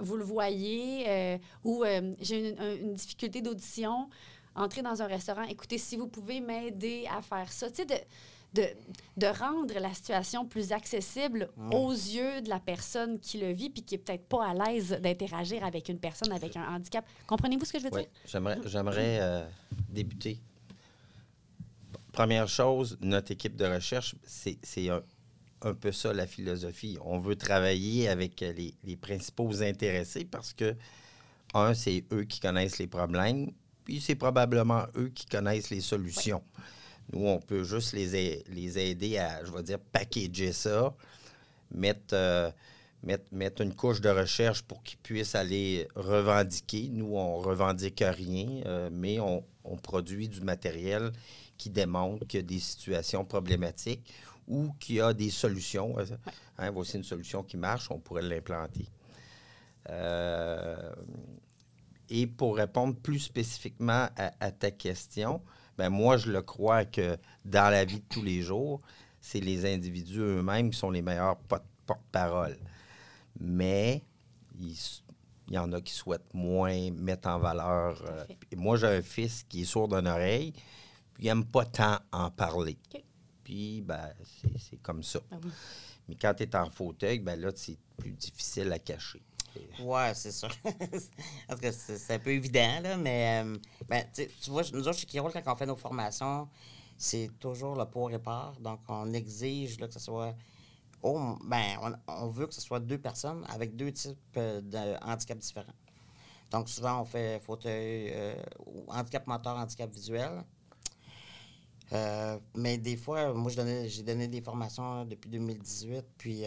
vous 0.00 0.16
le 0.16 0.24
voyez, 0.24 1.04
euh, 1.08 1.38
ou 1.62 1.84
j'ai 2.20 2.50
une, 2.50 2.58
un- 2.60 2.74
une 2.76 2.94
difficulté 2.94 3.40
d'audition, 3.40 4.08
entrer 4.56 4.82
dans 4.82 5.00
un 5.02 5.06
restaurant, 5.06 5.44
écoutez, 5.44 5.78
si 5.78 5.96
vous 5.96 6.08
pouvez 6.08 6.40
m'aider 6.40 7.06
à 7.16 7.22
faire 7.22 7.50
ça, 7.50 7.70
tu 7.70 7.76
sais, 7.76 7.86
de, 7.86 7.94
de, 8.54 8.66
de 9.16 9.26
rendre 9.26 9.74
la 9.78 9.92
situation 9.92 10.46
plus 10.46 10.72
accessible 10.72 11.50
aux 11.72 11.90
yeux 11.92 12.40
de 12.40 12.48
la 12.48 12.60
personne 12.60 13.18
qui 13.18 13.38
le 13.38 13.52
vit 13.52 13.68
puis 13.68 13.82
qui 13.82 13.96
est 13.96 13.98
peut-être 13.98 14.26
pas 14.28 14.46
à 14.48 14.54
l'aise 14.54 14.98
d'interagir 15.02 15.64
avec 15.64 15.88
une 15.88 15.98
personne 15.98 16.32
avec 16.32 16.56
un 16.56 16.74
handicap. 16.74 17.04
Comprenez-vous 17.26 17.64
ce 17.64 17.72
que 17.72 17.78
je 17.80 17.84
veux 17.84 17.90
Oui, 17.92 18.02
dire? 18.02 18.10
j'aimerais, 18.26 18.58
j'aimerais 18.66 19.18
euh, 19.20 19.44
débuter. 19.88 20.40
Première 22.12 22.46
chose, 22.48 22.96
notre 23.00 23.32
équipe 23.32 23.56
de 23.56 23.64
recherche, 23.64 24.14
c'est, 24.24 24.56
c'est 24.62 24.88
un, 24.88 25.02
un 25.62 25.74
peu 25.74 25.90
ça 25.90 26.12
la 26.12 26.28
philosophie. 26.28 26.96
On 27.04 27.18
veut 27.18 27.34
travailler 27.34 28.08
avec 28.08 28.40
les, 28.40 28.74
les 28.84 28.96
principaux 28.96 29.62
intéressés 29.62 30.24
parce 30.24 30.52
que, 30.52 30.76
un, 31.54 31.74
c'est 31.74 32.04
eux 32.12 32.22
qui 32.24 32.38
connaissent 32.38 32.78
les 32.78 32.86
problèmes, 32.86 33.50
puis 33.84 34.00
c'est 34.00 34.14
probablement 34.14 34.84
eux 34.96 35.08
qui 35.08 35.26
connaissent 35.26 35.70
les 35.70 35.80
solutions. 35.80 36.42
Nous, 37.12 37.26
on 37.26 37.38
peut 37.38 37.64
juste 37.64 37.92
les, 37.92 38.78
aider 38.78 39.18
à, 39.18 39.44
je 39.44 39.52
vais 39.52 39.62
dire, 39.62 39.78
packager 39.78 40.52
ça, 40.52 40.94
mettre, 41.70 42.14
euh, 42.14 42.50
mettre, 43.02 43.24
mettre 43.32 43.60
une 43.60 43.74
couche 43.74 44.00
de 44.00 44.08
recherche 44.08 44.62
pour 44.62 44.82
qu'ils 44.82 44.98
puissent 44.98 45.34
aller 45.34 45.86
revendiquer. 45.94 46.88
Nous, 46.90 47.16
on 47.16 47.36
revendique 47.38 48.02
rien, 48.04 48.62
euh, 48.66 48.88
mais 48.92 49.20
on, 49.20 49.44
produit 49.82 50.28
du 50.28 50.40
matériel 50.40 51.10
qui 51.56 51.70
démontre 51.70 52.26
qu'il 52.26 52.40
y 52.40 52.42
a 52.42 52.46
des 52.46 52.58
situations 52.58 53.24
problématiques 53.24 54.12
ou 54.46 54.72
qu'il 54.78 54.96
y 54.96 55.00
a 55.00 55.12
des 55.12 55.30
solutions. 55.30 55.98
Euh, 55.98 56.04
Hein, 56.56 56.70
voici 56.70 56.96
une 56.96 57.02
solution 57.02 57.42
qui 57.42 57.56
marche, 57.56 57.90
on 57.90 57.98
pourrait 57.98 58.22
l'implanter. 58.22 58.86
Et 62.08 62.26
pour 62.28 62.56
répondre 62.56 62.94
plus 62.94 63.18
spécifiquement 63.18 64.06
à 64.16 64.52
ta 64.52 64.70
question, 64.70 65.42
ben 65.76 65.88
moi, 65.90 66.16
je 66.16 66.30
le 66.30 66.42
crois 66.42 66.84
que 66.84 67.16
dans 67.44 67.70
la 67.70 67.84
vie 67.84 68.00
de 68.00 68.04
tous 68.08 68.22
les 68.22 68.42
jours, 68.42 68.80
c'est 69.20 69.40
les 69.40 69.72
individus 69.72 70.20
eux-mêmes 70.20 70.70
qui 70.70 70.78
sont 70.78 70.90
les 70.90 71.02
meilleurs 71.02 71.36
porte-parole. 71.86 72.56
Mais 73.40 74.02
il, 74.58 74.76
y 75.50 75.58
en 75.58 75.72
a 75.72 75.80
qui 75.80 75.92
souhaitent 75.92 76.32
moins 76.34 76.90
mettre 76.92 77.28
en 77.28 77.38
valeur. 77.38 78.02
euh, 78.08 78.24
moi, 78.56 78.76
j'ai 78.76 78.86
un 78.86 79.02
fils 79.02 79.42
qui 79.48 79.62
est 79.62 79.64
sourd 79.64 79.88
d'une 79.88 80.06
oreille, 80.06 80.52
puis 81.14 81.24
il 81.24 81.26
n'aime 81.26 81.44
pas 81.44 81.64
tant 81.64 81.98
en 82.12 82.30
parler. 82.30 82.78
Puis, 83.42 83.82
ben, 83.82 84.10
c'est- 84.22 84.58
c'est 84.58 84.76
comme 84.82 85.02
ça. 85.02 85.20
Ah 85.30 85.36
oui. 85.42 85.50
Mais 86.08 86.14
quand 86.16 86.34
tu 86.34 86.42
es 86.44 86.56
en 86.56 86.68
fauteuil, 86.70 87.18
ben 87.18 87.38
là, 87.40 87.50
c'est 87.54 87.78
plus 87.96 88.12
difficile 88.12 88.70
à 88.72 88.78
cacher. 88.78 89.22
Ouais, 89.80 90.12
c'est 90.14 90.32
sûr. 90.32 90.50
Parce 91.48 91.60
que 91.60 91.70
c'est 91.72 92.14
un 92.14 92.18
peu 92.18 92.30
évident, 92.30 92.80
là, 92.82 92.96
mais 92.96 93.42
euh, 93.44 93.56
ben, 93.88 94.04
tu 94.14 94.50
vois, 94.50 94.62
nous 94.72 94.88
autres, 94.88 94.98
chez 94.98 95.06
Kirol, 95.06 95.32
quand 95.32 95.52
on 95.52 95.56
fait 95.56 95.66
nos 95.66 95.76
formations, 95.76 96.48
c'est 96.96 97.30
toujours 97.38 97.74
le 97.76 97.84
pour 97.84 98.10
et 98.10 98.18
part. 98.18 98.54
Donc, 98.60 98.80
on 98.88 99.12
exige 99.12 99.78
là, 99.80 99.88
que 99.88 99.94
ce 99.94 100.00
soit. 100.00 100.34
Oh, 101.02 101.36
ben, 101.44 101.98
on, 102.08 102.28
veut 102.28 102.46
que 102.46 102.54
ce 102.54 102.62
soit 102.62 102.80
deux 102.80 102.98
personnes 102.98 103.44
avec 103.50 103.76
deux 103.76 103.92
types 103.92 104.18
euh, 104.38 104.60
de 104.62 104.96
handicaps 105.04 105.40
différents. 105.40 105.74
Donc, 106.50 106.68
souvent, 106.68 107.02
on 107.02 107.04
fait 107.04 107.40
fauteuil, 107.40 108.10
euh, 108.14 108.34
handicap 108.88 109.26
moteur, 109.26 109.56
handicap 109.56 109.90
visuel. 109.90 110.44
Euh, 111.92 112.38
mais 112.54 112.78
des 112.78 112.96
fois, 112.96 113.34
moi, 113.34 113.52
j'ai 113.52 114.02
donné 114.02 114.28
des 114.28 114.40
formations 114.40 115.04
depuis 115.04 115.28
2018, 115.28 116.04
puis 116.16 116.44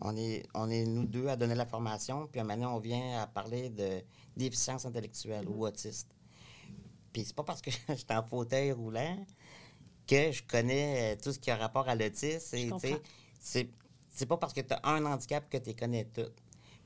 on 0.00 0.16
est, 0.16 0.44
on 0.54 0.68
est 0.70 0.84
nous 0.84 1.06
deux 1.06 1.28
à 1.28 1.36
donner 1.36 1.54
la 1.54 1.66
formation, 1.66 2.26
puis 2.26 2.42
maintenant 2.42 2.76
on 2.76 2.78
vient 2.78 3.22
à 3.22 3.26
parler 3.26 3.70
de 3.70 4.02
déficience 4.36 4.84
intellectuelle 4.86 5.48
ou 5.48 5.66
autiste. 5.66 6.14
Puis 7.12 7.24
c'est 7.24 7.34
pas 7.34 7.44
parce 7.44 7.60
que 7.62 7.70
j'étais 7.88 8.14
en 8.14 8.22
fauteuil 8.22 8.72
roulant 8.72 9.24
que 10.06 10.32
je 10.32 10.42
connais 10.42 11.14
euh, 11.14 11.20
tout 11.22 11.32
ce 11.32 11.38
qui 11.38 11.50
a 11.50 11.56
rapport 11.56 11.88
à 11.88 11.94
l'autisme. 11.94 12.38
C'est 13.40 13.70
c'est 14.10 14.26
pas 14.26 14.36
parce 14.36 14.52
que 14.52 14.60
tu 14.62 14.74
as 14.74 14.80
un 14.82 15.04
handicap 15.06 15.48
que 15.48 15.58
tu 15.58 15.74
connais 15.74 16.04
tous. 16.06 16.30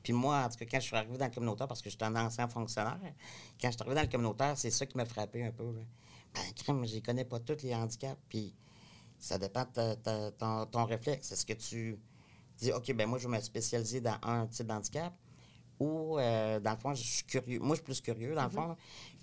Puis 0.03 0.13
moi, 0.13 0.43
en 0.43 0.49
tout 0.49 0.57
cas, 0.57 0.65
quand 0.69 0.79
je 0.79 0.85
suis 0.85 0.95
arrivé 0.95 1.17
dans 1.17 1.25
le 1.25 1.31
communautaire, 1.31 1.67
parce 1.67 1.81
que 1.81 1.89
j'étais 1.89 2.03
un 2.03 2.15
ancien 2.15 2.47
fonctionnaire, 2.47 2.99
quand 3.59 3.69
je 3.69 3.71
suis 3.71 3.81
arrivé 3.81 3.95
dans 3.95 4.01
le 4.01 4.07
communautaire, 4.07 4.57
c'est 4.57 4.69
ça 4.69 4.85
qui 4.85 4.97
m'a 4.97 5.05
frappé 5.05 5.43
un 5.45 5.51
peu. 5.51 5.63
Ben, 6.33 6.41
crime, 6.55 6.85
je 6.85 6.95
les 6.95 7.01
connais 7.01 7.25
pas 7.25 7.39
tous 7.39 7.63
les 7.63 7.73
handicaps. 7.73 8.19
Puis 8.29 8.53
ça 9.17 9.37
dépend 9.37 9.61
de 9.63 9.69
ta- 9.71 9.95
ta- 9.95 10.31
ton, 10.31 10.65
ton 10.65 10.83
réflexe. 10.85 11.31
Est-ce 11.31 11.45
que 11.45 11.53
tu 11.53 11.97
dis, 12.57 12.71
OK, 12.71 12.93
ben 12.93 13.07
moi, 13.07 13.19
je 13.19 13.27
vais 13.27 13.37
me 13.37 13.41
spécialiser 13.41 14.01
dans 14.01 14.17
un 14.23 14.47
type 14.47 14.67
d'handicap 14.67 15.13
ou, 15.79 16.17
euh, 16.19 16.59
dans 16.59 16.71
le 16.71 16.77
fond, 16.77 16.93
je 16.93 17.03
suis 17.03 17.23
curieux. 17.23 17.59
Moi, 17.59 17.75
je 17.75 17.75
suis 17.75 17.83
plus 17.83 18.01
curieux, 18.01 18.35
dans 18.35 18.43
le 18.43 18.49
fond. 18.49 18.75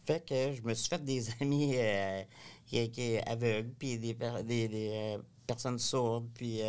Fait 0.05 0.25
que 0.27 0.53
je 0.53 0.63
me 0.63 0.75
suis 0.75 0.89
fait 0.89 1.05
des 1.05 1.31
amis 1.41 1.75
euh, 1.77 2.23
qui, 2.67 2.91
qui 2.91 3.19
aveugles, 3.19 3.73
puis 3.79 3.99
des, 3.99 4.15
des, 4.15 4.69
des, 4.69 4.91
euh, 4.93 5.19
personnes 5.47 5.79
sourdes, 5.79 6.29
puis... 6.35 6.61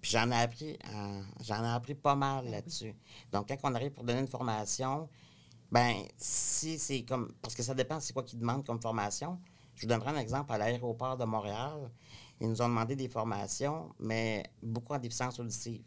puis 0.00 0.10
j'en 0.12 0.30
ai 0.30 0.36
appris, 0.36 0.78
j'en 1.42 1.64
ai 1.64 1.68
appris 1.68 1.94
pas 1.94 2.14
mal 2.14 2.48
là-dessus. 2.48 2.94
Donc, 3.32 3.48
quand 3.48 3.56
on 3.64 3.74
arrive 3.74 3.90
pour 3.90 4.04
donner 4.04 4.20
une 4.20 4.28
formation, 4.28 5.08
ben 5.70 6.04
si 6.16 6.78
c'est 6.78 7.02
comme. 7.02 7.32
Parce 7.42 7.54
que 7.54 7.62
ça 7.62 7.74
dépend 7.74 8.00
c'est 8.00 8.12
quoi 8.12 8.22
qu'ils 8.22 8.38
demandent 8.38 8.64
comme 8.64 8.80
formation. 8.80 9.38
Je 9.74 9.82
vous 9.82 9.88
donnerai 9.88 10.10
un 10.10 10.16
exemple 10.18 10.52
à 10.52 10.58
l'aéroport 10.58 11.16
de 11.16 11.24
Montréal. 11.24 11.90
Ils 12.40 12.48
nous 12.48 12.62
ont 12.62 12.68
demandé 12.68 12.96
des 12.96 13.08
formations, 13.08 13.90
mais 13.98 14.44
beaucoup 14.62 14.94
en 14.94 14.98
déficience 14.98 15.38
auditive. 15.38 15.82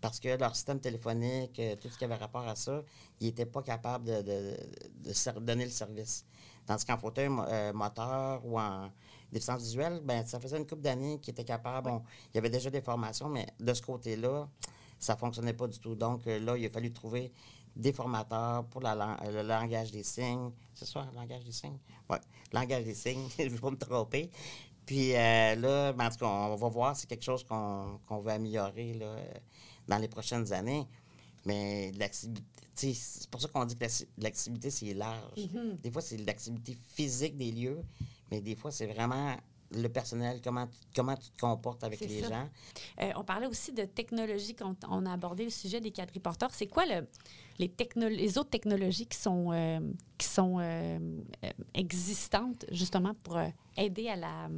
Parce 0.00 0.18
que 0.18 0.28
leur 0.38 0.54
système 0.56 0.80
téléphonique, 0.80 1.58
euh, 1.58 1.76
tout 1.76 1.88
ce 1.90 1.98
qui 1.98 2.04
avait 2.04 2.14
rapport 2.14 2.46
à 2.48 2.56
ça, 2.56 2.82
ils 3.20 3.26
n'étaient 3.26 3.46
pas 3.46 3.62
capables 3.62 4.04
de, 4.04 4.22
de- 4.22 4.56
de 5.04 5.40
donner 5.40 5.64
le 5.64 5.70
service. 5.70 6.24
Tandis 6.66 6.84
qu'en 6.86 6.96
fauteuil 6.96 7.28
euh, 7.30 7.72
moteur 7.74 8.40
ou 8.46 8.58
en 8.58 8.90
déficience 9.30 9.62
visuelle, 9.62 10.00
ben, 10.02 10.24
ça 10.26 10.40
faisait 10.40 10.56
une 10.56 10.66
couple 10.66 10.82
d'années 10.82 11.18
qu'ils 11.20 11.32
étaient 11.32 11.44
capables. 11.44 11.90
Bon, 11.90 12.02
il 12.32 12.36
y 12.36 12.38
avait 12.38 12.50
déjà 12.50 12.70
des 12.70 12.80
formations, 12.80 13.28
mais 13.28 13.46
de 13.58 13.74
ce 13.74 13.82
côté-là, 13.82 14.48
ça 14.98 15.14
ne 15.14 15.18
fonctionnait 15.18 15.52
pas 15.54 15.66
du 15.66 15.78
tout. 15.78 15.94
Donc 15.94 16.26
euh, 16.26 16.38
là, 16.40 16.56
il 16.56 16.64
a 16.64 16.70
fallu 16.70 16.92
trouver 16.92 17.30
des 17.76 17.92
formateurs 17.92 18.64
pour 18.66 18.80
la 18.80 19.16
le 19.30 19.42
langage 19.42 19.92
des 19.92 20.02
signes. 20.02 20.50
C'est 20.74 20.86
ça, 20.86 21.06
le 21.12 21.14
langage 21.18 21.44
des 21.44 21.52
signes? 21.52 21.78
Oui, 22.08 22.16
langage 22.52 22.84
des 22.84 22.94
signes, 22.94 23.28
je 23.38 23.44
ne 23.44 23.48
vais 23.50 23.58
pas 23.58 23.70
me 23.70 23.76
tromper. 23.78 24.30
Puis 24.90 25.14
euh, 25.14 25.54
là, 25.54 25.92
ben, 25.92 26.06
en 26.06 26.10
tout 26.10 26.16
cas, 26.18 26.26
on 26.26 26.56
va 26.56 26.68
voir, 26.68 26.96
c'est 26.96 27.06
quelque 27.06 27.22
chose 27.22 27.44
qu'on 27.44 28.00
qu'on 28.08 28.18
veut 28.18 28.32
améliorer 28.32 28.94
là, 28.94 29.14
dans 29.86 29.98
les 29.98 30.08
prochaines 30.08 30.52
années. 30.52 30.84
Mais 31.46 31.92
l'activité, 31.92 32.42
c'est 32.94 33.30
pour 33.30 33.40
ça 33.40 33.46
qu'on 33.46 33.64
dit 33.66 33.76
que 33.76 33.84
l'activité, 34.18 34.68
c'est 34.68 34.92
large. 34.94 35.46
Des 35.80 35.92
fois, 35.92 36.02
c'est 36.02 36.16
l'activité 36.16 36.76
physique 36.96 37.36
des 37.36 37.52
lieux, 37.52 37.80
mais 38.32 38.40
des 38.40 38.56
fois, 38.56 38.72
c'est 38.72 38.86
vraiment 38.88 39.36
le 39.70 39.88
personnel, 39.88 40.40
comment, 40.42 40.66
tu- 40.66 40.78
comment 40.96 41.14
tu 41.14 41.30
te 41.30 41.38
comportes 41.38 41.84
avec 41.84 42.00
les 42.00 42.22
ça. 42.22 42.28
gens. 42.28 42.48
Euh, 43.00 43.12
on 43.14 43.22
parlait 43.22 43.46
aussi 43.46 43.70
de 43.72 43.84
technologie 43.84 44.56
quand 44.56 44.74
on 44.88 45.06
a 45.06 45.12
abordé 45.12 45.44
le 45.44 45.50
sujet 45.50 45.80
des 45.80 45.92
quadriporteurs. 45.92 46.50
C'est 46.52 46.66
quoi 46.66 46.84
le, 46.86 47.06
les, 47.60 47.68
techno- 47.68 48.08
les 48.08 48.36
autres 48.38 48.50
technologies 48.50 49.06
qui 49.06 49.16
sont, 49.16 49.52
euh, 49.52 49.78
qui 50.18 50.26
sont 50.26 50.58
existantes 51.74 52.66
justement 52.72 53.14
pour 53.22 53.38
aider 53.76 54.08
à 54.08 54.16
la 54.16 54.48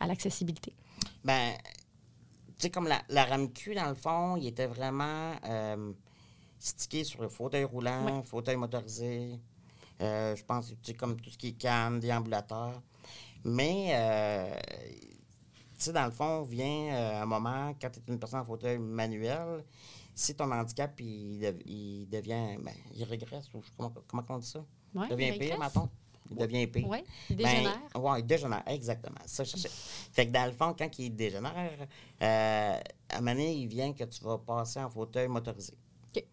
à 0.00 0.06
l'accessibilité? 0.06 0.72
Ben, 1.24 1.54
tu 2.48 2.54
sais, 2.58 2.70
comme 2.70 2.86
la, 2.88 3.02
la 3.08 3.24
RAMQ, 3.24 3.74
dans 3.74 3.88
le 3.88 3.94
fond, 3.94 4.36
il 4.36 4.46
était 4.46 4.66
vraiment 4.66 5.34
euh, 5.44 5.92
stické 6.58 7.04
sur 7.04 7.22
le 7.22 7.28
fauteuil 7.28 7.64
roulant, 7.64 8.22
fauteuil 8.22 8.56
motorisé. 8.56 9.38
Euh, 10.00 10.36
je 10.36 10.44
pense, 10.44 10.68
tu 10.68 10.76
sais, 10.82 10.94
comme 10.94 11.18
tout 11.20 11.30
ce 11.30 11.38
qui 11.38 11.48
est 11.48 11.52
canne, 11.52 12.00
déambulateur. 12.00 12.82
Mais, 13.44 13.90
euh, 13.94 14.56
tu 15.78 15.84
sais, 15.84 15.92
dans 15.92 16.04
le 16.06 16.10
fond, 16.12 16.42
vient 16.42 17.20
un 17.22 17.26
moment, 17.26 17.74
quand 17.80 17.90
tu 17.90 18.00
es 18.00 18.02
une 18.08 18.18
personne 18.18 18.40
en 18.40 18.44
fauteuil 18.44 18.78
manuel, 18.78 19.64
si 20.14 20.34
ton 20.34 20.50
handicap, 20.50 20.98
il, 21.00 21.42
il 21.66 22.08
devient, 22.08 22.56
ben, 22.58 22.72
il 22.94 23.04
régresse, 23.04 23.52
ou 23.54 23.62
je- 23.62 23.70
comment, 23.76 23.92
comment 24.06 24.24
on 24.30 24.38
dit 24.38 24.46
ça? 24.46 24.60
Ouais, 24.94 25.06
il 25.06 25.08
devient 25.10 25.32
pire, 25.38 25.52
régresse. 25.58 25.72
Il 26.30 26.36
devient 26.36 26.66
pire. 26.66 26.88
Oui, 26.88 26.98
il 27.30 27.36
Ben, 27.36 27.44
dégénère. 27.44 27.80
oui, 27.96 28.18
il 28.20 28.26
dégénère, 28.26 28.62
exactement. 28.66 29.18
Ça, 29.26 29.44
je 29.44 29.50
cherchais. 29.50 29.68
Fait 30.12 30.26
que 30.26 30.32
dans 30.32 30.46
le 30.46 30.52
fond, 30.52 30.74
quand 30.78 30.88
il 30.98 31.10
dégénère, 31.14 31.86
euh, 32.22 32.80
à 33.10 33.16
un 33.16 33.20
moment 33.20 33.32
donné, 33.32 33.54
il 33.54 33.66
vient 33.68 33.92
que 33.92 34.04
tu 34.04 34.22
vas 34.24 34.38
passer 34.38 34.80
en 34.80 34.88
fauteuil 34.90 35.28
motorisé. 35.28 35.74
OK. 36.14 36.24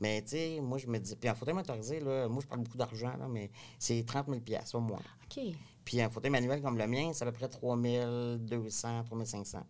Mais 0.00 0.22
tu 0.22 0.28
sais, 0.30 0.60
moi, 0.60 0.78
je 0.78 0.86
me 0.86 0.98
dis, 0.98 1.16
puis 1.16 1.28
en 1.28 1.34
fauteuil 1.34 1.54
motorisé, 1.54 2.00
là, 2.00 2.28
moi, 2.28 2.40
je 2.42 2.46
parle 2.46 2.62
beaucoup 2.62 2.78
d'argent, 2.78 3.16
là, 3.18 3.26
mais 3.28 3.50
c'est 3.78 4.04
30 4.06 4.26
000 4.28 4.40
au 4.74 4.80
moins. 4.80 5.00
OK. 5.24 5.42
Puis 5.84 6.00
un 6.02 6.10
fauteuil 6.10 6.30
manuel 6.30 6.60
comme 6.60 6.76
le 6.76 6.86
mien, 6.86 7.10
c'est 7.14 7.24
à 7.24 7.26
peu 7.26 7.32
près 7.38 7.48
3200, 7.48 9.04
3500. 9.04 9.60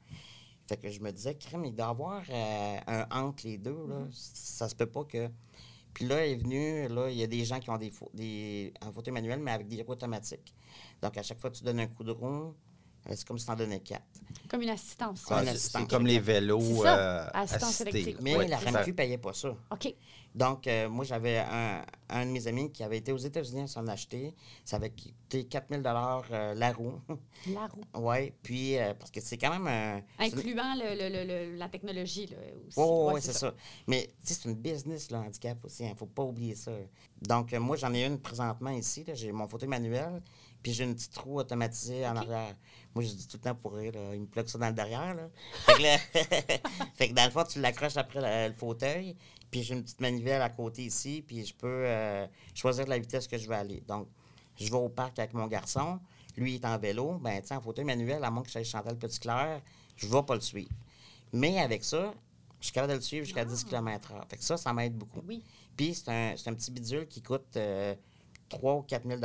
Fait 0.66 0.76
que 0.76 0.90
je 0.90 1.00
me 1.00 1.10
disais, 1.12 1.34
crème, 1.34 1.64
il 1.64 1.74
doit 1.74 1.86
y 1.86 1.88
avoir 1.88 2.22
euh, 2.28 2.78
un 2.86 3.06
entre 3.24 3.46
les 3.46 3.56
deux, 3.56 3.86
là. 3.88 4.06
Ça 4.12 4.68
se 4.68 4.74
peut 4.74 4.86
pas 4.86 5.04
que. 5.04 5.30
Puis 5.94 6.06
là, 6.06 6.26
est 6.26 6.36
venu, 6.36 6.88
là, 6.88 7.10
il 7.10 7.16
y 7.16 7.22
a 7.22 7.26
des 7.26 7.44
gens 7.44 7.58
qui 7.58 7.70
ont 7.70 7.76
des, 7.76 7.92
des 8.14 8.72
un 8.80 8.92
fauteuil 8.92 9.12
manuel, 9.12 9.40
mais 9.40 9.50
avec 9.50 9.68
des 9.68 9.82
roues 9.82 9.92
automatiques. 9.92 10.54
Donc, 11.02 11.16
à 11.16 11.22
chaque 11.22 11.38
fois 11.38 11.50
que 11.50 11.56
tu 11.56 11.64
donnes 11.64 11.80
un 11.80 11.86
coup 11.86 12.04
de 12.04 12.12
euh, 12.12 12.52
c'est 13.10 13.24
comme 13.26 13.38
si 13.38 13.46
tu 13.46 13.50
en 13.52 13.56
donnais 13.56 13.80
quatre. 13.80 14.04
Comme 14.48 14.62
une 14.62 14.70
assistance. 14.70 15.24
Ah, 15.30 15.44
c'est- 15.44 15.56
c'est 15.58 15.88
comme 15.88 16.06
les 16.06 16.20
vélos 16.20 16.84
euh, 16.86 17.26
assistance 17.32 17.80
assistés. 17.80 17.88
électrique. 17.90 18.18
Mais 18.22 18.36
Ouais, 18.36 18.48
la 18.48 18.58
RAMQ 18.58 18.90
ne 18.90 18.92
payait 18.96 19.18
pas 19.18 19.32
ça. 19.34 19.54
OK. 19.70 19.94
Donc, 20.34 20.66
euh, 20.66 20.88
moi, 20.88 21.04
j'avais 21.04 21.38
un, 21.38 21.82
un 22.10 22.26
de 22.26 22.30
mes 22.30 22.46
amis 22.46 22.70
qui 22.70 22.82
avait 22.84 22.98
été 22.98 23.12
aux 23.12 23.16
États-Unis 23.18 23.62
à 23.62 23.66
s'en 23.66 23.86
acheter. 23.88 24.34
Ça 24.64 24.76
avait 24.76 24.90
coûté 24.90 25.44
4000 25.44 25.82
euh, 25.84 26.54
la 26.54 26.72
roue. 26.72 27.00
La 27.52 27.66
roue. 27.66 27.80
oui, 27.94 28.32
puis, 28.42 28.78
euh, 28.78 28.92
parce 28.94 29.10
que 29.10 29.20
c'est 29.20 29.38
quand 29.38 29.58
même 29.58 30.02
Incluant 30.18 30.74
le, 30.74 30.94
le- 31.08 31.24
le- 31.52 31.56
la 31.56 31.68
technologie 31.68 32.26
là, 32.26 32.36
aussi. 32.66 32.78
Oui, 32.78 32.86
oui, 32.88 33.12
Ouais, 33.14 33.20
c'est 33.20 33.32
ça. 33.32 33.54
Mais 33.86 34.10
tu 34.24 34.32
sais, 34.34 34.40
c'est 34.42 34.48
une 34.48 34.54
business, 34.56 35.10
le 35.10 35.16
handicap 35.16 35.64
aussi. 35.64 35.82
Il 35.84 35.90
ne 35.90 35.94
faut 35.94 36.06
pas 36.06 36.22
oublier 36.22 36.54
ça. 36.54 36.72
Donc, 37.22 37.52
euh, 37.52 37.58
moi, 37.60 37.76
j'en 37.76 37.92
ai 37.94 38.04
une 38.04 38.18
présentement 38.20 38.70
ici. 38.70 39.04
J'ai 39.14 39.32
mon 39.32 39.48
fauteuil 39.48 39.68
manuel, 39.68 40.22
puis 40.62 40.72
j'ai 40.72 40.84
une 40.84 40.94
petite 40.94 41.16
roue 41.18 41.38
automatisée 41.38 42.06
en 42.06 42.16
arrière. 42.16 42.54
Moi, 42.94 43.04
je 43.04 43.10
dis 43.10 43.28
tout 43.28 43.36
le 43.36 43.42
temps 43.42 43.54
pour 43.54 43.74
rire, 43.74 43.92
là, 43.92 44.14
il 44.14 44.20
me 44.22 44.26
plug 44.26 44.46
ça 44.48 44.58
dans 44.58 44.68
le 44.68 44.72
derrière. 44.72 45.14
Là. 45.14 45.28
Fait, 45.66 45.74
que 45.74 45.82
là- 45.82 45.98
fait 46.94 47.08
que 47.10 47.14
dans 47.14 47.24
le 47.24 47.30
fond, 47.30 47.44
tu 47.44 47.60
l'accroches 47.60 47.96
après 47.96 48.20
le, 48.20 48.48
le 48.52 48.54
fauteuil, 48.54 49.16
puis 49.50 49.62
j'ai 49.62 49.74
une 49.74 49.82
petite 49.82 50.00
manivelle 50.00 50.42
à 50.42 50.50
côté 50.50 50.84
ici, 50.84 51.22
puis 51.26 51.44
je 51.46 51.54
peux 51.54 51.84
euh, 51.86 52.26
choisir 52.54 52.86
la 52.86 52.98
vitesse 52.98 53.26
que 53.28 53.38
je 53.38 53.46
veux 53.46 53.54
aller. 53.54 53.82
Donc, 53.86 54.08
je 54.56 54.64
vais 54.70 54.76
au 54.76 54.88
parc 54.88 55.18
avec 55.18 55.32
mon 55.34 55.46
garçon. 55.46 56.00
Lui, 56.36 56.54
il 56.54 56.54
est 56.56 56.64
en 56.66 56.78
vélo. 56.78 57.18
Ben, 57.18 57.42
sais, 57.44 57.54
en 57.54 57.60
fauteuil 57.60 57.84
manuel, 57.84 58.24
à 58.24 58.30
moins 58.30 58.42
que 58.42 58.50
j'aille 58.50 58.64
Chantal 58.64 58.96
Petit-Clair, 58.96 59.60
je 59.96 60.06
ne 60.06 60.12
vais 60.12 60.22
pas 60.22 60.34
le 60.34 60.40
suivre. 60.40 60.70
Mais 61.32 61.60
avec 61.60 61.84
ça, 61.84 62.12
je 62.60 62.66
suis 62.66 62.72
capable 62.72 62.92
de 62.92 62.96
le 62.98 63.02
suivre 63.02 63.24
jusqu'à 63.24 63.44
10 63.44 63.64
km/h. 63.64 64.28
Fait 64.28 64.36
que 64.36 64.44
ça, 64.44 64.56
ça 64.56 64.72
m'aide 64.72 64.94
beaucoup. 64.96 65.22
Oui. 65.26 65.42
Puis 65.76 65.94
c'est 65.94 66.08
un, 66.10 66.34
un 66.34 66.54
petit 66.54 66.70
bidule 66.70 67.06
qui 67.06 67.22
coûte 67.22 67.56
euh, 67.56 67.94
3 68.48 68.74
ou 68.76 68.82
4 68.82 69.06
000 69.06 69.20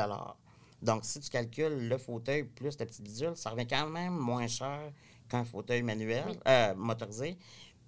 Donc, 0.84 1.06
si 1.06 1.19
tu 1.19 1.30
calcules 1.30 1.88
le 1.88 1.98
fauteuil 1.98 2.43
plus 2.43 2.78
le 2.80 2.86
petit 2.86 3.02
bidule, 3.02 3.36
ça 3.36 3.50
revient 3.52 3.65
quand 3.67 3.88
même 3.88 4.13
moins 4.15 4.48
cher 4.48 4.91
qu'un 5.30 5.46
fauteuil 5.46 5.82
manuel, 5.82 6.38
euh, 6.48 6.76
motorisé. 6.76 7.38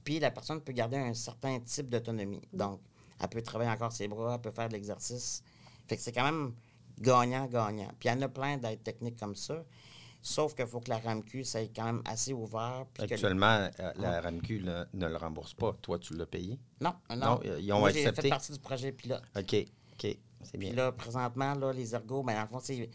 Puis 0.04 0.20
la 0.20 0.32
personne 0.32 0.62
peut 0.62 0.72
garder 0.72 0.98
un 0.98 1.14
certain 1.14 1.60
type 1.60 1.90
d'autonomie. 1.90 2.42
Donc, 2.54 2.80
elle 3.20 3.28
peut 3.30 3.42
travailler 3.42 3.70
encore 3.72 3.92
ses 3.92 4.08
bras, 4.08 4.36
elle 4.36 4.42
peut 4.42 4.52
faire 4.52 4.70
de 4.70 4.74
l'exercice. 4.74 5.44
Fait 5.88 5.98
que 5.98 6.02
c'est 6.02 6.12
quand 6.12 6.24
même 6.24 6.54
gagnant-gagnant. 7.00 7.90
Puis 8.00 8.10
il 8.10 8.12
y 8.12 8.16
en 8.16 8.22
a 8.22 8.30
plein 8.30 8.58
d'aides 8.58 8.84
techniques 8.84 9.20
comme 9.20 9.36
ça. 9.36 9.64
Sauf 10.22 10.56
qu'il 10.56 10.66
faut 10.66 10.80
que 10.80 10.90
la 10.90 10.98
RAMQ, 10.98 11.44
ça 11.44 11.62
est 11.62 11.76
quand 11.76 11.84
même 11.86 12.02
assez 12.06 12.34
ouvert. 12.34 12.86
que- 12.96 13.04
Actuellement, 13.04 13.70
euh, 13.80 13.92
la 13.98 14.22
RAMQ 14.22 14.60
le- 14.60 14.88
ne 14.94 15.08
le 15.08 15.18
rembourse 15.18 15.54
pas. 15.54 15.74
Toi, 15.82 16.00
tu 16.00 16.16
l'as 16.16 16.26
payé? 16.26 16.58
Non, 16.82 16.96
non. 17.12 17.16
Non, 17.18 17.40
ils 17.60 17.72
ont 17.74 17.80
Moi, 17.80 17.92
j'ai 17.92 18.00
accepté? 18.08 18.22
fait 18.24 18.30
partie 18.30 18.52
du 18.54 18.60
projet 18.60 18.92
pilote. 18.92 19.22
OK, 19.38 19.56
OK, 19.94 20.18
c'est 20.46 20.58
Puis 20.58 20.72
là, 20.72 20.92
présentement, 20.92 21.54
là, 21.56 21.74
les 21.74 21.94
ergots, 21.94 22.24
ben, 22.24 22.36
dans 22.36 22.42
le 22.44 22.48
fond, 22.48 22.60
c'est, 22.62 22.90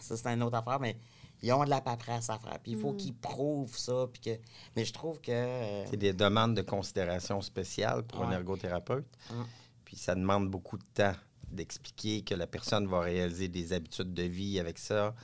ça, 0.00 0.16
c'est 0.16 0.28
une 0.28 0.42
autre 0.42 0.56
affaire, 0.56 0.80
mais 0.80 0.96
ils 1.42 1.52
ont 1.52 1.64
de 1.64 1.70
la 1.70 1.80
paperasse 1.80 2.30
à 2.30 2.38
faire. 2.38 2.58
Puis 2.60 2.72
il 2.72 2.78
faut 2.78 2.92
Mm. 2.92 2.96
qu'ils 2.96 3.14
prouvent 3.14 3.76
ça. 3.76 4.06
Puis 4.12 4.20
que... 4.22 4.38
Mais 4.76 4.84
je 4.84 4.92
trouve 4.92 5.20
que. 5.20 5.30
euh, 5.32 5.84
C'est 5.90 5.96
des 5.96 6.12
demandes 6.12 6.54
de 6.56 6.62
considération 6.62 7.40
spéciale 7.42 8.02
pour 8.04 8.24
un 8.24 8.32
ergothérapeute. 8.32 9.06
Mm. 9.30 9.42
Puis 9.84 9.96
ça 9.96 10.14
demande 10.14 10.50
beaucoup 10.50 10.78
de 10.78 10.84
temps 10.94 11.14
d'expliquer 11.50 12.22
que 12.22 12.34
la 12.34 12.46
personne 12.46 12.86
va 12.88 13.00
réaliser 13.00 13.48
des 13.48 13.72
habitudes 13.72 14.12
de 14.14 14.22
vie 14.24 14.58
avec 14.58 14.78
ça 14.78 15.14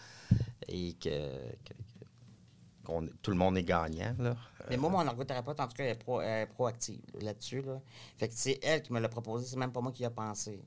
et 0.69 0.93
que, 0.93 1.09
que- 1.09 1.73
que- 1.75 2.85
qu'on- 2.85 3.09
tout 3.23 3.31
le 3.33 3.37
monde 3.37 3.57
est 3.59 3.65
gagnant. 3.65 4.15
Là. 4.19 4.37
Mais 4.69 4.77
moi, 4.77 4.91
mon 4.91 5.03
ergothérapeute, 5.05 5.59
en 5.59 5.67
tout 5.67 5.75
cas, 5.75 5.85
elle 5.85 5.91
est, 5.93 5.99
pro- 5.99 6.21
elle 6.21 6.43
est 6.43 6.47
proactive 6.47 7.01
là-dessus. 7.21 7.63
Là. 7.63 7.81
Fait 8.19 8.29
que 8.29 8.35
c'est 8.37 8.61
elle 8.63 8.83
qui 8.83 8.93
me 8.93 9.01
l'a 9.01 9.09
proposé, 9.09 9.47
c'est 9.47 9.57
même 9.57 9.73
pas 9.73 9.81
moi 9.81 9.91
qui 9.91 10.03
y 10.03 10.07
a 10.07 10.11
pensé. 10.11 10.63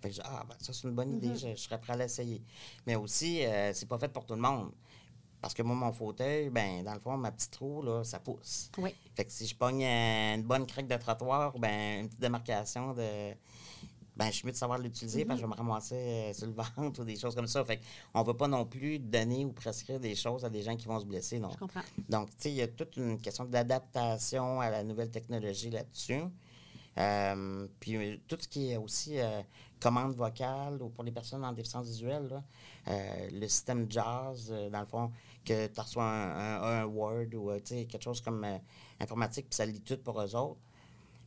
Fait 0.00 0.10
que 0.10 0.16
ah, 0.24 0.44
ben, 0.48 0.54
ça, 0.60 0.72
c'est 0.72 0.86
une 0.86 0.94
bonne 0.94 1.14
idée, 1.14 1.34
je, 1.36 1.48
je 1.48 1.54
serais 1.56 1.80
prêt 1.80 1.94
à 1.94 1.96
l'essayer. 1.96 2.42
Mais 2.86 2.96
aussi, 2.96 3.44
euh, 3.44 3.72
c'est 3.72 3.86
pas 3.88 3.98
fait 3.98 4.08
pour 4.08 4.26
tout 4.26 4.34
le 4.34 4.40
monde. 4.40 4.72
Parce 5.40 5.54
que 5.54 5.62
moi, 5.62 5.76
mon 5.76 5.92
fauteuil, 5.92 6.50
ben, 6.50 6.82
dans 6.82 6.94
le 6.94 7.00
fond, 7.00 7.16
ma 7.16 7.30
petite 7.30 7.54
roue, 7.56 7.82
là, 7.82 8.02
ça 8.04 8.18
pousse. 8.18 8.70
Oui. 8.78 8.94
Fait 9.14 9.24
que 9.24 9.32
si 9.32 9.46
je 9.46 9.54
pogne 9.54 9.84
une 9.84 10.42
bonne 10.42 10.66
craque 10.66 10.88
de 10.88 10.96
trottoir, 10.96 11.58
ben, 11.58 12.00
une 12.00 12.08
petite 12.08 12.20
démarcation 12.20 12.94
de. 12.94 13.34
Ben, 14.16 14.26
je 14.28 14.30
suis 14.32 14.46
mieux 14.46 14.52
de 14.52 14.56
savoir 14.56 14.78
l'utiliser 14.78 15.26
parce 15.26 15.38
que 15.38 15.46
je 15.46 15.46
vais 15.46 15.54
me 15.54 15.58
ramasser 15.58 15.94
euh, 15.94 16.32
sur 16.32 16.46
le 16.46 16.52
ventre 16.76 17.00
ou 17.00 17.04
des 17.04 17.16
choses 17.16 17.34
comme 17.34 17.46
ça. 17.46 17.62
Fait 17.64 17.80
qu'on 18.12 18.22
ne 18.22 18.26
veut 18.26 18.36
pas 18.36 18.48
non 18.48 18.64
plus 18.64 18.98
donner 18.98 19.44
ou 19.44 19.52
prescrire 19.52 20.00
des 20.00 20.14
choses 20.14 20.42
à 20.44 20.48
des 20.48 20.62
gens 20.62 20.74
qui 20.74 20.86
vont 20.86 20.98
se 20.98 21.04
blesser. 21.04 21.38
Non. 21.38 21.50
Je 21.50 21.58
comprends. 21.58 21.82
Donc, 22.08 22.30
tu 22.30 22.36
sais, 22.38 22.50
il 22.50 22.56
y 22.56 22.62
a 22.62 22.68
toute 22.68 22.96
une 22.96 23.20
question 23.20 23.44
d'adaptation 23.44 24.60
à 24.62 24.70
la 24.70 24.82
nouvelle 24.84 25.10
technologie 25.10 25.68
là-dessus. 25.68 26.22
Euh, 26.98 27.66
puis 27.78 27.96
euh, 27.96 28.16
tout 28.26 28.38
ce 28.40 28.48
qui 28.48 28.70
est 28.72 28.76
aussi 28.78 29.18
euh, 29.20 29.42
commande 29.80 30.14
vocale 30.14 30.80
ou 30.82 30.88
pour 30.88 31.04
les 31.04 31.12
personnes 31.12 31.44
en 31.44 31.52
déficience 31.52 31.86
visuelle, 31.86 32.26
là, 32.28 32.42
le 33.32 33.46
système 33.48 33.86
euh, 34.50 34.70
dans 34.70 34.80
le 34.80 34.86
fond, 34.86 35.12
que 35.44 35.66
tu 35.66 35.80
reçois 35.80 36.04
un, 36.04 36.56
un- 36.62 36.82
un 36.82 36.84
Word 36.86 37.34
ou 37.34 37.50
quelque 37.60 38.00
chose 38.02 38.20
comme 38.20 38.46
informatique, 39.00 39.46
puis 39.50 39.56
ça 39.56 39.66
lit 39.66 39.80
tout 39.82 39.98
pour 39.98 40.20
eux 40.20 40.34
autres. 40.34 40.60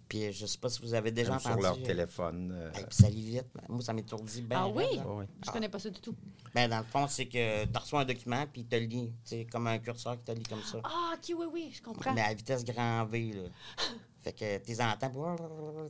Puis 0.09 0.25
euh, 0.25 0.31
je 0.33 0.45
sais 0.47 0.57
pas 0.57 0.69
si 0.69 0.81
vous 0.81 0.93
avez 0.95 1.11
déjà 1.11 1.29
Même 1.31 1.39
sur 1.39 1.49
entendu. 1.51 1.63
leur 1.63 1.81
téléphone. 1.83 2.51
euh, 2.51 2.71
puis 2.71 2.83
ça 2.89 3.07
lit 3.09 3.23
vite. 3.29 3.45
Moi, 3.69 3.81
ça 3.81 3.93
m'étourdit 3.93 4.41
bien. 4.41 4.61
Ah 4.63 4.67
oui? 4.67 4.97
là. 4.97 5.03
Je 5.45 5.51
connais 5.51 5.69
pas 5.69 5.77
ça 5.79 5.89
du 5.91 6.01
tout. 6.01 6.15
Ben, 6.55 6.67
dans 6.67 6.79
le 6.79 6.83
fond, 6.83 7.05
c'est 7.07 7.27
que 7.27 7.65
tu 7.65 7.77
reçois 7.77 8.01
un 8.01 8.05
document, 8.05 8.43
puis 8.51 8.61
il 8.61 8.67
te 8.67 8.75
lit. 8.75 9.13
C'est 9.23 9.45
comme 9.45 9.67
un 9.67 9.77
curseur 9.77 10.17
qui 10.17 10.23
te 10.23 10.31
lit 10.31 10.43
comme 10.43 10.63
ça. 10.63 10.79
Ah, 10.83 11.13
OK, 11.13 11.35
oui, 11.37 11.45
oui, 11.53 11.71
je 11.71 11.81
comprends. 11.83 12.11
Mais 12.13 12.21
à 12.21 12.33
vitesse 12.33 12.65
grand 12.65 13.05
V, 13.05 13.33
là. 13.33 13.49
fait 14.23 14.33
que 14.33 14.57
tes 14.57 14.81
entends, 14.83 15.09
puis 15.09 15.19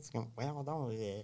c'est 0.02 0.12
comme, 0.12 0.28
voyons 0.36 0.62
donc. 0.62 0.90
euh, 0.92 1.22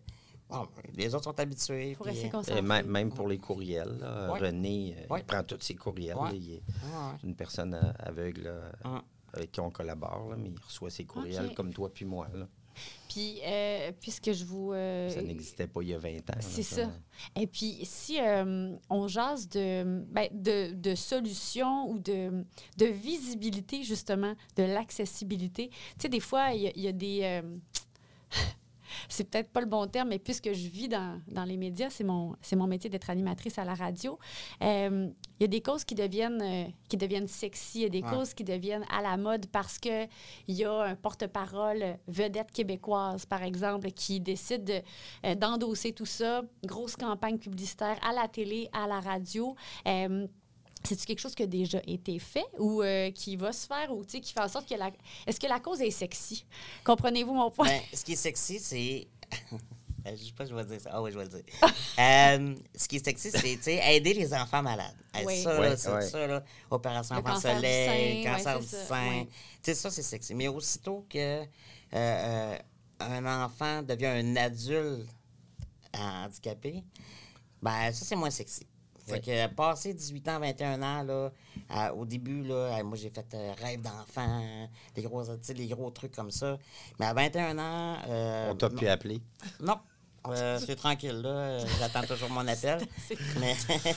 bon, 0.49 0.67
les 0.95 1.15
autres 1.15 1.25
sont 1.25 1.39
habitués. 1.39 1.95
Faut 1.97 2.05
puis, 2.05 2.13
rester 2.15 2.29
euh, 2.29 2.31
concentré. 2.31 2.59
Et 2.59 2.63
même, 2.63 2.87
même 2.87 3.13
pour 3.13 3.29
les 3.29 3.37
courriels, 3.39 3.99
là, 4.01 4.33
Ouais. 4.33 4.39
René, 4.41 4.97
euh, 4.99 5.13
Ouais. 5.15 5.21
il 5.21 5.25
prend 5.27 5.43
tous 5.43 5.61
ses 5.61 5.75
courriels. 5.75 6.17
Ouais. 6.17 6.31
là, 6.31 6.35
il 6.35 6.53
est 6.55 6.63
ah, 6.95 7.11
ouais. 7.13 7.19
une 7.25 7.37
personne 7.37 7.75
euh, 7.75 7.93
aveugle 7.99 8.45
là, 8.85 9.03
avec 9.35 9.53
qui 9.53 9.61
on 9.61 9.71
collabore, 9.71 10.29
là, 10.31 10.37
mais 10.39 10.49
il 10.49 10.59
reçoit 10.65 10.89
ses 10.89 11.05
courriels 11.05 11.53
comme 11.55 11.75
toi 11.75 11.91
puis 11.93 12.07
moi. 12.07 12.27
là. 12.33 12.47
Puis, 13.09 13.41
euh, 13.45 13.93
puisque 14.01 14.33
je 14.33 14.45
vous... 14.45 14.73
euh, 14.73 15.09
Ça 15.11 15.23
n'existait 15.23 15.67
pas 15.67 15.81
il 15.83 15.89
y 15.89 15.95
a 15.95 15.99
20 15.99 16.19
ans. 16.31 16.35
C'est 16.41 16.63
ça. 16.63 16.91
Et 17.35 17.47
puis, 17.47 17.79
si 17.85 18.21
euh, 18.21 18.77
on 18.91 19.09
jase 19.09 19.49
de, 19.49 20.05
ben, 20.11 20.29
de, 20.33 20.75
de 20.75 20.95
solutions 20.95 21.89
ou 21.91 21.99
de, 21.99 22.45
de 22.77 22.87
visibilité, 22.87 23.83
justement, 23.85 24.35
de 24.57 24.65
l'accessibilité, 24.65 25.69
tu 25.71 25.77
sais, 26.03 26.09
des 26.09 26.21
fois, 26.21 26.53
il 26.53 26.63
y, 26.63 26.67
a- 26.69 26.73
il 26.77 26.83
y 26.83 26.89
a 26.89 26.93
des... 26.93 27.43
euh, 28.97 29.07
c'est 29.09 29.25
peut-être 29.31 29.51
pas 29.51 29.61
le 29.61 29.67
bon 29.67 29.87
terme, 29.87 30.09
mais 30.11 30.19
puisque 30.19 30.53
je 30.53 30.69
vis 30.69 30.89
dans, 30.89 31.21
dans 31.29 31.45
les 31.45 31.57
médias, 31.57 31.91
c'est 31.91 32.05
mon, 32.05 32.37
c'est 32.41 32.57
mon 32.57 32.67
métier 32.67 32.91
d'être 32.91 33.11
animatrice 33.11 33.59
à 33.59 33.65
la 33.65 33.75
radio, 33.75 34.19
euh, 34.63 35.09
il 35.39 35.43
y 35.43 35.45
a 35.45 35.49
des 35.49 35.61
causes 35.61 35.85
qui 35.85 35.95
deviennent, 35.95 36.41
euh, 36.43 36.65
qui 36.89 36.97
deviennent 36.97 37.29
sexy, 37.29 37.81
il 37.81 37.83
y 37.83 37.87
a 37.87 37.89
des 37.89 38.03
Ouais. 38.03 38.11
causes 38.11 38.35
qui 38.35 38.45
deviennent 38.45 38.85
à 38.91 39.03
la 39.03 39.17
mode 39.17 39.47
parce 39.47 39.79
qu'il 39.79 40.09
y 40.49 40.65
a 40.65 40.83
un 40.83 40.95
porte-parole 40.97 41.99
vedette 42.09 42.51
québécoise, 42.53 43.27
par 43.27 43.43
exemple, 43.43 43.91
qui 43.91 44.21
décide 44.21 44.65
de, 44.65 44.81
euh, 45.25 45.35
d'endosser 45.35 45.93
tout 45.93 46.07
ça, 46.07 46.43
grosse 46.65 46.97
campagne 46.97 47.39
publicitaire 47.39 47.99
à 48.09 48.13
la 48.13 48.29
télé, 48.29 48.69
à 48.73 48.87
la 48.87 49.01
radio. 49.01 49.55
Euh, 49.87 50.27
c'est-tu 50.87 51.07
quelque 51.07 51.21
chose 51.21 51.35
qui 51.35 51.43
a 51.43 51.47
déjà 51.47 51.81
été 51.87 52.19
fait 52.19 52.47
ou 52.59 52.83
euh, 52.83 53.11
qui 53.11 53.37
va 53.37 53.53
se 53.53 53.67
faire 53.67 53.93
ou 53.93 54.05
tu 54.05 54.13
sais, 54.13 54.21
qui 54.21 54.33
fait 54.33 54.41
en 54.41 54.49
sorte 54.49 54.69
que 54.69 54.75
la... 54.75 54.91
Est-ce 55.27 55.41
que 55.41 55.47
la 55.47 55.61
cause 55.61 55.81
est 55.81 55.91
sexy? 55.91 56.45
Comprenez-vous 56.85 57.35
mon 57.35 57.51
point? 57.51 57.67
Ben, 57.67 57.81
ce 57.93 58.05
qui 58.05 58.13
est 58.13 58.17
sexy, 58.17 58.59
c'est. 58.59 59.09
Ben, 60.07 60.17
je 60.17 60.23
sais 60.23 60.33
pas 60.33 60.45
si 60.45 60.53
je 60.53 60.55
vais 60.55 60.65
dire 60.65 60.81
ça. 60.81 60.91
Ah 60.93 61.03
oui, 61.03 61.11
je 61.11 61.19
vais 61.19 61.25
le 61.25 61.31
dire. 61.31 61.43
Euh, 61.99 62.55
ce 62.77 62.87
qui 62.87 62.97
est 62.97 63.05
sexy, 63.05 63.31
c'est 63.33 63.41
tu 63.41 63.63
sais, 63.63 63.97
aider 63.97 64.15
les 64.15 64.33
enfants 64.35 64.63
malades. 64.63 64.95
Oui. 65.25 65.43
Ça, 65.43 65.77
c'est 65.77 65.91
ouais. 65.91 66.03
ça, 66.03 66.27
là. 66.27 66.45
Opération 66.71 67.17
Le 67.17 67.23
enfant 67.23 67.33
cancer 67.33 67.55
du 67.55 67.57
soleil, 67.57 68.23
sein, 68.23 68.33
cancer 68.33 68.61
du 68.61 68.67
c'est 68.67 68.77
ça, 68.77 68.85
sein. 68.85 69.25
sais, 69.63 69.75
ça, 69.75 69.91
c'est 69.91 70.03
sexy. 70.03 70.35
Mais 70.35 70.47
aussitôt 70.47 71.07
que 71.09 71.19
euh, 71.41 71.47
euh, 71.95 72.59
un 73.01 73.45
enfant 73.45 73.83
devient 73.83 74.07
un 74.07 74.37
adulte 74.37 75.09
handicapé, 75.95 76.85
ben 77.63 77.93
ça, 77.93 78.05
c'est 78.05 78.15
moins 78.17 78.31
sexy. 78.31 78.67
Fait 79.07 79.21
que, 79.21 79.31
euh, 79.31 79.49
passé 79.49 79.95
18 79.95 80.29
ans, 80.29 80.41
21 80.41 80.83
ans, 80.83 81.03
là, 81.05 81.93
au 81.95 82.05
début, 82.05 82.43
là, 82.43 82.83
moi, 82.83 82.97
j'ai 82.97 83.11
fait 83.11 83.27
euh, 83.35 83.53
rêve 83.61 83.81
d'enfant, 83.81 84.69
des 84.95 85.03
gros, 85.03 85.25
tu 85.25 85.31
sais, 85.43 85.55
les 85.55 85.69
gros 85.69 85.91
trucs 85.91 86.13
comme 86.15 86.31
ça. 86.31 86.59
Mais 86.99 87.07
à 87.07 87.15
21 87.15 87.59
ans... 87.59 87.99
euh, 88.09 88.51
On 88.51 88.57
t'a 88.57 88.69
pu 88.71 88.87
appeler. 88.89 89.21
Non. 89.61 89.79
Euh, 90.29 90.59
c'est 90.59 90.75
tranquille, 90.75 91.21
là. 91.23 91.59
J'attends 91.79 92.03
toujours 92.03 92.31
mon 92.31 92.47
appel. 92.49 92.81
mais, 93.39 93.55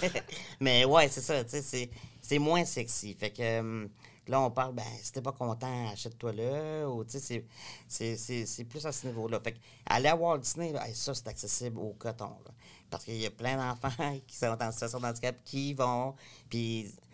mais 0.60 0.86
ouais, 0.86 1.08
c'est 1.08 1.22
ça. 1.22 1.44
tu 1.44 1.50
sais, 1.50 1.62
C'est, 1.64 1.90
c'est 2.22 2.38
moins 2.38 2.64
sexy. 2.66 3.16
Fait 3.16 3.32
que 3.32 3.88
là, 4.28 4.40
on 4.42 4.52
parle, 4.52 4.76
ben, 4.76 4.84
si 5.02 5.12
t'es 5.12 5.24
pas 5.24 5.32
content, 5.32 5.90
achète-toi 5.92 6.34
là. 6.34 6.88
Ou, 6.88 7.04
tu 7.04 7.14
sais, 7.14 7.20
c'est, 7.20 7.46
c'est, 7.88 8.16
c'est, 8.16 8.46
c'est 8.46 8.64
plus 8.64 8.86
à 8.86 8.92
ce 8.92 9.08
niveau-là. 9.08 9.40
Fait 9.40 9.54
que 9.54 9.58
aller 9.88 10.08
à 10.08 10.16
Walt 10.16 10.38
Disney, 10.38 10.72
là, 10.72 10.88
hey, 10.88 10.94
ça, 10.94 11.16
c'est 11.16 11.28
accessible 11.28 11.80
au 11.80 11.96
coton. 11.98 12.26
là. 12.46 12.52
Parce 12.90 13.06
qu'il 13.06 13.18
y 13.18 13.26
a 13.26 13.32
plein 13.32 13.58
d'enfants 13.58 14.20
qui 14.28 14.36
sont 14.36 14.58
en 14.60 14.72
situation 14.72 15.00
de 15.00 15.06
handicap 15.06 15.36
qui 15.44 15.74
vont. 15.74 16.16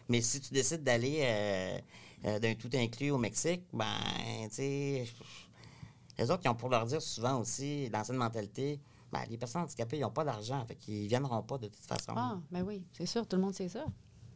Mais 0.07 0.21
si 0.21 0.39
tu 0.39 0.53
décides 0.53 0.83
d'aller 0.83 1.21
euh, 1.23 1.79
euh, 2.25 2.39
d'un 2.39 2.55
tout 2.55 2.69
inclus 2.73 3.11
au 3.11 3.17
Mexique, 3.17 3.63
ben, 3.73 3.85
tu 4.49 4.55
sais. 4.55 5.05
Les 6.17 6.31
autres, 6.31 6.41
ils 6.45 6.49
ont 6.49 6.55
pour 6.55 6.69
leur 6.69 6.85
dire 6.85 7.01
souvent 7.01 7.41
aussi, 7.41 7.89
dans 7.89 8.03
cette 8.03 8.15
mentalité, 8.15 8.79
ben, 9.11 9.21
les 9.29 9.37
personnes 9.37 9.63
handicapées, 9.63 9.97
ils 9.97 10.01
n'ont 10.01 10.11
pas 10.11 10.23
d'argent, 10.23 10.65
fait 10.65 10.75
qu'ils 10.75 11.03
ne 11.03 11.07
viendront 11.09 11.41
pas 11.41 11.57
de 11.57 11.67
toute 11.67 11.85
façon. 11.85 12.13
Ah, 12.15 12.39
ben 12.51 12.63
oui, 12.63 12.85
c'est 12.93 13.05
sûr, 13.05 13.27
tout 13.27 13.35
le 13.35 13.41
monde 13.41 13.53
sait 13.53 13.67
ça. 13.67 13.85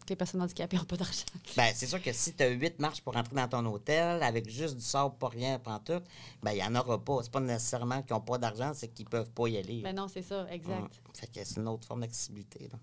Que 0.10 0.14
les 0.14 0.18
personnes 0.18 0.42
handicapées 0.42 0.76
n'ont 0.76 0.86
pas 0.86 0.98
d'argent. 0.98 1.26
Ben, 1.56 1.72
c'est 1.76 1.86
sûr 1.86 2.02
que 2.02 2.12
si 2.12 2.34
tu 2.34 2.42
as 2.42 2.48
huit 2.50 2.80
marches 2.80 3.02
pour 3.02 3.16
entrer 3.16 3.36
dans 3.36 3.48
ton 3.48 3.64
hôtel 3.68 4.24
avec 4.24 4.50
juste 4.50 4.76
du 4.76 4.82
sable, 4.82 5.14
pas 5.20 5.28
rien, 5.30 5.60
pas 5.60 5.80
tout, 5.86 6.02
ben, 6.42 6.52
il 6.52 6.56
n'y 6.56 6.64
en 6.64 6.74
aura 6.76 6.98
pas. 7.04 7.20
C'est 7.22 7.32
pas 7.32 7.40
nécessairement 7.40 8.02
qu'ils 8.02 8.16
n'ont 8.16 8.22
pas 8.22 8.40
d'argent, 8.40 8.72
c'est 8.74 8.88
qu'ils 8.88 9.06
peuvent 9.06 9.30
pas 9.30 9.48
y 9.48 9.58
aller. 9.58 9.82
Ben 9.84 9.96
non, 9.96 10.08
c'est 10.08 10.24
ça, 10.24 10.48
exact. 10.52 10.80
Hum. 10.82 10.90
Fait 11.14 11.28
que 11.28 11.46
c'est 11.46 11.58
une 11.60 11.68
autre 11.68 11.86
forme 11.88 12.02
d'accessibilité. 12.02 12.70
là. 12.72 12.80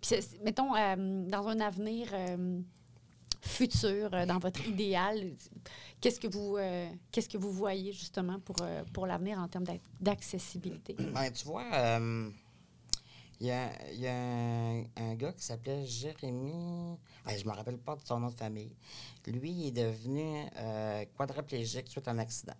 Puis, 0.00 0.16
mettons, 0.44 0.74
euh, 0.76 1.28
dans 1.28 1.48
un 1.48 1.58
avenir 1.58 2.08
euh, 2.12 2.60
futur, 3.40 4.10
euh, 4.14 4.24
dans 4.26 4.38
votre 4.38 4.64
idéal, 4.66 5.32
qu'est-ce 6.00 6.20
que 6.20 6.28
vous, 6.28 6.58
qu'est-ce 7.10 7.28
que 7.28 7.38
vous 7.38 7.50
voyez 7.50 7.92
justement 7.92 8.38
pour, 8.40 8.56
pour 8.92 9.06
l'avenir 9.08 9.38
en 9.38 9.48
termes 9.48 9.64
d'ac- 9.64 9.80
d'accessibilité? 10.00 10.94
Ben, 10.98 11.30
tu 11.32 11.44
vois, 11.44 11.64
il 13.42 13.48
y 13.48 13.50
a, 13.50 13.92
y 13.92 14.06
a 14.06 14.14
un, 14.14 15.14
gars 15.16 15.32
qui 15.32 15.42
s'appelait 15.42 15.84
Jérémy. 15.84 16.96
Ben, 17.26 17.36
je 17.36 17.44
me 17.44 17.50
rappelle 17.50 17.76
pas 17.76 17.96
de 17.96 18.02
son 18.04 18.20
nom 18.20 18.28
de 18.28 18.34
famille. 18.34 18.70
Lui, 19.26 19.50
il 19.50 19.66
est 19.66 19.70
devenu 19.72 20.44
euh, 20.58 21.04
quadriplégique 21.18 21.88
suite 21.88 22.06
à 22.06 22.12
un 22.12 22.18
accident. 22.18 22.54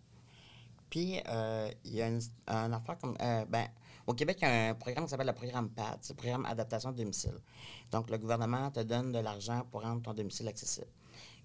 Puis, 0.90 1.20
euh, 1.28 1.70
il 1.84 1.94
y 1.94 2.02
a 2.02 2.08
une, 2.08 2.20
un 2.48 2.72
affaire 2.72 2.98
comme. 2.98 3.16
euh, 3.20 3.44
ben, 3.44 3.68
au 4.08 4.14
Québec, 4.14 4.38
il 4.42 4.44
y 4.44 4.48
a 4.48 4.70
un 4.70 4.74
programme 4.74 5.04
qui 5.04 5.10
s'appelle 5.12 5.28
le 5.28 5.32
programme 5.34 5.70
PAD, 5.70 5.98
c'est 6.00 6.14
le 6.14 6.16
programme 6.16 6.44
Adaptation 6.46 6.90
de 6.90 6.96
domicile. 6.96 7.38
Donc, 7.92 8.10
le 8.10 8.18
gouvernement 8.18 8.68
te 8.72 8.80
donne 8.80 9.12
de 9.12 9.20
l'argent 9.20 9.62
pour 9.70 9.82
rendre 9.82 10.02
ton 10.02 10.14
domicile 10.14 10.48
accessible. 10.48 10.88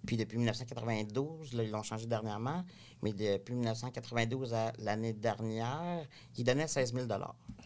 Puis, 0.03 0.17
depuis 0.17 0.37
1992, 0.37 1.53
là, 1.53 1.61
ils 1.61 1.69
l'ont 1.69 1.83
changé 1.83 2.07
dernièrement, 2.07 2.65
mais 3.03 3.13
depuis 3.13 3.53
1992 3.53 4.55
à 4.55 4.73
l'année 4.79 5.13
dernière, 5.13 6.07
ils 6.35 6.43
donnaient 6.43 6.67
16 6.67 6.95
000 6.95 7.05
OK. 7.05 7.56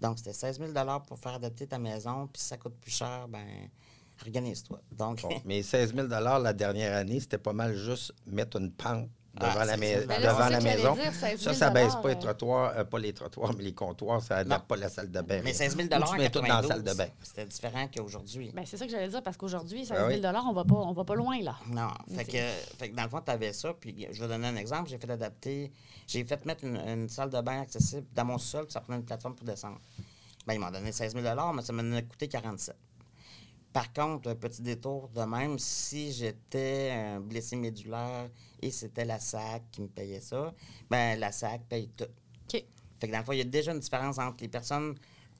Donc, 0.00 0.18
c'était 0.18 0.32
16 0.32 0.58
000 0.58 0.72
pour 1.06 1.18
faire 1.18 1.34
adapter 1.34 1.66
ta 1.66 1.78
maison, 1.78 2.28
puis 2.28 2.40
si 2.40 2.48
ça 2.48 2.56
coûte 2.56 2.74
plus 2.80 2.90
cher, 2.90 3.26
ben 3.28 3.68
organise-toi. 4.26 4.80
Donc, 4.92 5.22
Bon, 5.22 5.30
mais 5.44 5.62
16 5.62 5.94
000 5.94 6.08
la 6.08 6.52
dernière 6.52 6.96
année, 6.96 7.20
c'était 7.20 7.38
pas 7.38 7.52
mal 7.52 7.76
juste 7.76 8.12
mettre 8.26 8.58
une 8.58 8.72
pente 8.72 9.08
devant, 9.38 9.52
Ah, 9.60 9.64
la, 9.64 9.76
mais- 9.76 10.04
Ben 10.06 10.20
devant 10.20 10.38
la 10.38 10.50
ça 10.50 10.58
que 10.58 10.64
maison. 10.64 10.94
j'allais 10.94 11.10
dire, 11.10 11.14
16 11.20 11.40
000 11.40 11.52
Ça, 11.54 11.58
ça 11.58 11.70
baisse 11.70 11.94
pas 11.96 12.08
les 12.08 12.14
euh, 12.14 12.18
trottoirs, 12.18 12.72
euh, 12.76 12.84
pas 12.84 12.98
les 12.98 13.12
trottoirs, 13.12 13.52
mais 13.56 13.62
les 13.64 13.74
comptoirs, 13.74 14.22
ça 14.22 14.36
n'adapte 14.36 14.66
pas 14.68 14.76
la 14.76 14.88
salle 14.88 15.10
de 15.10 15.20
bain. 15.20 15.40
mais 15.44 15.52
16 15.54 15.76
000 15.76 15.88
Ou 15.88 16.04
tu 16.12 16.18
mets 16.18 16.30
tout 16.30 16.40
dans 16.40 16.46
la 16.46 16.54
92, 16.62 16.68
salle 16.68 16.82
de 16.82 16.92
bain. 16.94 17.08
c'était 17.22 17.46
différent 17.46 17.88
qu'aujourd'hui. 17.94 18.50
Ben, 18.54 18.64
c'est 18.66 18.76
ça 18.76 18.84
que 18.86 18.90
j'allais 18.90 19.08
dire 19.08 19.22
parce 19.22 19.36
qu'aujourd'hui, 19.36 19.84
16 19.86 19.90
Ben 19.98 20.20
000 20.20 20.34
oui. 20.34 20.40
on 20.48 20.52
va 20.52 20.64
pas, 20.64 20.74
on 20.74 20.92
va 20.92 21.04
pas 21.04 21.14
loin, 21.14 21.40
là. 21.42 21.56
Non, 21.68 21.88
fait 22.14 22.24
que, 22.24 22.76
fait 22.78 22.90
que 22.90 22.96
dans 22.96 23.04
le 23.04 23.08
fond, 23.08 23.20
tu 23.24 23.30
avais 23.30 23.52
ça, 23.52 23.72
puis 23.74 24.06
je 24.10 24.20
vais 24.22 24.28
donner 24.28 24.48
un 24.48 24.56
exemple. 24.56 24.88
J'ai 24.90 24.98
fait 24.98 25.10
adapter, 25.10 25.72
j'ai 26.06 26.24
fait 26.24 26.44
mettre 26.44 26.64
une, 26.64 26.76
une 26.76 27.08
salle 27.08 27.30
de 27.30 27.40
bain 27.40 27.62
accessible 27.62 28.06
dans 28.14 28.24
mon 28.24 28.38
sol, 28.38 28.64
puis 28.64 28.72
ça 28.72 28.80
prenait 28.80 28.98
une 28.98 29.04
plateforme 29.04 29.34
pour 29.34 29.46
descendre. 29.46 29.78
Ben, 30.46 30.54
ils 30.54 30.60
m'ont 30.60 30.70
donné 30.70 30.92
16 30.92 31.14
000 31.14 31.52
mais 31.54 31.62
ça 31.62 31.72
m'en 31.74 31.96
a 31.96 32.02
coûté 32.02 32.26
47 32.26 32.74
Par 33.78 33.92
contre, 33.92 34.28
un 34.30 34.34
petit 34.34 34.60
détour 34.60 35.08
de 35.14 35.20
même, 35.22 35.56
si 35.56 36.10
j'étais 36.12 36.90
un 36.90 37.20
blessé 37.20 37.54
médulaire 37.54 38.28
et 38.60 38.72
c'était 38.72 39.04
la 39.04 39.20
SAC 39.20 39.70
qui 39.70 39.82
me 39.82 39.86
payait 39.86 40.20
ça, 40.20 40.52
ben 40.90 41.16
la 41.20 41.30
SAC 41.30 41.62
paye 41.68 41.88
tout. 41.96 42.02
OK. 42.02 42.64
Fait 42.98 43.06
que 43.06 43.12
dans 43.12 43.18
le 43.18 43.24
fond, 43.24 43.30
il 43.30 43.38
y 43.38 43.42
a 43.42 43.44
déjà 43.44 43.70
une 43.70 43.78
différence 43.78 44.18
entre 44.18 44.38
les 44.42 44.48
personnes 44.48 44.96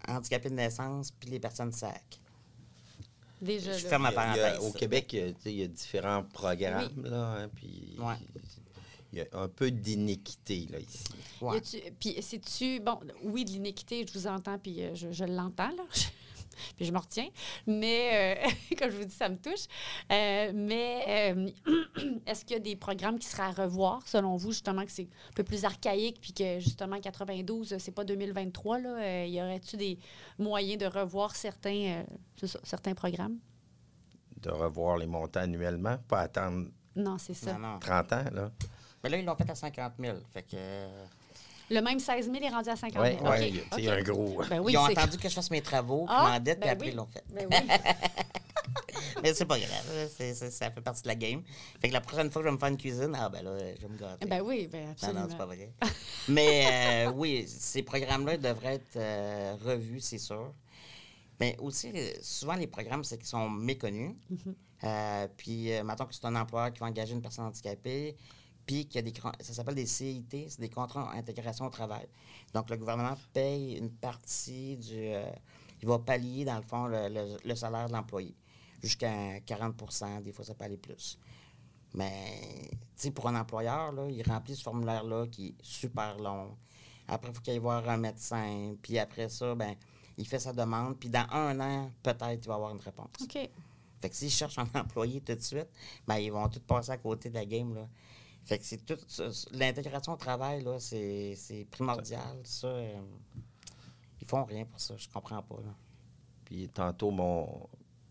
handicapées 0.07 0.51
de 0.51 0.55
naissance 0.55 1.11
puis 1.11 1.31
les 1.31 1.41
personnes 1.41 1.73
SAC. 1.73 2.21
Déjà, 3.43 3.73
Je 3.77 3.83
là. 3.83 3.89
ferme 3.91 4.03
ma 4.05 4.11
Il 4.11 4.15
y 4.15 4.19
a- 4.19 4.23
il 4.23 4.37
y 4.37 4.41
a- 4.41 4.51
parenthèse. 4.53 4.69
au 4.69 4.73
Québec, 4.79 5.13
il 5.15 5.19
y 5.19 5.23
a- 5.23 5.33
tu 5.33 5.41
sais, 5.43 5.53
il 5.53 5.59
y 5.59 5.63
a 5.65 5.67
différents 5.67 6.23
programmes, 6.23 7.03
là, 7.07 7.39
hein, 7.41 7.49
puis 7.57 7.97
Ouais. 7.99 8.15
il 9.13 9.19
y 9.19 9.23
a 9.23 9.27
un 9.33 9.49
peu 9.49 9.73
d'iniquité, 9.73 10.69
là, 10.71 10.79
ici. 10.79 11.03
Ouais. 11.41 11.61
Puis, 11.99 12.17
c'est-tu. 12.23 12.79
Bon, 12.79 13.01
oui, 13.25 13.45
de 13.45 13.51
l'iniquité, 13.51 14.07
je 14.07 14.17
vous 14.17 14.29
entends, 14.29 14.61
puis 14.61 14.81
euh, 14.85 14.95
je, 14.95 15.11
je 15.11 15.25
l'entends, 15.25 15.75
là. 15.77 15.83
Puis 16.77 16.85
je 16.85 16.93
me 16.93 16.99
retiens. 16.99 17.29
Mais, 17.67 18.37
euh, 18.45 18.77
comme 18.79 18.91
je 18.91 18.97
vous 18.97 19.05
dis, 19.05 19.15
ça 19.15 19.29
me 19.29 19.37
touche. 19.37 19.67
Euh, 20.11 20.53
mais 20.55 21.33
euh, 21.37 21.49
est-ce 22.27 22.45
qu'il 22.45 22.57
y 22.57 22.61
a 22.61 22.63
des 22.63 22.77
programmes 22.77 23.19
qui 23.19 23.27
seraient 23.27 23.43
à 23.43 23.51
revoir, 23.51 24.07
selon 24.07 24.37
vous, 24.37 24.53
justement, 24.53 24.85
que 24.85 24.93
c'est 24.93 25.09
un 25.31 25.33
peu 25.35 25.45
plus 25.45 25.65
archaïque, 25.65 26.21
puis 26.21 26.33
que, 26.33 26.59
justement, 26.61 27.01
92, 27.01 27.77
c'est 27.79 27.93
pas 27.93 28.05
2023, 28.05 28.79
là? 28.79 28.89
Euh, 28.89 29.27
y 29.27 29.41
aurait-tu 29.41 29.77
des 29.77 29.99
moyens 30.39 30.79
de 30.79 30.87
revoir 30.87 31.37
certains, 31.37 32.05
euh, 32.41 32.47
ça, 32.47 32.59
certains 32.63 32.95
programmes? 32.95 33.39
De 34.43 34.51
revoir 34.51 34.97
les 34.99 35.07
montants 35.07 35.41
annuellement, 35.41 35.99
pas 36.09 36.21
attendre 36.21 36.69
Non, 36.95 37.19
c'est 37.19 37.35
ça. 37.35 37.55
Non, 37.55 37.59
non. 37.59 37.79
30 37.79 38.13
ans. 38.13 38.25
Là. 38.33 38.51
Mais 39.03 39.11
là, 39.11 39.19
ils 39.19 39.25
l'ont 39.25 39.35
fait 39.35 39.49
à 39.49 39.55
50 39.55 39.95
000. 39.99 40.17
Fait 40.33 40.43
que, 40.43 40.49
euh, 40.55 41.05
Le 41.71 41.81
même 41.81 41.99
16 41.99 42.31
000 42.31 42.37
est 42.45 42.49
rendu 42.49 42.69
à 42.71 42.77
50 42.77 43.03
Oui, 43.03 43.13
000. 43.19 43.25
ouais, 43.25 43.31
OK, 43.39 43.45
il 43.49 43.57
y 43.57 43.59
a- 43.59 43.63
tu 43.63 43.69
sais, 43.69 43.77
il 43.79 43.85
y 43.85 43.89
OK. 43.89 43.95
a 43.95 43.97
un 43.99 44.03
gros. 44.03 44.43
Ben 44.49 44.59
oui, 44.61 44.73
ils 44.73 44.77
ont 44.79 44.87
c'est- 44.87 44.99
attendu 44.99 45.19
que 45.19 45.29
je 45.29 45.35
fasse 45.35 45.51
mes 45.51 45.61
travaux, 45.61 46.07
Ah, 46.09 46.31
m'endettent, 46.31 46.61
ben 46.61 46.67
puis 46.67 46.71
après, 46.71 46.87
oui. 46.87 46.93
ils 46.93 46.97
l'ont 46.97 47.07
fait. 47.07 47.25
Ben 47.31 47.47
oui. 47.51 47.57
Mais 49.23 49.35
c'est 49.35 49.45
pas 49.45 49.59
grave, 49.59 50.09
c'est- 50.17 50.35
c'est- 50.35 50.51
ça 50.51 50.71
fait 50.71 50.81
partie 50.81 51.03
de 51.03 51.09
la 51.09 51.15
game. 51.15 51.43
Fait 51.81 51.89
que 51.89 51.93
la 51.93 52.01
prochaine 52.01 52.31
fois 52.31 52.41
que 52.43 52.47
je 52.47 52.51
vais 52.51 52.55
me 52.55 52.59
faire 52.61 52.69
une 52.69 52.77
cuisine, 52.79 53.13
ah 53.19 53.29
ben 53.29 53.43
là, 53.43 53.59
je 53.75 53.83
vais 53.83 53.89
me 53.93 53.99
gâter. 53.99 54.27
ben 54.27 54.41
oui, 54.43 54.69
ben 54.71 54.91
absolument. 54.91 55.21
non, 55.23 55.27
c'est 55.31 55.37
pas 55.37 55.47
vrai. 55.47 55.73
Mais 56.29 57.07
euh, 57.07 57.13
oui, 57.13 57.45
ces 57.49 57.83
programmes-là 57.83 58.37
devraient 58.37 58.75
être 58.75 58.97
euh, 58.97 59.57
revus, 59.65 60.01
c'est 60.01 60.19
sûr. 60.19 60.53
Mais 61.41 61.57
aussi, 61.61 61.93
euh, 61.95 62.11
souvent, 62.23 62.55
les 62.55 62.67
programmes, 62.67 63.05
c'est 63.05 63.17
qu'ils 63.19 63.27
sont 63.29 63.49
méconnus. 63.51 64.15
Euh, 64.85 65.29
puis, 65.37 65.73
euh, 65.73 65.83
mettons 65.85 66.05
que 66.07 66.15
c'est 66.15 66.25
un 66.25 66.37
employeur 66.37 66.73
qui 66.73 66.81
va 66.81 66.87
engager 66.87 67.13
une 67.13 67.23
personne 67.23 67.45
handicapée, 67.47 68.17
puis 68.69 68.87
qu'il 68.87 68.97
y 68.97 68.99
a 68.99 69.11
des... 69.11 69.15
Ça 69.41 69.55
s'appelle 69.55 69.75
des 69.77 69.87
CIT, 69.87 70.27
c'est 70.51 70.61
des 70.61 70.69
contrats 70.69 71.11
d'intégration 71.15 71.65
au 71.67 71.71
travail. 71.71 72.07
Donc, 72.53 72.69
le 72.69 72.77
gouvernement 72.77 73.17
paye 73.33 73.77
une 73.79 73.91
partie 73.91 74.77
du... 74.77 74.93
euh, 74.95 75.31
il 75.81 75.89
va 75.89 75.99
pallier, 75.99 76.45
dans 76.45 76.57
le 76.57 76.63
fond, 76.63 76.87
le, 76.87 77.09
le- 77.09 77.39
le 77.43 77.55
salaire 77.55 77.89
de 77.89 77.95
l'employé. 77.95 78.37
Jusqu'à 78.83 79.39
40% 79.41 80.23
des 80.23 80.33
fois, 80.33 80.45
ça 80.45 80.55
peut 80.55 80.65
aller 80.67 80.77
plus. 80.77 81.19
Mais, 81.95 82.69
tu 82.71 82.79
sais, 82.97 83.11
pour 83.11 83.27
un 83.29 83.41
employeur, 83.41 83.93
là, 83.93 84.07
il 84.11 84.23
remplit 84.23 84.55
ce 84.55 84.63
formulaire-là 84.63 85.27
qui 85.29 85.47
est 85.49 85.55
super 85.63 86.19
long. 86.19 86.55
Après, 87.09 87.31
il 87.31 87.35
faut 87.35 87.41
qu'il 87.41 87.55
aille 87.55 87.59
voir 87.59 87.89
un 87.89 87.97
médecin. 87.97 88.75
Puis 88.83 88.99
après 88.99 89.31
ça, 89.31 89.55
ben, 89.55 89.75
il 90.19 90.27
fait 90.27 90.39
sa 90.41 90.53
demande. 90.53 90.99
Puis 90.99 91.09
dans 91.09 91.27
un 91.31 91.59
an, 91.61 91.91
peut-être, 92.03 92.45
il 92.45 92.49
va 92.49 92.55
avoir 92.57 92.73
une 92.75 92.81
réponse. 92.81 93.09
OK. 93.23 93.39
Fait 94.01 94.11
que 94.11 94.15
s'ils 94.15 94.31
cherchent 94.31 94.59
un 94.59 94.69
employé 94.75 95.21
tout 95.23 95.35
de 95.35 95.41
suite, 95.41 95.69
ben, 96.07 96.17
ils 96.19 96.31
vont 96.31 96.49
tout 96.49 96.61
passer 96.61 96.91
à 96.91 96.99
côté 96.99 97.31
de 97.31 97.35
la 97.35 97.47
game, 97.47 97.75
là. 97.75 97.89
Fait 98.49 98.59
que 98.59 98.65
c'est 98.65 98.79
tout... 98.79 98.97
L'intégration 99.53 100.15
au 100.15 100.17
travail, 100.17 100.65
là, 100.65 100.81
c'est 100.81 101.35
c'est 101.37 101.67
primordial. 101.67 102.41
Ça, 102.45 102.69
euh, 102.69 102.99
ils 104.23 104.27
font 104.27 104.43
rien 104.45 104.65
pour 104.65 104.81
ça. 104.81 104.95
Je 104.97 105.07
comprends 105.07 105.43
pas, 105.43 105.57
là. 105.57 105.75
Puis 106.47 106.67
tantôt, 106.71 107.11
bon, 107.11 107.69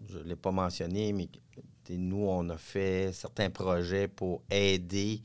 je 0.08 0.20
ne 0.20 0.24
l'ai 0.26 0.36
pas 0.36 0.52
mentionné, 0.52 1.12
mais 1.12 1.28
nous, 1.90 2.28
on 2.28 2.48
a 2.50 2.58
fait 2.58 3.12
certains 3.14 3.50
projets 3.50 4.08
pour 4.08 4.44
aider 4.52 5.24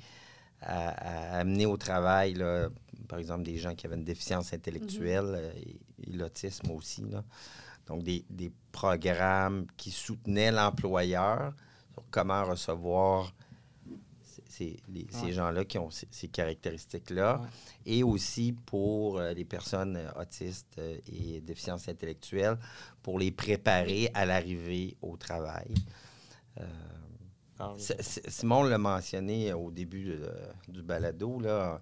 à, 0.63 1.35
à 1.35 1.41
amener 1.41 1.67
au 1.67 1.77
travail, 1.77 2.33
là, 2.33 2.71
par 3.07 3.19
exemple, 3.19 3.43
des 3.43 3.59
gens 3.59 3.75
qui 3.75 3.85
avaient 3.85 3.97
une 3.97 4.05
déficience 4.05 4.55
intellectuelle 4.55 5.35
euh, 5.35 5.53
et, 5.57 6.09
et 6.09 6.13
l'autisme 6.13 6.71
aussi. 6.71 7.03
Là. 7.03 7.23
Donc, 7.87 8.03
des, 8.03 8.25
des 8.31 8.51
programmes 8.71 9.67
qui 9.77 9.91
soutenaient 9.91 10.53
l'employeur 10.53 11.53
sur 11.93 12.03
comment 12.11 12.45
recevoir 12.47 13.35
ces- 14.53 14.81
ces, 15.11 15.33
gens-là 15.33 15.65
qui 15.65 15.79
ont 15.79 15.91
ces, 15.91 16.07
ces 16.11 16.29
caractéristiques-là. 16.29 17.41
Ouais. 17.41 17.47
Et 17.87 18.03
aussi 18.03 18.53
pour 18.67 19.19
euh, 19.19 19.33
les 19.33 19.45
personnes 19.45 19.97
euh, 19.97 20.11
autistes 20.21 20.77
euh, 20.79 20.99
et 21.13 21.41
déficiences 21.41 21.89
intellectuelles, 21.89 22.59
pour 23.03 23.19
les 23.19 23.31
préparer 23.33 24.11
à 24.15 24.27
l'arrivée 24.27 24.97
au 25.03 25.17
travail. 25.17 25.75
Euh, 26.61 26.65
S- 27.79 28.21
Simon 28.29 28.65
l'a 28.65 28.79
mentionné 28.79 29.53
au 29.53 29.71
début 29.71 30.19
du 30.69 30.83
balado, 30.83 31.39
là. 31.41 31.81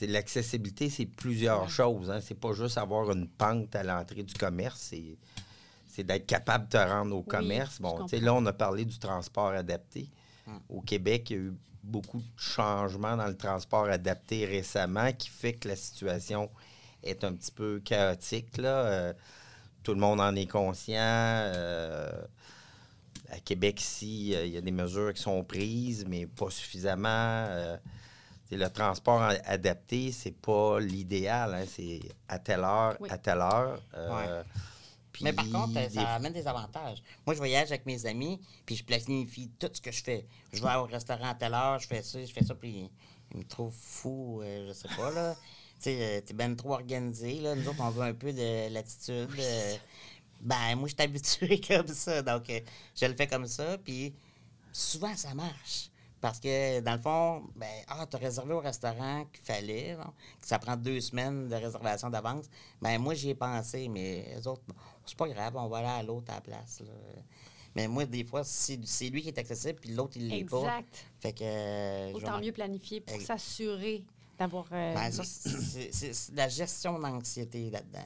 L'accessibilité, 0.00 0.90
c'est 0.90 1.06
plusieurs 1.06 1.70
choses. 1.70 2.10
Hein. 2.10 2.20
C'est 2.20 2.34
pas 2.38 2.52
juste 2.52 2.76
avoir 2.76 3.10
une 3.12 3.28
pente 3.28 3.74
à 3.76 3.84
l'entrée 3.84 4.24
du 4.24 4.34
commerce, 4.34 4.80
c'est, 4.90 5.16
c'est 5.86 6.02
d'être 6.02 6.26
capable 6.26 6.64
de 6.66 6.70
te 6.72 6.76
rendre 6.76 7.14
au 7.16 7.22
commerce. 7.22 7.80
bon, 7.80 7.96
là, 8.20 8.34
on 8.34 8.44
a 8.46 8.52
parlé 8.52 8.84
du 8.84 8.98
transport 8.98 9.50
adapté. 9.50 10.08
Au 10.68 10.80
Québec, 10.80 11.30
il 11.30 11.36
y 11.36 11.38
a 11.38 11.42
eu 11.42 11.52
beaucoup 11.82 12.18
de 12.18 12.24
changements 12.36 13.16
dans 13.16 13.26
le 13.26 13.36
transport 13.36 13.84
adapté 13.86 14.44
récemment 14.46 15.12
qui 15.12 15.28
fait 15.28 15.54
que 15.54 15.68
la 15.68 15.76
situation 15.76 16.50
est 17.02 17.24
un 17.24 17.32
petit 17.32 17.50
peu 17.52 17.80
chaotique. 17.80 18.56
Là. 18.58 18.68
Euh, 18.68 19.12
tout 19.82 19.92
le 19.94 20.00
monde 20.00 20.20
en 20.20 20.34
est 20.36 20.46
conscient. 20.46 20.94
Euh, 21.00 22.10
à 23.30 23.40
Québec, 23.40 23.80
ici, 23.80 24.32
euh, 24.34 24.44
il 24.44 24.52
y 24.52 24.56
a 24.56 24.60
des 24.60 24.70
mesures 24.70 25.12
qui 25.14 25.22
sont 25.22 25.42
prises, 25.42 26.04
mais 26.08 26.26
pas 26.26 26.50
suffisamment. 26.50 27.46
Le 28.50 28.68
transport 28.68 29.22
adapté, 29.46 30.12
c'est 30.12 30.36
pas 30.36 30.78
l'idéal. 30.78 31.54
hein. 31.54 31.64
C'est 31.66 32.00
à 32.28 32.38
telle 32.38 32.60
heure, 32.60 32.96
Oui. 33.00 33.08
à 33.10 33.16
telle 33.16 33.40
heure. 33.40 33.80
Puis 35.12 35.24
Mais 35.24 35.32
par 35.32 35.48
contre, 35.50 35.74
des- 35.74 35.90
ça 35.90 36.14
amène 36.14 36.32
des 36.32 36.46
avantages. 36.46 37.02
Moi, 37.26 37.34
je 37.34 37.38
voyage 37.38 37.68
avec 37.70 37.84
mes 37.86 38.06
amis, 38.06 38.40
puis 38.66 38.76
je 38.76 38.84
planifie 38.84 39.50
tout 39.58 39.68
ce 39.72 39.80
que 39.80 39.92
je 39.92 40.02
fais. 40.02 40.26
Je 40.52 40.62
vais 40.62 40.74
au 40.76 40.84
restaurant 40.84 41.30
à 41.30 41.34
telle 41.34 41.54
heure, 41.54 41.78
je 41.78 41.86
fais 41.86 42.02
ça, 42.02 42.24
je 42.24 42.32
fais 42.32 42.42
ça, 42.44 42.54
puis 42.54 42.90
ils 43.32 43.38
me 43.38 43.44
trouvent 43.44 43.74
fou, 43.74 44.40
euh, 44.42 44.68
je 44.68 44.72
sais 44.72 44.88
pas, 44.96 45.10
là. 45.10 45.34
Tu 45.82 45.90
sais, 45.90 45.98
euh, 46.00 46.20
t'es 46.20 46.32
ben 46.32 46.54
trop 46.54 46.74
organisé, 46.74 47.40
là. 47.40 47.56
Nous 47.56 47.66
autres, 47.68 47.80
on 47.82 47.90
veut 47.90 48.04
un 48.04 48.14
peu 48.14 48.32
de 48.32 48.72
latitude. 48.72 49.28
euh, 49.36 49.76
ben, 50.40 50.76
moi, 50.76 50.88
je 50.88 50.94
suis 50.94 51.02
habitué 51.02 51.60
comme 51.68 51.88
ça, 51.88 52.22
donc 52.22 52.48
euh, 52.50 52.60
je 52.94 53.04
le 53.06 53.14
fais 53.14 53.26
comme 53.26 53.46
ça, 53.48 53.76
puis 53.78 54.14
souvent, 54.72 55.14
ça 55.16 55.34
marche. 55.34 55.88
Parce 56.20 56.38
que, 56.38 56.78
dans 56.78 56.92
le 56.92 57.00
fond, 57.00 57.42
ben, 57.56 57.66
ah, 57.88 58.06
t'as 58.08 58.18
réservé 58.18 58.54
au 58.54 58.60
restaurant 58.60 59.24
qu'il 59.32 59.42
fallait, 59.42 59.96
ça 60.40 60.60
prend 60.60 60.76
deux 60.76 61.00
semaines 61.00 61.48
de 61.48 61.54
réservation 61.56 62.10
d'avance. 62.10 62.44
Ben, 62.80 62.96
moi, 63.00 63.14
j'y 63.14 63.30
ai 63.30 63.34
pensé, 63.34 63.88
mais 63.88 64.32
les 64.36 64.46
autres, 64.46 64.62
c'est 65.06 65.16
pas 65.16 65.28
grave, 65.28 65.54
on 65.56 65.68
va 65.68 65.78
aller 65.78 65.86
à 65.88 66.02
l'autre 66.02 66.30
à 66.30 66.36
la 66.36 66.40
place, 66.40 66.80
là. 66.80 66.92
Mais 67.74 67.88
moi, 67.88 68.04
des 68.04 68.22
fois, 68.24 68.44
c'est 68.44 68.76
lui 69.08 69.22
qui 69.22 69.28
est 69.28 69.38
accessible, 69.38 69.78
puis 69.80 69.94
l'autre, 69.94 70.12
il 70.16 70.28
l'est 70.28 70.44
pas. 70.44 70.58
Exact. 70.58 71.04
Fait 71.18 71.32
que. 71.32 71.38
euh, 71.42 72.12
Autant 72.12 72.38
mieux 72.38 72.52
planifier 72.52 73.00
pour 73.00 73.18
s'assurer 73.20 74.04
d'avoir. 74.38 74.66
euh, 74.72 74.94
ben, 74.94 75.10
ça, 75.10 75.22
c'est- 75.24 76.32
de 76.32 76.36
la 76.36 76.48
gestion 76.48 76.98
d'anxiété 76.98 77.70
là-dedans. 77.70 78.00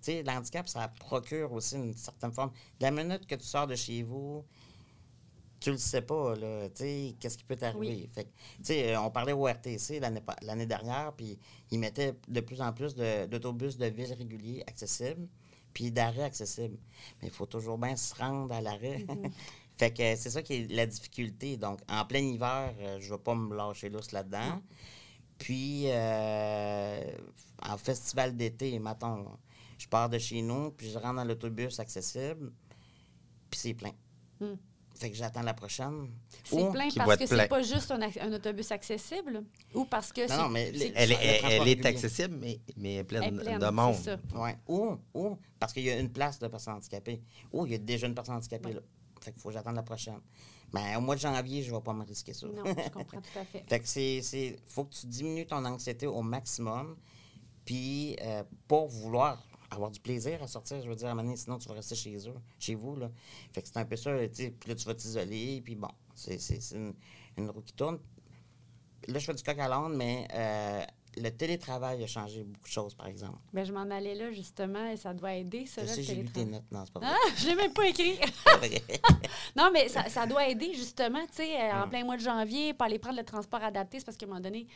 Tu 0.00 0.12
sais, 0.12 0.22
l'handicap, 0.22 0.68
ça 0.68 0.86
procure 0.88 1.52
aussi 1.52 1.74
une 1.76 1.94
certaine 1.96 2.32
forme. 2.32 2.50
De 2.78 2.84
la 2.84 2.90
minute 2.92 3.26
que 3.26 3.34
tu 3.34 3.44
sors 3.44 3.66
de 3.66 3.74
chez 3.74 4.02
vous, 4.02 4.44
tu 5.60 5.70
le 5.70 5.78
sais 5.78 6.02
pas, 6.02 6.34
là, 6.36 6.68
tu 6.70 6.76
sais, 6.82 7.14
qu'est-ce 7.20 7.38
qui 7.38 7.44
peut 7.44 7.54
t'arriver? 7.56 7.86
Oui. 8.02 8.08
Fait 8.12 8.24
que, 8.24 8.28
tu 8.58 8.64
sais, 8.64 8.94
euh, 8.94 9.00
on 9.00 9.10
parlait 9.10 9.32
au 9.32 9.46
RTC 9.46 10.00
l'année 10.42 10.66
dernière, 10.66 11.12
puis 11.16 11.38
ils 11.70 11.78
mettaient 11.78 12.14
de 12.28 12.40
plus 12.40 12.60
en 12.60 12.72
plus 12.72 12.94
de- 12.96 13.26
d'autobus 13.26 13.76
de, 13.76 13.86
ville 13.86 14.12
réguliers 14.12 14.64
accessibles, 14.66 15.28
puis 15.72 15.90
d'arrêts 15.90 16.24
accessibles. 16.24 16.78
Mais 17.20 17.28
il 17.28 17.32
faut 17.32 17.46
toujours 17.46 17.78
bien 17.78 17.96
se 17.96 18.14
rendre 18.14 18.54
à 18.54 18.60
l'arrêt. 18.60 19.06
fait 19.76 19.92
que 19.92 20.16
c'est 20.16 20.30
ça 20.30 20.42
qui 20.42 20.54
est 20.54 20.70
la 20.70 20.86
difficulté. 20.86 21.56
Donc, 21.56 21.80
en 21.88 22.04
plein 22.04 22.20
hiver, 22.20 22.74
euh, 22.80 22.98
je 23.00 23.12
vais 23.12 23.20
pas 23.20 23.34
me 23.34 23.54
lâcher 23.56 23.88
lousse 23.88 24.12
là-dedans. 24.12 24.62
Puis, 25.38 25.84
euh, 25.86 27.00
en 27.62 27.76
festival 27.76 28.36
d'été, 28.36 28.78
mettons, 28.78 29.26
je 29.78 29.88
pars 29.88 30.08
de 30.08 30.18
chez 30.18 30.42
nous, 30.42 30.70
puis 30.70 30.90
je 30.90 30.98
rentre 30.98 31.16
dans 31.16 31.24
l'autobus 31.24 31.80
accessible, 31.80 32.52
puis 33.50 33.58
c'est 33.58 33.74
plein. 33.74 33.92
Hmm. 34.40 34.54
Fait 35.02 35.10
que 35.10 35.16
j'attends 35.16 35.42
la 35.42 35.52
prochaine. 35.52 36.10
C'est 36.44 36.54
Ou- 36.62 36.70
plein 36.70 36.88
qui 36.88 36.96
parce 36.98 37.16
que 37.16 37.26
c'est 37.26 37.48
pas 37.48 37.60
juste 37.62 37.90
un, 37.90 38.00
un 38.00 38.32
autobus 38.32 38.70
accessible 38.70 39.42
ou 39.74 39.84
parce 39.84 40.12
que 40.12 40.28
non, 40.30 40.48
mais 40.48 40.68
Elle, 40.68 40.82
est- 40.82 40.88
Le 40.88 41.50
elle- 41.50 41.68
est 41.68 41.86
accessible, 41.86 42.36
mais, 42.40 42.60
mais 42.76 42.94
elle 42.94 43.00
est 43.00 43.04
pleine, 43.04 43.22
elle 43.24 43.34
est 43.40 43.42
pleine, 43.42 43.58
de 43.58 43.68
monde. 43.70 43.96
c'est 43.96 44.16
ça. 44.16 44.18
Ouais. 44.40 44.56
Ou, 44.68 44.96
ou, 45.12 45.36
parce 45.58 45.72
qu'il 45.72 45.82
y 45.82 45.90
a 45.90 45.98
une 45.98 46.12
place 46.12 46.38
de 46.38 46.46
personnes 46.46 46.74
handicapées. 46.74 47.20
Ou 47.52 47.66
il 47.66 47.72
y 47.72 47.74
a 47.74 47.78
déjà 47.78 48.06
une 48.06 48.14
personne 48.14 48.36
handicapée 48.36 48.68
Ouais. 48.68 48.74
là. 48.74 48.80
Fait 49.20 49.32
qu'il 49.32 49.40
faut 49.40 49.48
que 49.48 49.54
j'attende 49.54 49.74
la 49.74 49.82
prochaine. 49.82 50.20
Mais 50.72 50.94
au 50.96 51.00
mois 51.00 51.16
de 51.16 51.20
janvier, 51.20 51.62
je 51.64 51.74
vais 51.74 51.80
pas 51.80 51.92
me 51.92 52.04
risquer 52.04 52.32
ça. 52.32 52.46
Non, 52.46 52.62
je 52.64 52.88
comprends 52.90 53.20
tout 53.20 53.38
à 53.40 53.44
fait. 53.44 53.64
Fait 53.68 53.80
que 53.80 53.88
c'est, 53.88 54.20
c'est, 54.22 54.56
faut 54.66 54.84
que 54.84 54.94
tu 54.94 55.06
diminues 55.06 55.46
ton 55.46 55.64
anxiété 55.64 56.06
au 56.06 56.22
maximum, 56.22 56.96
puis 57.64 58.16
euh, 58.22 58.42
pour 58.68 58.86
vouloir 58.88 59.42
avoir 59.74 59.90
du 59.90 60.00
plaisir 60.00 60.42
à 60.42 60.46
sortir, 60.46 60.82
je 60.82 60.88
veux 60.88 60.96
dire, 60.96 61.08
à 61.08 61.12
un 61.12 61.36
sinon 61.36 61.58
tu 61.58 61.68
vas 61.68 61.74
rester 61.74 61.94
chez 61.94 62.16
eux, 62.28 62.34
chez 62.58 62.74
vous, 62.74 62.96
là. 62.96 63.10
Fait 63.52 63.62
que 63.62 63.68
c'est 63.68 63.78
un 63.78 63.84
peu 63.84 63.96
ça, 63.96 64.16
tu 64.28 64.50
puis 64.52 64.68
là, 64.68 64.74
tu 64.74 64.84
vas 64.84 64.94
t'isoler, 64.94 65.60
puis 65.64 65.74
bon, 65.74 65.90
c'est, 66.14 66.38
une, 66.72 66.94
une 67.36 67.50
roue 67.50 67.62
qui 67.62 67.72
tourne. 67.72 67.98
Là, 69.08 69.18
je 69.18 69.24
fais 69.24 69.34
du 69.34 69.42
coq 69.42 69.58
à 69.58 69.68
l'âne, 69.68 69.96
mais 69.96 70.28
euh, 70.32 70.84
le 71.16 71.28
télétravail 71.30 72.02
a 72.02 72.06
changé 72.06 72.42
beaucoup 72.42 72.68
de 72.68 72.72
choses, 72.72 72.94
par 72.94 73.06
exemple. 73.06 73.38
Ben, 73.52 73.64
je 73.64 73.72
m'en 73.72 73.82
allais 73.90 74.14
là, 74.14 74.30
justement, 74.32 74.86
et 74.86 74.96
ça 74.96 75.12
doit 75.12 75.34
aider, 75.34 75.66
ça, 75.66 75.82
Je 75.82 75.86
là, 75.86 75.92
sais, 75.94 76.00
le 76.00 76.06
j'ai 76.06 76.14
lu 76.16 76.30
tes 76.30 76.44
notes. 76.44 76.62
Non, 76.70 76.84
c'est 76.84 76.92
pas 76.92 77.00
vrai. 77.00 77.08
Ah, 77.12 77.30
je 77.36 77.46
l'ai 77.48 77.54
même 77.54 77.72
pas 77.72 77.86
écrit. 77.86 78.18
Non, 79.56 79.70
mais 79.72 79.88
ça, 79.88 80.08
ça 80.08 80.26
doit 80.26 80.48
aider, 80.48 80.72
justement, 80.74 81.20
tu 81.26 81.34
sais, 81.44 81.60
euh, 81.60 81.72
Mm. 81.72 81.82
en 81.82 81.88
plein 81.88 82.04
mois 82.04 82.16
de 82.16 82.22
janvier, 82.22 82.72
pas 82.74 82.86
aller 82.86 82.98
prendre 82.98 83.18
le 83.18 83.24
transport 83.24 83.62
adapté, 83.62 83.98
c'est 83.98 84.04
parce 84.04 84.16
qu'à 84.16 84.26
un 84.26 84.30
moment 84.30 84.40
donné, 84.40 84.66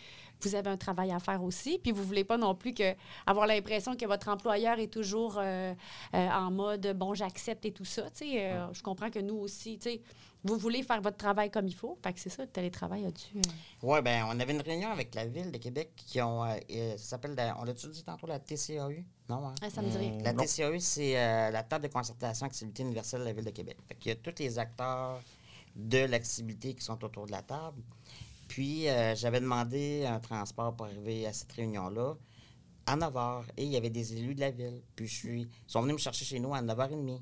vous 0.40 0.54
avez 0.54 0.68
un 0.68 0.76
travail 0.76 1.12
à 1.12 1.18
faire 1.18 1.42
aussi, 1.42 1.78
puis 1.78 1.92
vous 1.92 2.04
voulez 2.04 2.24
pas 2.24 2.36
non 2.36 2.54
plus 2.54 2.74
que, 2.74 2.94
avoir 3.26 3.46
l'impression 3.46 3.96
que 3.96 4.04
votre 4.06 4.28
employeur 4.28 4.78
est 4.78 4.92
toujours 4.92 5.36
euh, 5.38 5.72
euh, 6.14 6.28
en 6.28 6.50
mode, 6.50 6.92
bon, 6.96 7.14
j'accepte 7.14 7.64
et 7.64 7.72
tout 7.72 7.84
ça, 7.86 8.02
tu 8.10 8.26
sais. 8.30 8.54
Mm. 8.54 8.74
Je 8.74 8.82
comprends 8.82 9.10
que 9.10 9.18
nous 9.18 9.36
aussi, 9.36 9.78
tu 9.78 9.90
sais, 9.90 10.02
vous 10.46 10.58
voulez 10.58 10.82
faire 10.82 11.00
votre 11.00 11.16
travail 11.16 11.50
comme 11.50 11.66
il 11.66 11.74
faut, 11.74 11.98
fait 12.02 12.12
que 12.12 12.20
c'est 12.20 12.30
ça, 12.30 12.42
le 12.42 12.48
télétravail 12.50 13.04
a 13.06 13.10
dû... 13.10 13.22
euh, 13.36 13.40
Oui, 13.82 14.00
ben 14.02 14.24
on 14.28 14.38
avait 14.40 14.52
une 14.52 14.60
réunion 14.60 14.90
avec 14.90 15.14
la 15.14 15.26
Ville 15.26 15.50
de 15.50 15.58
Québec 15.58 15.90
qui 15.96 16.20
ont. 16.20 16.44
euh, 16.44 16.56
euh, 16.70 16.92
ça 16.98 17.04
s'appelle. 17.04 17.34
la- 17.34 17.56
on 17.60 17.64
l'a-tu 17.64 17.88
dit 17.88 18.02
tantôt, 18.04 18.26
la 18.26 18.38
TCAU? 18.38 19.04
Non, 19.28 19.48
hein? 19.48 19.54
ah, 19.62 19.70
ça 19.70 19.82
me 19.82 19.88
dit 19.90 19.96
rien. 19.96 20.18
La 20.22 20.32
TCAU, 20.34 20.78
c'est 20.78 21.18
euh, 21.18 21.50
la 21.50 21.62
table 21.62 21.88
de 21.88 21.92
concertation 21.92 22.46
activité 22.46 22.82
universelle 22.82 23.20
de 23.20 23.24
la 23.26 23.32
Ville 23.32 23.44
de 23.44 23.50
Québec. 23.50 23.76
Fait 23.88 23.94
qu'il 23.94 24.10
y 24.10 24.12
a 24.12 24.16
tous 24.16 24.34
les 24.38 24.58
acteurs 24.58 25.20
de 25.74 25.98
l'accessibilité 26.06 26.74
qui 26.74 26.82
sont 26.84 27.02
autour 27.04 27.26
de 27.26 27.32
la 27.32 27.42
table. 27.42 27.82
Puis, 28.48 28.88
euh, 28.88 29.14
j'avais 29.16 29.40
demandé 29.40 30.06
un 30.06 30.20
transport 30.20 30.74
pour 30.76 30.86
arriver 30.86 31.26
à 31.26 31.32
cette 31.32 31.50
réunion-là 31.52 32.14
à 32.86 32.94
9 32.94 33.12
h. 33.12 33.42
Et 33.56 33.64
il 33.64 33.72
y 33.72 33.76
avait 33.76 33.90
des 33.90 34.12
élus 34.16 34.36
de 34.36 34.40
la 34.40 34.52
ville. 34.52 34.80
Puis, 34.94 35.08
je 35.08 35.14
suis, 35.14 35.40
ils 35.42 35.48
sont 35.66 35.82
venus 35.82 35.94
me 35.94 35.98
chercher 35.98 36.24
chez 36.24 36.38
nous 36.38 36.54
à 36.54 36.62
9h30. 36.62 37.20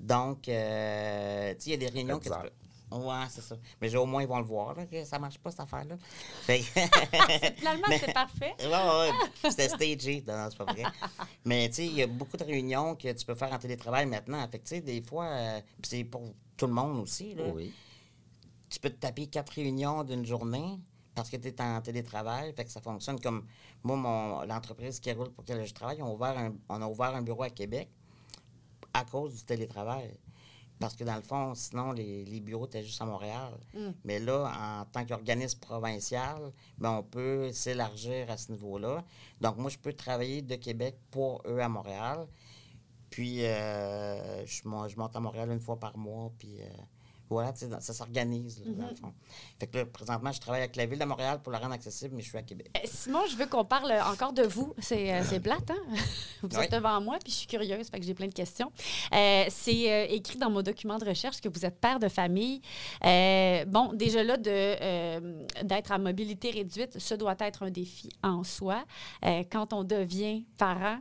Donc, 0.00 0.48
euh, 0.48 1.54
tu 1.54 1.60
sais, 1.60 1.70
il 1.70 1.72
y 1.72 1.74
a 1.74 1.76
des 1.76 1.88
réunions 1.88 2.18
que 2.18 2.24
tu 2.24 2.30
peux- 2.30 2.50
Ouais, 2.92 3.24
c'est 3.28 3.40
ça. 3.40 3.56
Mais 3.80 3.94
au 3.96 4.06
moins, 4.06 4.22
ils 4.22 4.28
vont 4.28 4.38
le 4.38 4.44
voir, 4.44 4.74
là, 4.74 4.86
que 4.86 5.04
ça 5.04 5.18
marche 5.18 5.38
pas, 5.38 5.50
cette 5.50 5.60
affaire-là. 5.60 5.96
Fait 6.42 6.60
Finalement, 7.56 7.86
c'est 7.90 8.12
parfait. 8.12 8.54
Ouais, 8.60 8.66
ouais, 8.68 9.10
ouais. 9.10 9.50
C'était 9.50 9.68
stagé. 9.68 10.24
Non, 10.26 10.36
non, 10.36 10.48
c'est 10.50 10.58
pas 10.58 10.72
vrai. 10.72 10.84
Mais 11.44 11.68
tu 11.68 11.74
sais, 11.74 11.86
il 11.86 11.94
y 11.94 12.02
a 12.02 12.06
beaucoup 12.06 12.36
de 12.36 12.44
réunions 12.44 12.94
que 12.94 13.12
tu 13.12 13.24
peux 13.26 13.34
faire 13.34 13.52
en 13.52 13.58
télétravail 13.58 14.06
maintenant. 14.06 14.46
Fait 14.48 14.58
que 14.60 14.64
tu 14.64 14.76
sais, 14.76 14.80
des 14.80 15.02
fois, 15.02 15.24
euh, 15.26 15.60
c'est 15.82 16.04
pour 16.04 16.32
tout 16.56 16.66
le 16.66 16.72
monde 16.72 17.00
aussi, 17.00 17.34
là. 17.34 17.44
Oui. 17.52 17.72
Tu 18.68 18.78
peux 18.78 18.90
te 18.90 18.96
taper 19.00 19.26
quatre 19.26 19.50
réunions 19.54 20.04
d'une 20.04 20.24
journée 20.24 20.78
parce 21.14 21.28
que 21.28 21.36
tu 21.36 21.48
es 21.48 21.60
en 21.60 21.80
télétravail. 21.80 22.52
Fait 22.54 22.64
que 22.64 22.70
ça 22.70 22.80
fonctionne 22.80 23.20
comme. 23.20 23.46
Moi, 23.82 23.96
mon, 23.96 24.42
l'entreprise 24.42 25.00
qui 25.00 25.10
roule 25.12 25.30
pour 25.32 25.44
laquelle 25.46 25.66
je 25.66 25.74
travaille, 25.74 26.02
on 26.02 26.06
a, 26.06 26.10
ouvert 26.10 26.38
un, 26.38 26.52
on 26.68 26.82
a 26.82 26.86
ouvert 26.86 27.14
un 27.14 27.22
bureau 27.22 27.42
à 27.42 27.50
Québec 27.50 27.88
à 28.96 29.04
cause 29.04 29.34
du 29.34 29.44
télétravail. 29.44 30.10
Parce 30.78 30.94
que 30.94 31.04
dans 31.04 31.16
le 31.16 31.22
fond, 31.22 31.54
sinon, 31.54 31.92
les, 31.92 32.24
les 32.26 32.40
bureaux 32.40 32.66
étaient 32.66 32.82
juste 32.82 33.00
à 33.00 33.06
Montréal. 33.06 33.54
Mais 34.04 34.18
là, 34.18 34.52
en 34.54 34.84
tant 34.84 35.06
qu'organisme 35.06 35.58
provincial, 35.58 36.52
ben, 36.76 36.98
on 36.98 37.02
peut 37.02 37.50
s'élargir 37.52 38.30
à 38.30 38.36
ce 38.36 38.52
niveau-là. 38.52 39.02
Donc, 39.40 39.56
moi, 39.56 39.70
je 39.70 39.78
peux 39.78 39.94
travailler 39.94 40.42
de 40.42 40.54
Québec 40.56 40.98
pour 41.10 41.42
eux 41.46 41.60
à 41.60 41.68
Montréal. 41.68 42.26
Puis, 43.08 43.44
euh, 43.44 44.44
je 44.44 44.68
monte 44.68 45.16
à 45.16 45.20
Montréal 45.20 45.50
une 45.50 45.60
fois 45.60 45.78
par 45.78 45.96
mois. 45.96 46.30
Puis, 46.38 46.60
euh, 46.60 46.68
voilà, 47.28 47.52
dans- 47.52 47.80
ça 47.80 47.92
s'organise, 47.92 48.62
là, 48.64 48.72
dans 48.72 48.88
le 48.88 48.94
fond. 48.94 49.12
Fait 49.58 49.66
que 49.66 49.78
là, 49.78 49.86
présentement, 49.86 50.32
je 50.32 50.40
travaille 50.40 50.62
avec 50.62 50.76
la 50.76 50.86
Ville 50.86 50.98
de 50.98 51.04
Montréal 51.04 51.40
pour 51.42 51.52
la 51.52 51.58
rendre 51.58 51.72
accessible, 51.74 52.14
mais 52.16 52.22
je 52.22 52.28
suis 52.28 52.38
à 52.38 52.42
Québec. 52.42 52.70
Euh, 52.76 52.80
Simon, 52.86 53.20
je 53.30 53.36
veux 53.36 53.46
qu'on 53.46 53.64
parle 53.64 53.92
encore 54.12 54.32
de 54.32 54.42
vous. 54.42 54.74
C'est 54.78 55.12
euh, 55.12 55.40
plate, 55.40 55.70
hein? 55.70 55.76
Vous 56.42 56.48
Oui. 56.56 56.64
êtes 56.64 56.72
devant 56.72 57.00
moi, 57.00 57.18
puis 57.22 57.32
je 57.32 57.38
suis 57.38 57.46
curieuse, 57.46 57.88
fait 57.88 57.98
que 57.98 58.04
j'ai 58.06 58.14
plein 58.14 58.28
de 58.28 58.34
questions. 58.34 58.70
Euh, 59.12 59.44
c'est 59.48 59.92
euh, 59.92 60.06
écrit 60.10 60.38
dans 60.38 60.50
mon 60.50 60.62
document 60.62 60.98
de 60.98 61.04
recherche 61.06 61.40
que 61.40 61.48
vous 61.48 61.64
êtes 61.64 61.80
père 61.80 61.98
de 61.98 62.08
famille. 62.08 62.60
Euh, 63.04 63.64
bon, 63.64 63.92
déjà 63.92 64.22
là, 64.22 64.36
de, 64.36 65.62
d'être 65.64 65.92
à 65.92 65.98
mobilité 65.98 66.50
réduite, 66.50 66.98
ce 66.98 67.14
doit 67.14 67.36
être 67.40 67.62
un 67.64 67.70
défi 67.70 68.08
en 68.22 68.44
soi. 68.44 68.84
Quand 69.50 69.72
on 69.72 69.82
devient 69.84 70.44
parent, 70.56 70.98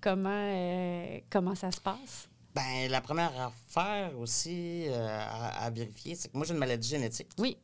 comment, 0.00 1.18
comment 1.30 1.54
ça 1.54 1.70
se 1.72 1.80
passe? 1.80 2.28
Ben, 2.54 2.90
la 2.90 3.00
première 3.00 3.32
affaire 3.40 4.18
aussi 4.18 4.84
euh, 4.86 5.08
à, 5.08 5.64
à 5.64 5.70
vérifier, 5.70 6.14
c'est 6.14 6.30
que 6.30 6.36
moi, 6.36 6.44
j'ai 6.44 6.52
une 6.52 6.58
maladie 6.58 6.88
génétique. 6.88 7.30
Oui. 7.38 7.56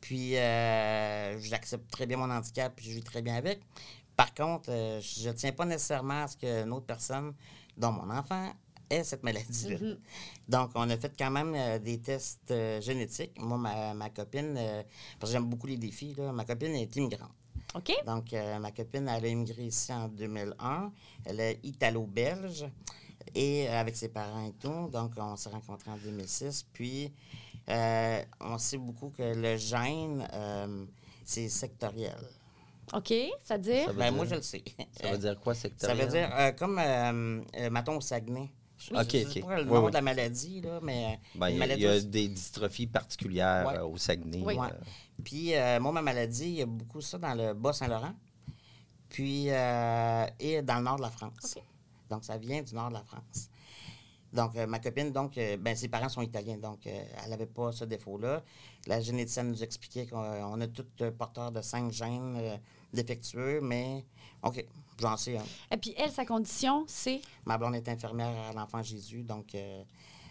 Puis, 0.00 0.36
euh, 0.36 1.38
j'accepte 1.40 1.90
très 1.90 2.06
bien 2.06 2.16
mon 2.16 2.30
handicap, 2.30 2.72
puis 2.76 2.86
je 2.86 2.92
vis 2.92 3.02
très 3.02 3.22
bien 3.22 3.34
avec. 3.34 3.60
Par 4.16 4.32
contre, 4.32 4.70
euh, 4.70 5.00
je 5.00 5.28
ne 5.28 5.34
tiens 5.34 5.50
pas 5.50 5.64
nécessairement 5.64 6.24
à 6.24 6.28
ce 6.28 6.36
qu'une 6.36 6.72
autre 6.72 6.86
personne, 6.86 7.34
dont 7.76 7.90
mon 7.90 8.08
enfant, 8.10 8.52
ait 8.88 9.02
cette 9.02 9.24
maladie-là. 9.24 9.96
Donc, 10.48 10.70
on 10.76 10.88
a 10.90 10.96
fait 10.96 11.12
quand 11.18 11.30
même 11.30 11.80
des 11.80 11.98
tests 11.98 12.54
génétiques. 12.80 13.36
Moi, 13.40 13.58
ma, 13.58 13.94
ma 13.94 14.10
copine, 14.10 14.54
parce 15.18 15.32
que 15.32 15.38
j'aime 15.38 15.48
beaucoup 15.48 15.66
les 15.66 15.78
défis, 15.78 16.14
là, 16.16 16.30
ma 16.30 16.44
copine 16.44 16.74
est 16.76 16.94
immigrante. 16.94 17.32
OK? 17.74 17.92
Donc, 18.06 18.32
ma 18.32 18.70
copine, 18.70 19.08
elle 19.08 19.24
a 19.24 19.28
immigré 19.28 19.64
ici 19.64 19.92
en 19.92 20.06
2001. 20.06 20.92
Elle 21.24 21.40
est 21.40 21.60
italo-belge 21.64 22.66
et 23.34 23.68
euh, 23.68 23.80
avec 23.80 23.96
ses 23.96 24.08
parents 24.08 24.46
et 24.46 24.52
tout. 24.52 24.88
Donc, 24.92 25.12
on 25.16 25.36
s'est 25.36 25.48
rencontrés 25.50 25.90
en 25.90 25.96
2006. 25.96 26.66
Puis, 26.72 27.12
euh, 27.68 28.22
on 28.40 28.58
sait 28.58 28.78
beaucoup 28.78 29.10
que 29.10 29.22
le 29.22 29.56
gène, 29.56 30.28
euh, 30.32 30.84
c'est 31.24 31.48
sectoriel. 31.48 32.16
OK? 32.92 33.12
Ça 33.42 33.56
veut 33.56 33.62
Ben, 33.94 33.94
dire- 33.94 34.12
moi, 34.12 34.26
je 34.26 34.34
le 34.34 34.42
sais. 34.42 34.62
Ça 35.00 35.10
veut 35.10 35.18
dire 35.18 35.40
quoi, 35.40 35.54
Ça 35.54 35.62
sectoriel? 35.62 35.98
veut 36.06 36.10
dire, 36.12 36.30
euh, 36.34 36.52
comme, 36.52 36.78
euh, 36.78 37.40
euh, 37.56 37.70
mettons, 37.70 37.96
au 37.96 38.00
Saguenay. 38.00 38.50
Je 38.76 38.92
Ok, 38.92 39.04
je 39.12 39.18
sais 39.32 39.40
ok. 39.42 39.46
pas 39.48 39.56
le 39.56 39.62
Oui, 39.62 39.68
nom 39.72 39.84
oui. 39.84 39.90
de 39.90 39.94
la 39.94 40.02
maladie, 40.02 40.60
là, 40.60 40.80
mais 40.82 41.18
Ben, 41.36 41.48
il 41.48 41.52
y 41.52 41.52
a- 41.52 41.56
il 41.56 41.58
maladie 41.60 41.82
y, 41.82 41.86
a 41.86 41.94
aussi- 41.96 42.06
des 42.06 42.28
dystrophies 42.28 42.86
particulières 42.88 43.66
Ouais. 43.66 43.76
euh, 43.78 43.86
au 43.86 43.96
Saguenay. 43.96 44.42
Oui. 44.44 44.54
Ouais. 44.56 44.68
Puis, 45.24 45.54
euh, 45.54 45.80
moi, 45.80 45.92
ma 45.92 46.02
maladie, 46.02 46.44
il 46.46 46.54
y 46.56 46.62
a 46.62 46.66
beaucoup 46.66 47.00
ça 47.00 47.16
dans 47.16 47.34
le 47.34 47.54
Bas-Saint-Laurent. 47.54 48.12
Puis, 49.08 49.46
euh, 49.48 50.26
et 50.40 50.60
dans 50.62 50.76
le 50.78 50.82
nord 50.82 50.96
de 50.96 51.02
la 51.02 51.10
France. 51.10 51.56
OK. 51.56 51.62
Donc, 52.14 52.24
ça 52.24 52.38
vient 52.38 52.62
du 52.62 52.72
nord 52.76 52.90
de 52.90 52.94
la 52.94 53.02
France. 53.02 53.50
Donc, 54.32 54.54
euh, 54.56 54.66
ma 54.68 54.78
copine, 54.78 55.10
donc, 55.10 55.36
euh, 55.36 55.56
ben, 55.56 55.74
ses 55.74 55.88
parents 55.88 56.08
sont 56.08 56.22
italiens, 56.22 56.58
donc 56.58 56.86
euh, 56.86 57.04
elle 57.24 57.30
n'avait 57.30 57.46
pas 57.46 57.72
ce 57.72 57.84
défaut-là. 57.84 58.40
La 58.86 59.00
généticienne 59.00 59.48
nous 59.48 59.64
expliquait 59.64 60.06
qu'on 60.06 60.18
on 60.18 60.60
a 60.60 60.68
tous 60.68 60.86
porteurs 61.18 61.50
de 61.50 61.60
cinq 61.60 61.90
gènes 61.90 62.60
défectueux, 62.92 63.60
mais 63.60 64.04
OK, 64.44 64.64
j'en 65.00 65.16
sais. 65.16 65.38
Et 65.72 65.76
puis 65.76 65.92
elle, 65.96 66.12
sa 66.12 66.24
condition, 66.24 66.84
c'est... 66.86 67.20
Ma 67.44 67.58
blonde 67.58 67.74
est 67.74 67.88
infirmière 67.88 68.50
à 68.50 68.52
l'enfant 68.52 68.82
Jésus, 68.82 69.24
donc. 69.24 69.56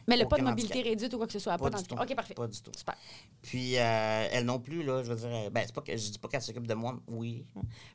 Mais 0.07 0.15
elle 0.15 0.21
n'a 0.21 0.27
pas 0.27 0.37
de 0.37 0.43
mobilité 0.43 0.73
handicap. 0.75 0.89
réduite 0.91 1.13
ou 1.13 1.17
quoi 1.17 1.27
que 1.27 1.33
ce 1.33 1.39
soit. 1.39 1.57
Pas 1.57 1.69
dans 1.69 1.77
du 1.77 1.83
le- 1.83 1.95
tout. 1.95 2.01
OK, 2.01 2.15
parfait. 2.15 2.33
Pas 2.33 2.47
du 2.47 2.61
tout. 2.61 2.71
Super. 2.77 2.95
Puis 3.41 3.77
euh, 3.77 4.27
elle 4.31 4.45
non 4.45 4.59
plus, 4.59 4.83
là, 4.83 5.01
je 5.03 5.13
veux 5.13 5.15
dire, 5.15 5.29
euh, 5.31 5.49
ben, 5.49 5.63
c'est 5.65 5.73
pas 5.73 5.81
que 5.81 5.95
je 5.95 6.11
dis 6.11 6.19
pas 6.19 6.27
qu'elle 6.27 6.41
s'occupe 6.41 6.67
de 6.67 6.73
moi, 6.73 6.99
oui, 7.07 7.45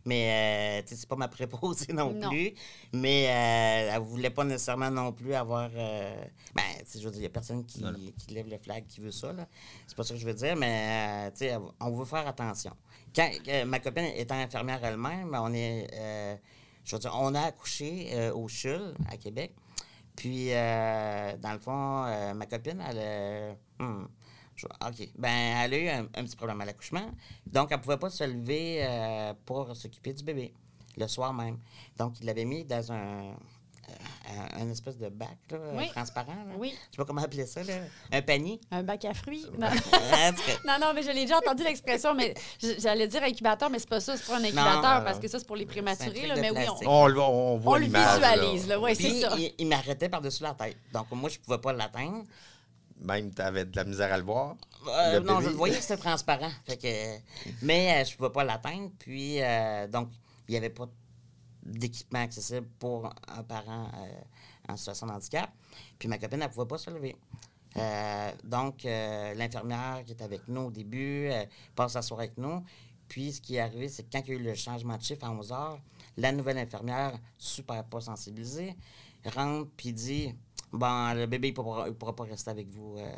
mais 0.05 0.79
euh, 0.81 0.83
tu 0.83 0.89
sais, 0.95 1.01
c'est 1.01 1.09
pas 1.09 1.17
ma 1.17 1.29
préposée 1.29 1.93
non, 1.93 2.13
Non. 2.13 2.31
plus. 2.31 2.55
Mais 2.93 3.27
euh, 3.29 3.95
elle 3.95 4.01
voulait 4.03 4.31
pas 4.31 4.45
nécessairement 4.45 4.91
non 4.91 5.13
plus 5.13 5.35
avoir. 5.35 5.71
euh, 5.75 6.25
ben, 6.55 6.63
je 6.95 6.99
veux 7.01 7.11
dire, 7.11 7.21
il 7.21 7.25
y 7.25 7.27
a 7.27 7.31
personne 7.31 7.65
qui, 7.65 7.85
qui 8.19 8.35
lève 8.35 8.49
le 8.49 8.59
flag 8.59 8.87
qui 8.87 9.01
veut 9.01 9.13
ça, 9.13 9.33
là. 9.33 9.47
C'est 9.87 9.97
pas 9.97 10.05
ça 10.05 10.15
que 10.15 10.21
je 10.21 10.27
veux 10.27 10.35
dire, 10.35 10.57
mais 10.57 11.29
euh, 11.29 11.31
tu 11.31 11.39
sais, 11.47 11.57
on 11.81 11.91
veut 11.91 12.05
faire 12.05 12.27
attention. 12.27 12.73
Quand 13.15 13.31
euh, 13.49 13.65
ma 13.65 13.81
copine 13.81 14.05
étant 14.17 14.35
infirmière 14.37 14.83
elle-même, 14.85 15.37
on 15.39 15.53
est. 15.53 15.89
euh, 15.95 16.37
je 16.85 16.97
veux 16.97 17.01
dire, 17.01 17.13
on 17.19 17.35
a 17.35 17.41
accouché 17.43 18.09
euh, 18.13 18.33
au 18.33 18.49
CHUL 18.49 18.95
à 19.11 19.17
Québec. 19.19 19.53
Puis, 20.19 20.49
euh, 20.53 21.37
dans 21.37 21.53
le 21.53 21.61
fond, 21.61 22.05
euh, 22.07 22.35
ma 22.35 22.47
copine, 22.47 22.83
elle 22.85 22.99
a. 22.99 23.85
hmm, 23.85 24.09
je- 24.57 24.67
OK. 24.67 25.09
Ben, 25.17 25.29
elle 25.63 25.75
a 25.75 25.79
eu 25.79 25.89
un, 25.89 26.07
petit 26.07 26.35
problème 26.35 26.61
à 26.61 26.65
l'accouchement. 26.65 27.13
Donc, 27.47 27.69
elle 27.71 27.79
ne 27.79 27.83
pouvait 27.85 27.99
pas 27.99 28.11
se 28.11 28.25
lever 28.25 28.85
euh, 28.85 29.33
pour 29.47 29.77
s'occuper 29.77 30.13
du 30.13 30.25
bébé 30.25 30.53
le 30.97 31.07
soir 31.07 31.33
même. 31.33 31.59
Donc, 31.97 32.19
il 32.19 32.27
l'avait 32.27 32.45
mis 32.45 32.65
dans 32.65 32.91
un, 32.91 33.35
un, 34.61 34.69
espèce 34.71 34.99
de 34.99 35.09
bac 35.09 35.37
là, 35.51 35.59
Oui. 35.75 35.89
transparent. 35.89 36.35
là. 36.35 36.53
Oui. 36.59 36.71
Je 36.71 36.77
sais 36.93 36.97
pas 36.99 37.05
comment 37.05 37.23
appeler 37.23 37.47
ça. 37.47 37.63
Là. 37.63 37.75
Un 38.13 38.23
panier. 38.23 38.61
Un 38.71 38.83
bac 38.83 39.05
à 39.05 39.15
fruits? 39.15 39.47
Non. 39.59 39.69
Non, 40.67 40.75
non, 40.81 40.93
mais 40.95 41.03
je 41.03 41.09
l'ai 41.09 41.23
déjà 41.25 41.39
entendu 41.39 41.63
l'expression, 41.65 42.15
mais 42.15 42.35
j'allais 42.79 43.09
dire 43.09 43.23
incubateur, 43.23 43.71
mais 43.71 43.79
c'est 43.79 43.89
pas 43.89 44.01
ça, 44.01 44.17
c'est 44.17 44.27
pas 44.27 44.39
un 44.39 44.45
incubateur 44.45 44.99
non, 44.99 45.05
parce 45.05 45.19
que 45.19 45.29
ça, 45.29 45.39
c'est 45.39 45.47
pour 45.47 45.57
les 45.57 45.67
prématurés. 45.67 46.27
Là, 46.27 46.35
de 46.37 46.41
mais 46.41 46.51
oui, 46.51 46.57
plastique. 46.65 46.89
on, 46.89 47.05
On, 47.05 47.07
le- 47.07 47.21
on 47.21 47.53
on 47.55 47.57
voit 47.59 47.79
le 47.79 47.87
visualise, 47.87 48.67
là. 48.69 48.75
là. 48.77 48.81
Oui, 48.81 48.95
c'est 48.95 49.03
Puis, 49.09 49.21
ça. 49.21 49.35
il, 49.39 49.55
il 49.59 49.67
m'arrêtait 49.67 50.09
par-dessus 50.09 50.43
la 50.43 50.55
tête. 50.55 50.77
Donc, 50.93 51.07
moi, 51.13 51.31
je 51.31 51.39
pouvais 51.39 51.59
pas 51.59 51.73
l'atteindre. 51.73 52.25
Même, 53.01 53.33
tu 53.33 53.41
avais 53.43 53.65
de 53.65 53.77
la 53.77 53.85
misère 53.85 54.13
à 54.13 54.19
le 54.19 54.25
voir. 54.25 54.57
Euh, 54.89 55.21
Le 55.21 55.27
non, 55.27 55.41
je 55.41 55.49
le 55.49 55.55
voyais 55.55 55.77
que 55.77 55.83
c'était 55.83 55.97
transparent. 55.97 56.51
Fait 56.67 56.77
que, 56.77 57.17
mais 57.63 58.03
euh, 58.03 58.05
je 58.05 58.13
ne 58.13 58.17
pouvais 58.17 58.31
pas 58.31 58.45
l'atteindre. 58.45 58.91
Puis, 58.99 59.41
euh, 59.41 59.87
donc, 59.87 60.09
il 60.49 60.53
n'y 60.53 60.57
avait 60.59 60.71
pas 60.71 60.87
d'équipement 61.69 62.21
accessible 62.21 62.67
pour 62.79 63.07
un 63.29 63.43
parent 63.43 63.91
euh, 63.97 64.73
en 64.73 64.77
situation 64.77 65.07
de 65.07 65.13
handicap. 65.13 65.51
Puis, 65.99 66.09
ma 66.09 66.19
copine, 66.19 66.41
elle 66.43 66.49
ne 66.49 66.53
pouvait 66.53 66.67
pas 66.67 66.79
se 66.79 66.91
lever. 66.91 67.17
Euh, 67.77 68.33
donc, 68.45 68.85
euh, 68.85 69.35
l'infirmière 69.35 70.03
qui 70.05 70.13
était 70.13 70.25
avec 70.25 70.49
nous 70.49 70.63
au 70.63 70.71
début 70.71 71.31
passe 71.75 71.95
la 71.95 72.03
soirée 72.03 72.25
avec 72.25 72.39
nous. 72.39 72.65
Puis, 73.09 73.33
ce 73.33 73.41
qui 73.41 73.57
est 73.57 73.61
arrivé, 73.61 73.89
c'est 73.89 74.03
que 74.03 74.09
quand 74.13 74.23
il 74.27 74.35
y 74.35 74.37
a 74.37 74.41
eu 74.41 74.43
le 74.43 74.55
changement 74.55 74.97
de 74.97 75.03
chiffre 75.03 75.25
à 75.25 75.31
11 75.31 75.53
heures, 75.53 75.81
la 76.17 76.33
nouvelle 76.33 76.59
infirmière, 76.59 77.19
super 77.39 77.85
pas 77.85 78.01
sensibilisée, 78.01 78.77
rentre 79.25 79.71
puis 79.77 79.93
dit 79.93 80.35
Bon, 80.73 81.15
le 81.15 81.27
bébé 81.27 81.51
ne 81.51 81.55
pourra, 81.55 81.89
il 81.89 81.95
pourra 81.95 82.15
pas 82.15 82.25
rester 82.25 82.51
avec 82.51 82.69
vous 82.69 82.97
euh, 82.99 83.13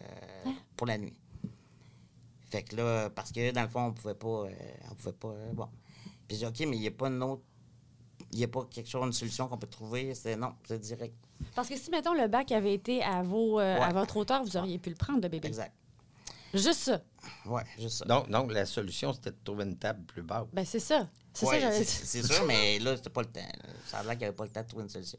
pour 0.77 0.87
la 0.87 0.99
nuit. 0.99 1.15
Fait 2.49 2.63
que 2.63 2.77
là, 2.77 3.11
parce 3.11 3.33
que 3.33 3.51
dans 3.51 3.63
le 3.63 3.69
fond, 3.69 3.87
on 3.87 3.93
pouvait 3.93 4.15
pas. 4.15 4.29
euh, 4.29 4.51
on 4.91 4.95
pouvait 4.95 5.13
pas. 5.13 5.29
euh, 5.29 5.53
bon. 5.53 5.69
Puis 6.29 6.37
j'ai 6.37 6.51
dit, 6.51 6.63
OK, 6.65 6.69
mais 6.69 6.77
il 6.77 6.81
n'y 6.81 6.87
a 6.87 6.93
pas 6.93 7.09
une 7.09 7.23
autre. 7.23 7.43
Il 8.33 8.39
n'y 8.39 8.45
a 8.45 8.49
pas 8.49 8.65
quelque 8.71 8.89
chose, 8.89 9.05
une 9.07 9.13
solution 9.13 9.49
qu'on 9.49 9.59
peut 9.59 9.67
trouver. 9.67 10.15
C'est 10.15 10.37
non, 10.37 10.55
c'est 10.65 10.79
direct. 10.79 11.15
Parce 11.55 11.69
que 11.69 11.77
si, 11.77 11.91
mettons, 11.91 12.15
le 12.15 12.29
bac 12.29 12.53
avait 12.53 12.75
été 12.75 13.03
à, 13.03 13.23
vos, 13.23 13.59
euh, 13.61 13.81
à 13.81 13.93
votre 13.93 14.17
hauteur, 14.17 14.43
vous 14.45 14.57
auriez 14.57 14.79
pu 14.79 14.91
le 14.91 14.97
prendre, 14.97 15.21
le 15.23 15.29
bébé. 15.29 15.49
Exact. 15.49 15.73
Juste 16.53 16.81
ça. 16.81 17.01
Ouais, 17.47 17.63
juste 17.79 17.99
ça. 17.99 18.05
Donc, 18.07 18.29
donc, 18.29 18.53
la 18.53 18.67
solution, 18.67 19.13
c'était 19.13 19.31
de 19.31 19.37
trouver 19.45 19.65
une 19.65 19.77
table 19.77 20.03
plus 20.05 20.23
basse. 20.23 20.47
Ben, 20.53 20.65
c'est 20.65 20.81
ça. 20.81 21.09
C'est 21.33 21.47
Ouais, 21.47 21.61
ça, 21.61 21.71
c'est 21.85 22.25
sûr, 22.27 22.45
mais 22.45 22.81
là, 22.81 22.97
c'était 22.97 23.09
pas 23.11 23.21
le 23.21 23.29
temps. 23.29 23.41
là. 23.41 23.69
Ça 23.87 23.99
a 23.99 24.03
l'air 24.03 24.11
qu'il 24.13 24.19
n'y 24.21 24.25
avait 24.27 24.35
pas 24.37 24.45
le 24.45 24.51
temps 24.51 24.63
de 24.63 24.67
trouver 24.67 24.83
une 24.83 24.89
solution. 24.91 25.19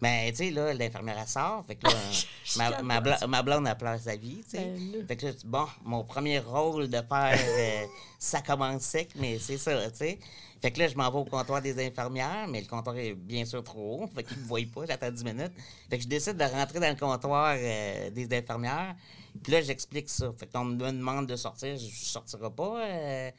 Mais, 0.00 0.30
tu 0.30 0.36
sais, 0.36 0.50
là, 0.52 0.72
l'infirmière, 0.72 1.28
sort. 1.28 1.64
Fait 1.66 1.74
que 1.74 1.88
là, 1.88 1.92
ma, 2.56 2.82
ma, 2.82 3.00
bla- 3.00 3.26
ma 3.26 3.42
blonde, 3.42 3.66
a 3.66 3.74
pleuré 3.74 3.98
sa 3.98 4.14
vie, 4.14 4.40
tu 4.44 4.50
sais. 4.56 4.72
Ben. 4.92 5.04
Fait 5.08 5.16
que 5.16 5.26
là, 5.26 5.32
bon, 5.44 5.66
mon 5.82 6.04
premier 6.04 6.38
rôle 6.38 6.88
de 6.88 7.00
père, 7.00 7.36
euh, 7.36 7.86
ça 8.20 8.40
commence 8.40 8.82
sec, 8.82 9.10
mais 9.16 9.40
c'est 9.40 9.58
ça, 9.58 9.90
tu 9.90 9.96
sais. 9.96 10.18
Fait 10.60 10.72
que 10.72 10.80
là, 10.80 10.88
je 10.88 10.96
m'en 10.96 11.08
vais 11.10 11.18
au 11.18 11.24
comptoir 11.24 11.62
des 11.62 11.86
infirmières, 11.86 12.48
mais 12.48 12.60
le 12.60 12.66
comptoir 12.66 12.96
est 12.96 13.14
bien 13.14 13.44
sûr 13.44 13.62
trop 13.62 14.02
haut. 14.02 14.06
Fait 14.08 14.24
qu'ils 14.24 14.38
ne 14.38 14.42
me 14.42 14.48
voient 14.48 14.60
pas, 14.74 14.86
j'attends 14.86 15.10
10 15.10 15.24
minutes. 15.24 15.52
Fait 15.88 15.98
que 15.98 16.02
je 16.02 16.08
décide 16.08 16.36
de 16.36 16.44
rentrer 16.44 16.80
dans 16.80 16.88
le 16.88 16.96
comptoir 16.96 17.54
euh, 17.56 18.10
des 18.10 18.36
infirmières. 18.36 18.96
Puis 19.42 19.52
là, 19.52 19.60
j'explique 19.62 20.08
ça. 20.08 20.32
Fait 20.36 20.46
qu'on 20.46 20.64
me 20.64 20.76
demande 20.76 21.26
de 21.26 21.36
sortir, 21.36 21.76
je 21.76 21.86
ne 21.86 21.90
sortirai 21.90 22.50
pas. 22.50 22.84
euh, 22.84 23.30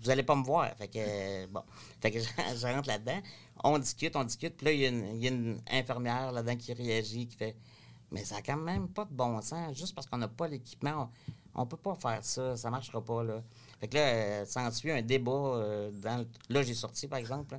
vous 0.00 0.10
allez 0.10 0.22
pas 0.22 0.34
me 0.34 0.44
voir. 0.44 0.74
Fait 0.76 0.88
que, 0.88 0.98
euh, 0.98 1.46
bon. 1.50 1.62
Fait 2.00 2.10
que 2.10 2.18
je, 2.56 2.66
rentre 2.66 2.88
là-dedans. 2.88 3.20
On 3.62 3.78
discute, 3.78 4.16
on 4.16 4.24
discute. 4.24 4.56
Puis 4.56 4.66
là, 4.66 4.72
il 4.72 4.80
y 4.80 5.26
a 5.26 5.30
une, 5.30 5.60
infirmière 5.70 6.32
là-dedans 6.32 6.56
qui 6.56 6.72
réagit, 6.72 7.26
qui 7.26 7.36
fait 7.36 7.56
Mais 8.10 8.24
ça 8.24 8.36
n'a 8.36 8.42
quand 8.42 8.56
même 8.56 8.88
pas 8.88 9.04
de 9.04 9.12
bon 9.12 9.40
sens. 9.42 9.76
Juste 9.76 9.94
parce 9.94 10.06
qu'on 10.06 10.18
n'a 10.18 10.28
pas 10.28 10.48
l'équipement, 10.48 11.10
on, 11.54 11.62
on 11.62 11.66
peut 11.66 11.76
pas 11.76 11.94
faire 11.94 12.24
ça. 12.24 12.56
Ça 12.56 12.70
marchera 12.70 13.04
pas, 13.04 13.22
là. 13.22 13.42
Fait 13.84 13.88
que 13.88 13.96
là, 13.96 14.00
euh, 14.06 14.44
s'ensuit 14.46 14.90
un 14.92 15.02
débat. 15.02 15.30
euh, 15.30 15.90
dans 15.90 16.16
le- 16.16 16.26
Là, 16.48 16.62
j'ai 16.62 16.72
sorti, 16.72 17.06
par 17.06 17.18
exemple. 17.18 17.58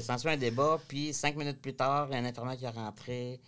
S'ensuit 0.00 0.30
un 0.30 0.36
débat. 0.38 0.78
Puis, 0.88 1.12
cinq 1.12 1.36
minutes 1.36 1.60
plus 1.60 1.74
tard, 1.74 2.08
un 2.10 2.24
infirmière 2.24 2.56
qui 2.56 2.64
est 2.64 2.70
rentré. 2.70 3.38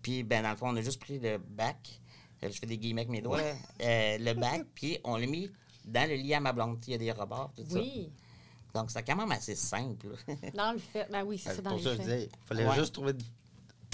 Puis, 0.00 0.22
ben, 0.22 0.42
dans 0.42 0.50
le 0.52 0.56
fond, 0.56 0.70
on 0.70 0.76
a 0.76 0.80
juste 0.80 0.98
pris 0.98 1.18
le 1.18 1.36
bac. 1.36 2.00
Euh, 2.42 2.48
Je 2.50 2.58
fais 2.58 2.64
des 2.64 2.78
guillemets 2.78 3.02
avec 3.02 3.10
mes 3.10 3.20
doigts. 3.20 3.38
euh, 3.82 4.16
le 4.18 4.32
bac, 4.32 4.62
puis 4.74 4.98
on 5.04 5.16
l'a 5.18 5.26
mis 5.26 5.50
dans 5.84 6.08
le 6.08 6.14
lit 6.16 6.32
à 6.32 6.40
ma 6.40 6.54
blonde. 6.54 6.78
Il 6.86 6.92
y 6.92 6.94
a 6.94 6.98
des 6.98 7.12
rebords, 7.12 7.52
tout 7.54 7.66
ça. 7.68 7.78
Oui. 7.78 8.10
Donc, 8.74 8.90
c'est 8.90 9.02
quand 9.02 9.16
même 9.16 9.30
assez 9.32 9.54
simple. 9.54 10.06
Dans 10.54 10.72
le 10.72 10.78
fait. 10.78 11.06
Ben 11.12 11.22
oui, 11.22 11.36
c'est 11.36 11.54
ça, 11.56 11.60
dans 11.60 11.72
pour 11.76 11.78
le 11.80 11.84
ça 11.84 11.90
que 11.90 11.96
je 11.96 12.02
fait. 12.08 12.16
disais, 12.16 12.28
il 12.32 12.46
fallait 12.46 12.66
Ouais. 12.66 12.74
juste 12.76 12.94
trouver 12.94 13.12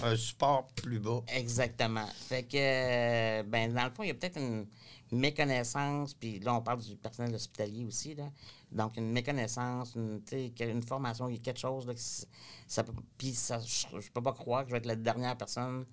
un 0.05 0.15
support 0.15 0.69
plus 0.77 1.01
bas. 1.01 1.23
Exactement. 1.27 2.07
Fait 2.29 2.45
que, 2.45 2.57
euh, 2.57 3.43
ben, 3.43 3.75
dans 3.75 3.83
le 3.87 3.91
fond, 3.91 4.05
il 4.05 4.07
y 4.07 4.11
a 4.13 4.15
peut-être 4.15 4.39
une 4.39 4.69
méconnaissance, 5.13 6.15
puis 6.15 6.39
là, 6.41 6.55
on 6.55 6.61
parle 6.61 6.81
du 6.81 6.97
personnel 6.97 7.35
hospitalier 7.35 7.85
aussi, 7.85 8.15
là. 8.15 8.31
Donc, 8.71 8.97
une 8.97 9.13
méconnaissance, 9.13 9.95
une, 9.95 10.21
une 10.61 10.83
formation, 10.83 11.29
il 11.29 11.37
y 11.37 11.39
a 11.39 11.41
quelque 11.41 11.61
chose, 11.61 11.87
là, 11.87 11.95
que 11.95 12.01
ça, 12.01 12.85
puis 13.17 13.33
ça, 13.33 13.61
je, 13.61 14.11
peux 14.13 14.23
pas 14.23 14.33
croire 14.33 14.63
que 14.63 14.69
je 14.69 14.73
vais 14.73 14.79
être 14.79 14.87
la 14.87 14.97
dernière 14.97 15.37
personne 15.37 15.87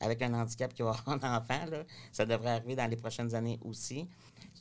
avec 0.00 0.22
un 0.22 0.34
handicap 0.34 0.72
qui 0.72 0.82
va 0.82 0.90
avoir 1.06 1.08
un 1.08 1.36
enfant, 1.36 1.66
là. 1.66 1.84
Ça 2.12 2.26
devrait 2.26 2.50
arriver 2.50 2.76
dans 2.76 2.88
les 2.88 2.96
prochaines 2.96 3.34
années 3.34 3.58
aussi. 3.62 4.08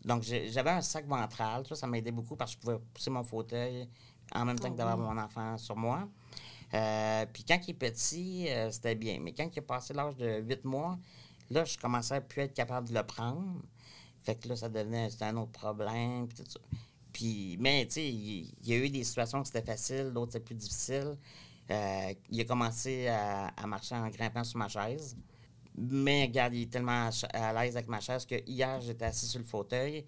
Donc, 0.05 0.23
j'avais 0.23 0.69
un 0.69 0.81
sac 0.81 1.07
ventral, 1.07 1.65
ça, 1.65 1.75
ça 1.75 1.87
m'a 1.87 1.97
aidé 1.97 2.11
beaucoup 2.11 2.35
parce 2.35 2.55
que 2.55 2.61
je 2.61 2.65
pouvais 2.65 2.79
pousser 2.93 3.09
mon 3.09 3.23
fauteuil 3.23 3.87
en 4.33 4.45
même 4.45 4.59
temps 4.59 4.69
que 4.69 4.77
d'avoir 4.77 4.97
mon 4.97 5.19
enfant 5.19 5.57
sur 5.57 5.75
moi. 5.75 6.07
Euh, 6.73 7.25
puis 7.31 7.45
quand 7.45 7.59
il 7.67 7.71
est 7.71 7.73
petit, 7.73 8.47
euh, 8.49 8.71
c'était 8.71 8.95
bien. 8.95 9.19
Mais 9.21 9.33
quand 9.33 9.47
il 9.53 9.59
a 9.59 9.61
passé 9.61 9.93
l'âge 9.93 10.15
de 10.17 10.41
8 10.41 10.65
mois, 10.65 10.97
là, 11.49 11.63
je 11.63 11.77
commençais 11.77 12.15
à 12.15 12.21
plus 12.21 12.41
être 12.41 12.53
capable 12.53 12.89
de 12.89 12.93
le 12.93 13.03
prendre. 13.03 13.61
Fait 14.23 14.35
que 14.35 14.49
là, 14.49 14.55
ça 14.55 14.69
devenait 14.69 15.09
un 15.21 15.37
autre 15.37 15.51
problème. 15.51 16.27
Puis 16.27 16.43
tout 16.43 16.49
ça. 16.49 16.59
Puis, 17.13 17.57
mais, 17.59 17.85
tu 17.87 17.93
sais, 17.93 18.07
il, 18.07 18.53
y 18.63 18.73
a 18.73 18.77
eu 18.77 18.89
des 18.89 19.03
situations 19.03 19.41
que 19.41 19.47
c'était 19.47 19.63
facile, 19.63 20.11
d'autres 20.13 20.33
c'était 20.33 20.45
plus 20.45 20.55
difficile. 20.55 21.17
Euh, 21.71 22.13
il 22.29 22.41
a 22.41 22.43
commencé 22.45 23.07
à, 23.07 23.51
marcher 23.65 23.95
en 23.95 24.07
grimpant 24.09 24.43
sur 24.43 24.59
ma 24.59 24.67
chaise. 24.67 25.17
Mais 25.75 26.25
regarde, 26.25 26.53
il 26.53 26.63
est 26.63 26.71
tellement 26.71 27.09
à 27.33 27.53
l'aise 27.53 27.75
avec 27.75 27.87
ma 27.87 27.99
chaise 27.99 28.25
que 28.25 28.35
hier, 28.47 28.81
j'étais 28.81 29.05
assis 29.05 29.27
sur 29.27 29.39
le 29.39 29.45
fauteuil, 29.45 30.05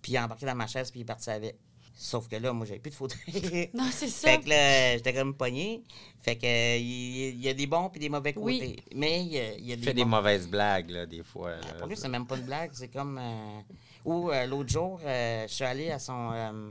puis 0.00 0.12
il 0.12 0.16
a 0.16 0.24
embarqué 0.24 0.46
dans 0.46 0.54
ma 0.54 0.66
chaise, 0.66 0.90
puis 0.90 1.00
il 1.00 1.02
est 1.02 1.06
parti 1.06 1.30
avec. 1.30 1.58
Sauf 1.94 2.26
que 2.28 2.36
là, 2.36 2.52
moi, 2.52 2.66
j'avais 2.66 2.78
plus 2.80 2.90
de 2.90 2.94
fauteuil. 2.94 3.70
Non, 3.74 3.88
c'est 3.92 4.08
ça. 4.08 4.28
Fait 4.28 4.40
que 4.40 4.48
là, 4.48 4.96
j'étais 4.96 5.12
comme 5.14 5.34
pogné. 5.34 5.82
Fait 6.20 6.36
que 6.36 6.46
euh, 6.46 6.76
il 6.78 7.40
y, 7.40 7.48
a 7.48 7.54
des 7.54 7.66
bons 7.66 7.88
puis 7.90 8.00
des 8.00 8.08
mauvais 8.08 8.32
côtés. 8.32 8.44
Oui. 8.46 8.76
Mais 8.94 9.20
il 9.22 9.32
y 9.32 9.38
a, 9.38 9.42
y 9.58 9.72
a 9.72 9.74
Il 9.74 9.76
des 9.80 9.82
fait 9.86 9.94
des 9.94 10.04
mauvaises 10.04 10.48
blagues, 10.48 10.90
là, 10.90 11.06
des 11.06 11.22
fois. 11.22 11.50
là. 11.56 11.74
Pour 11.78 11.86
lui, 11.88 11.96
c'est 11.96 12.08
même 12.08 12.26
pas 12.26 12.36
une 12.36 12.44
blague. 12.44 12.70
C'est 12.72 12.88
comme. 12.88 13.18
euh, 13.18 13.60
Ou 14.04 14.30
euh, 14.30 14.46
l'autre 14.46 14.70
jour, 14.70 15.00
euh, 15.04 15.46
je 15.46 15.52
suis 15.52 15.64
allé 15.64 15.90
à 15.90 15.98
son 15.98 16.30
euh, 16.32 16.70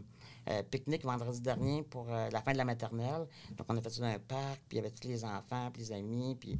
euh, 0.49 0.63
pique-nique 0.63 1.03
vendredi 1.05 1.39
dernier 1.39 1.83
pour 1.83 2.07
euh, 2.09 2.29
la 2.31 2.41
fin 2.41 2.51
de 2.53 2.57
la 2.57 2.65
maternelle. 2.65 3.27
Donc, 3.55 3.67
on 3.69 3.77
a 3.77 3.81
fait 3.81 3.89
ça 3.91 4.01
dans 4.01 4.07
un 4.07 4.19
parc, 4.19 4.59
puis 4.67 4.71
il 4.71 4.75
y 4.77 4.79
avait 4.79 4.89
tous 4.91 5.07
les 5.07 5.23
enfants, 5.23 5.69
puis 5.71 5.83
les 5.83 5.91
amis, 5.93 6.35
puis. 6.39 6.57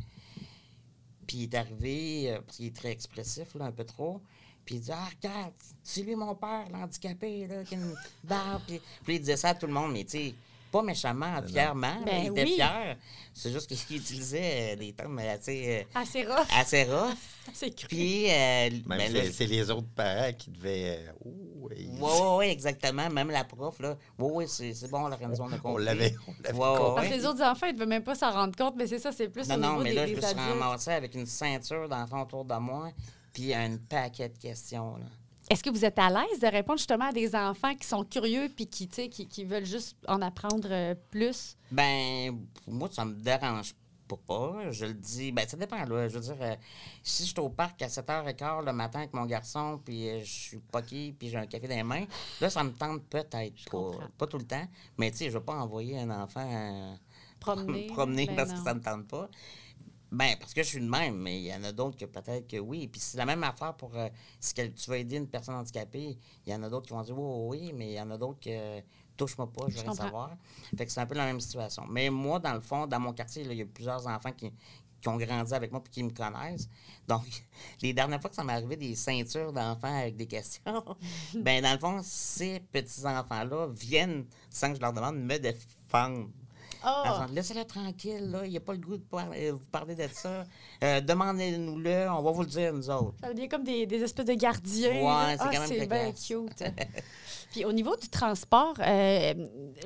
Puis 1.28 1.38
il 1.38 1.44
est 1.44 1.56
arrivé, 1.56 2.32
euh, 2.32 2.42
parce 2.42 2.58
qu'il 2.58 2.66
est 2.66 2.76
très 2.76 2.92
expressif, 2.92 3.54
là, 3.56 3.66
un 3.66 3.72
peu 3.72 3.86
trop. 3.86 4.22
Puis 4.66 4.76
il 4.76 4.82
dit 4.82 4.92
Ah, 4.92 5.08
regarde, 5.22 5.54
c'est 5.84 6.02
lui 6.02 6.16
mon 6.16 6.36
père, 6.36 6.66
l'handicapé, 6.72 7.48
là, 7.48 7.64
qui 7.64 7.76
a 7.76 7.78
une 7.78 7.96
barbe. 8.24 8.62
Puis, 8.68 8.82
puis 9.04 9.16
il 9.16 9.20
disait 9.20 9.38
ça 9.38 9.50
à 9.50 9.54
tout 9.56 9.68
le 9.68 9.74
monde, 9.74 9.92
mais 9.94 10.04
tu 10.04 10.12
sais, 10.12 10.34
pas 10.72 10.82
méchamment, 10.82 11.42
fièrement. 11.46 11.88
là, 11.96 12.02
Ben 12.06 12.24
il 12.24 12.32
était 12.32 12.44
oui. 12.44 12.54
fier. 12.56 12.98
C'est 13.34 13.52
juste 13.52 13.68
qu'il 13.68 13.98
utilisait 13.98 14.74
euh, 14.74 14.76
des 14.78 14.94
termes 14.94 15.20
assez, 15.20 15.80
euh, 15.96 16.00
Assez 16.00 16.24
rough. 16.24 16.48
assez 16.58 16.84
rough. 16.86 17.14
C'est 17.54 17.76
cru. 17.76 17.88
Puis, 17.90 18.26
euh, 18.30 18.70
Même 18.86 19.12
ben 19.12 19.32
c'est- 19.34 19.48
les 19.48 19.70
autres 19.72 19.88
parents 19.96 20.32
qui 20.32 20.50
devaient. 20.52 21.00
euh, 21.10 21.12
Oh, 21.26 21.30
ouais, 21.68 21.76
oui, 21.78 21.90
oui, 22.00 22.10
oui, 22.38 22.46
exactement. 22.46 23.10
Même 23.10 23.30
la 23.32 23.44
prof, 23.44 23.80
là. 23.80 23.98
Oui, 24.18 24.30
oui, 24.34 24.46
c'est 24.48 24.74
c'est 24.74 24.90
bon, 24.90 25.08
Lorenzo, 25.10 25.44
on 25.44 25.48
a 25.52 25.58
compris. 25.58 25.74
on 25.74 25.78
l'avait 25.78 26.16
on 26.28 26.34
l'avait 26.44 26.58
Ouais, 26.58 26.66
ouais, 26.72 26.78
compris. 26.78 26.96
Parce 26.96 27.08
que 27.10 27.14
les 27.16 27.26
autres 27.26 27.42
enfants, 27.44 27.66
ils 27.66 27.74
ne 27.74 27.80
devaient 27.80 27.86
même 27.88 28.04
pas 28.04 28.16
s'en 28.16 28.32
rendre 28.32 28.56
compte, 28.56 28.76
mais 28.78 28.88
c'est 28.88 29.00
ça, 29.00 29.12
c'est 29.12 29.28
plus 29.28 29.50
Non, 29.50 29.56
au 29.56 29.58
non, 29.58 29.78
mais 29.80 29.90
des, 29.90 29.96
là, 29.96 30.08
je 30.08 30.16
me 30.16 30.22
suis 30.22 30.34
ramassé 30.36 30.92
avec 30.92 31.16
une 31.16 31.26
ceinture 31.26 31.90
d'enfants 31.90 32.22
autour 32.22 32.46
de 32.46 32.56
moi, 32.56 32.92
puis 33.34 33.54
un 33.54 33.78
paquet 33.78 34.30
de 34.30 34.38
questions, 34.38 34.98
là. 34.98 35.06
Est-ce 35.50 35.64
que 35.64 35.70
vous 35.70 35.84
êtes 35.84 36.00
à 36.00 36.10
l'aise 36.10 36.40
de 36.40 36.48
répondre 36.48 36.78
justement 36.78 37.10
à 37.10 37.12
des 37.12 37.36
enfants 37.36 37.76
qui 37.76 37.86
sont 37.86 38.06
curieux 38.06 38.48
puis 38.56 38.68
qui, 38.68 38.88
qui, 38.88 39.28
qui 39.28 39.44
veulent 39.44 39.66
juste 39.66 39.98
en 40.08 40.22
apprendre 40.22 40.70
euh, 40.72 40.96
plus? 41.10 41.58
Ben, 41.70 42.40
pour 42.64 42.74
moi, 42.74 42.88
ça 42.90 43.04
me 43.04 43.14
dérange 43.16 43.74
pas. 44.28 44.72
Je 44.72 44.86
le 44.86 44.94
dis, 44.94 45.32
ben, 45.32 45.48
ça 45.48 45.58
dépend, 45.58 45.84
là. 45.84 46.08
Je 46.08 46.16
veux 46.16 46.22
dire, 46.22 46.38
euh, 46.40 46.56
si 47.04 47.24
je 47.24 47.30
suis 47.30 47.40
au 47.40 47.50
parc 47.50 47.82
à 47.82 47.88
7h15 47.88 48.66
le 48.66 48.74
matin 48.74 49.00
avec 49.00 49.14
mon 49.14 49.26
garçon, 49.26 49.82
puis 49.84 50.10
euh, 50.10 50.20
je 50.20 50.32
suis 50.32 50.60
poqué, 50.60 51.14
puis 51.18 51.30
j'ai 51.30 51.38
un 51.38 51.48
café 51.48 51.68
dans 51.68 51.76
les 51.76 51.84
mains, 51.84 52.06
là, 52.40 52.50
ça 52.50 52.64
me 52.64 52.72
tente 52.72 53.04
peut-être 53.10 53.70
pas. 53.70 53.92
Pas 54.18 54.28
tout 54.28 54.38
le 54.38 54.46
temps, 54.46 54.68
mais 54.98 55.12
tu 55.12 55.18
sais, 55.18 55.30
je 55.30 55.38
vais 55.38 55.44
pas 55.44 55.56
envoyer 55.56 56.00
un 56.00 56.10
enfant 56.12 56.98
Promener. 57.42 57.88
promener 57.88 58.28
Ben 58.28 58.36
parce 58.36 58.52
non. 58.52 58.58
que 58.58 58.64
ça 58.64 58.74
me 58.74 58.82
tente 58.82 59.08
pas. 59.08 59.28
Ben, 60.12 60.36
parce 60.40 60.54
que 60.54 60.62
je 60.62 60.68
suis 60.68 60.82
de 60.82 60.90
même, 60.90 61.16
mais 61.16 61.40
il 61.40 61.46
y 61.46 61.54
en 61.54 61.64
a 61.64 61.72
d'autres 61.72 61.98
que 61.98 62.06
peut-être 62.06 62.48
que 62.48 62.58
oui. 62.58 62.88
Puis 62.88 63.00
c'est 63.00 63.18
la 63.18 63.26
même 63.26 63.44
affaire 63.44 63.74
pour 63.76 63.96
euh, 63.96 64.10
si 64.40 64.54
que 64.54 64.68
tu 64.68 64.90
vas 64.90 64.98
aider 64.98 65.16
une 65.16 65.28
personne 65.28 65.56
handicapée. 65.56 66.18
Il 66.46 66.52
y 66.52 66.56
en 66.56 66.62
a 66.64 66.70
d'autres 66.70 66.88
qui 66.88 66.94
vont 66.94 67.02
dire 67.02 67.18
oui, 67.18 67.62
oui, 67.62 67.74
mais 67.74 67.92
il 67.92 67.96
y 67.96 68.02
en 68.02 68.12
a 68.12 68.18
d'autres 68.18 68.40
que 68.42 68.82
touche-moi 69.16 69.52
pas, 69.52 69.66
je 69.70 69.76
veux 69.78 69.82
rien 69.82 69.94
savoir. 69.94 70.36
Fait 70.76 70.86
que 70.86 70.92
c'est 70.92 71.00
un 71.00 71.06
peu 71.06 71.16
la 71.16 71.26
même 71.26 71.40
situation. 71.40 71.86
Mais 71.90 72.10
moi, 72.10 72.40
dans 72.40 72.54
le 72.54 72.60
fond, 72.60 72.88
dans 72.88 73.00
mon 73.00 73.14
quartier, 73.14 73.44
il 73.44 73.54
y 73.54 73.62
a 73.62 73.66
plusieurs 73.66 74.06
enfants 74.08 74.32
qui, 74.32 74.52
qui 75.02 75.08
ont 75.08 75.18
grandi 75.18 75.54
avec 75.54 75.72
moi 75.72 75.82
et 75.86 75.90
qui 75.90 76.04
me 76.04 76.10
connaissent. 76.12 76.70
Donc, 77.08 77.26
les 77.82 77.94
dernières 77.94 78.20
fois 78.20 78.30
que 78.30 78.36
ça 78.36 78.44
m'est 78.44 78.54
arrivé 78.54 78.76
des 78.76 78.96
ceintures 78.96 79.54
d'enfants 79.54 80.00
avec 80.00 80.16
des 80.16 80.28
questions, 80.28 80.84
ben 81.36 81.62
dans 81.62 81.74
le 81.74 81.80
fond, 81.80 82.02
ces 82.04 82.60
petits-enfants-là 82.60 83.68
viennent, 83.72 84.26
sans 84.50 84.70
que 84.70 84.76
je 84.76 84.82
leur 84.82 84.94
demande, 84.94 85.18
me 85.18 85.38
défendre. 85.38 86.30
Oh! 86.86 87.04
Disant, 87.06 87.28
Laissez-le 87.34 87.66
tranquille, 87.66 88.32
là. 88.32 88.46
Il 88.46 88.52
n'y 88.52 88.58
a 88.58 88.62
pas 88.62 88.74
le 88.74 88.80
goût 88.80 88.98
de 88.98 89.04
par- 89.04 89.30
euh, 89.34 89.52
vous 89.54 89.60
parler 89.72 89.96
de 89.96 90.08
ça. 90.12 90.46
Euh, 90.84 91.02
Demandez-nous-le, 91.02 92.10
on 92.10 92.22
va 92.22 92.32
vous 92.32 92.42
le 92.42 92.48
dire, 92.48 92.74
nous 92.74 92.90
autres. 92.90 93.16
Ça 93.22 93.34
devient 93.34 93.48
comme 93.48 93.64
des, 93.64 93.86
des 93.86 94.02
espèces 94.02 94.26
de 94.26 94.34
gardiens. 94.34 94.90
Ouais, 94.92 95.36
c'est 95.38 95.44
Ah, 95.44 95.50
quand 95.54 95.68
même 95.70 95.88
bien 95.88 96.12
cute. 96.12 96.64
Puis 97.52 97.66
au 97.66 97.72
niveau 97.74 97.96
du 97.98 98.08
transport, 98.10 98.74
euh, 98.80 99.34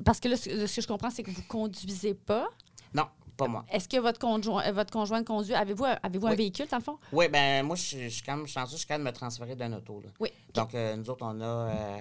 parce 0.04 0.20
que 0.20 0.28
là, 0.30 0.38
ce 0.38 0.68
ce 0.68 0.76
que 0.76 0.82
je 0.82 0.88
comprends, 0.88 1.10
c'est 1.10 1.24
que 1.24 1.32
vous 1.32 1.43
conduisez 1.48 2.14
pas. 2.14 2.48
Non, 2.93 3.08
pas 3.36 3.48
moi. 3.48 3.66
Est-ce 3.72 3.89
que 3.89 3.98
votre 3.98 4.20
conjoint, 4.20 4.72
votre 4.72 4.91
conjoint 4.91 5.24
conduit? 5.24 5.54
Avez-vous 5.56 5.86
avez-vous 6.04 6.28
un 6.28 6.32
Oui. 6.32 6.36
véhicule, 6.38 6.68
dans 6.70 6.78
le 6.78 6.84
fond? 6.84 6.98
Oui, 7.12 7.28
ben 7.28 7.66
moi, 7.66 7.76
je 7.76 7.82
suis- 7.82 8.04
je 8.04 8.10
suis 8.10 8.24
quand 8.24 8.38
même 8.38 8.48
chanceux, 8.48 8.74
je 8.74 8.78
suis 8.78 8.88
quand 8.88 8.93
même 8.96 9.04
me 9.08 9.12
transférer 9.12 9.56
d'un 9.56 9.74
auto. 9.74 10.00
Là. 10.02 10.10
Oui. 10.20 10.30
Donc, 10.54 10.76
euh, 10.76 10.96
nous 10.96 11.10
autres, 11.10 11.26
on 11.26 11.41
a 11.41 11.43
euh, 11.43 11.98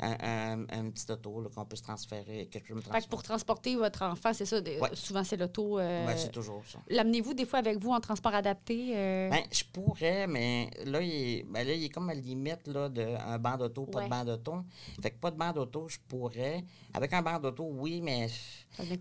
un, 0.00 0.16
un, 0.20 0.62
un 0.70 0.90
petit 0.90 1.10
auto 1.10 1.50
qu'on 1.54 1.64
peut 1.64 1.76
se 1.76 1.82
transférer, 1.82 2.46
que 2.52 2.58
je 2.58 2.64
peux 2.64 2.74
me 2.74 2.80
Fait 2.80 3.02
que 3.02 3.08
pour 3.08 3.22
transporter 3.22 3.74
votre 3.76 4.02
enfant, 4.02 4.32
c'est 4.32 4.46
ça, 4.46 4.60
de- 4.60 4.78
Ouais. 4.80 4.90
souvent 4.94 5.24
c'est 5.24 5.36
l'auto. 5.36 5.78
euh, 5.78 6.06
Ben, 6.06 6.16
c'est 6.16 6.30
toujours 6.30 6.62
ça. 6.66 6.78
L'amenez-vous 6.88 7.34
des 7.34 7.44
fois 7.46 7.58
avec 7.58 7.78
vous 7.78 7.90
en 7.90 8.00
transport 8.00 8.34
adapté? 8.34 8.92
euh? 8.96 9.28
Ben, 9.30 9.42
je 9.50 9.64
pourrais, 9.72 10.26
mais 10.26 10.70
là, 10.84 11.00
il 11.00 11.10
est, 11.12 11.42
ben 11.44 11.66
là, 11.66 11.72
il 11.72 11.84
est 11.84 11.88
comme 11.88 12.08
à 12.10 12.14
la 12.14 12.20
limite 12.20 12.66
là, 12.68 12.88
de 12.88 13.02
un 13.02 13.38
banc 13.38 13.56
d'auto, 13.56 13.86
pas 13.86 13.98
Ouais. 13.98 14.04
de 14.04 14.10
banc 14.10 14.24
d'auto. 14.24 14.64
Fait 15.02 15.10
que 15.10 15.18
pas 15.18 15.30
de 15.30 15.36
banc 15.36 15.52
d'auto, 15.52 15.88
je 15.88 15.98
pourrais. 16.06 16.64
Avec 16.94 17.12
un 17.12 17.22
banc 17.22 17.38
d'auto, 17.40 17.64
oui, 17.68 18.00
mais 18.00 18.28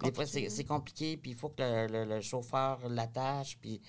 des 0.02 0.12
fois, 0.12 0.26
c'est 0.26 0.46
hein? 0.46 0.50
c'est 0.50 0.64
compliqué, 0.66 1.18
puis 1.18 1.32
il 1.32 1.38
faut 1.38 1.50
que 1.50 1.62
le, 1.62 1.88
le- 2.06 2.06
le 2.16 2.22
chauffeur 2.22 2.80
l'attache, 2.90 3.58
puis... 3.62 3.82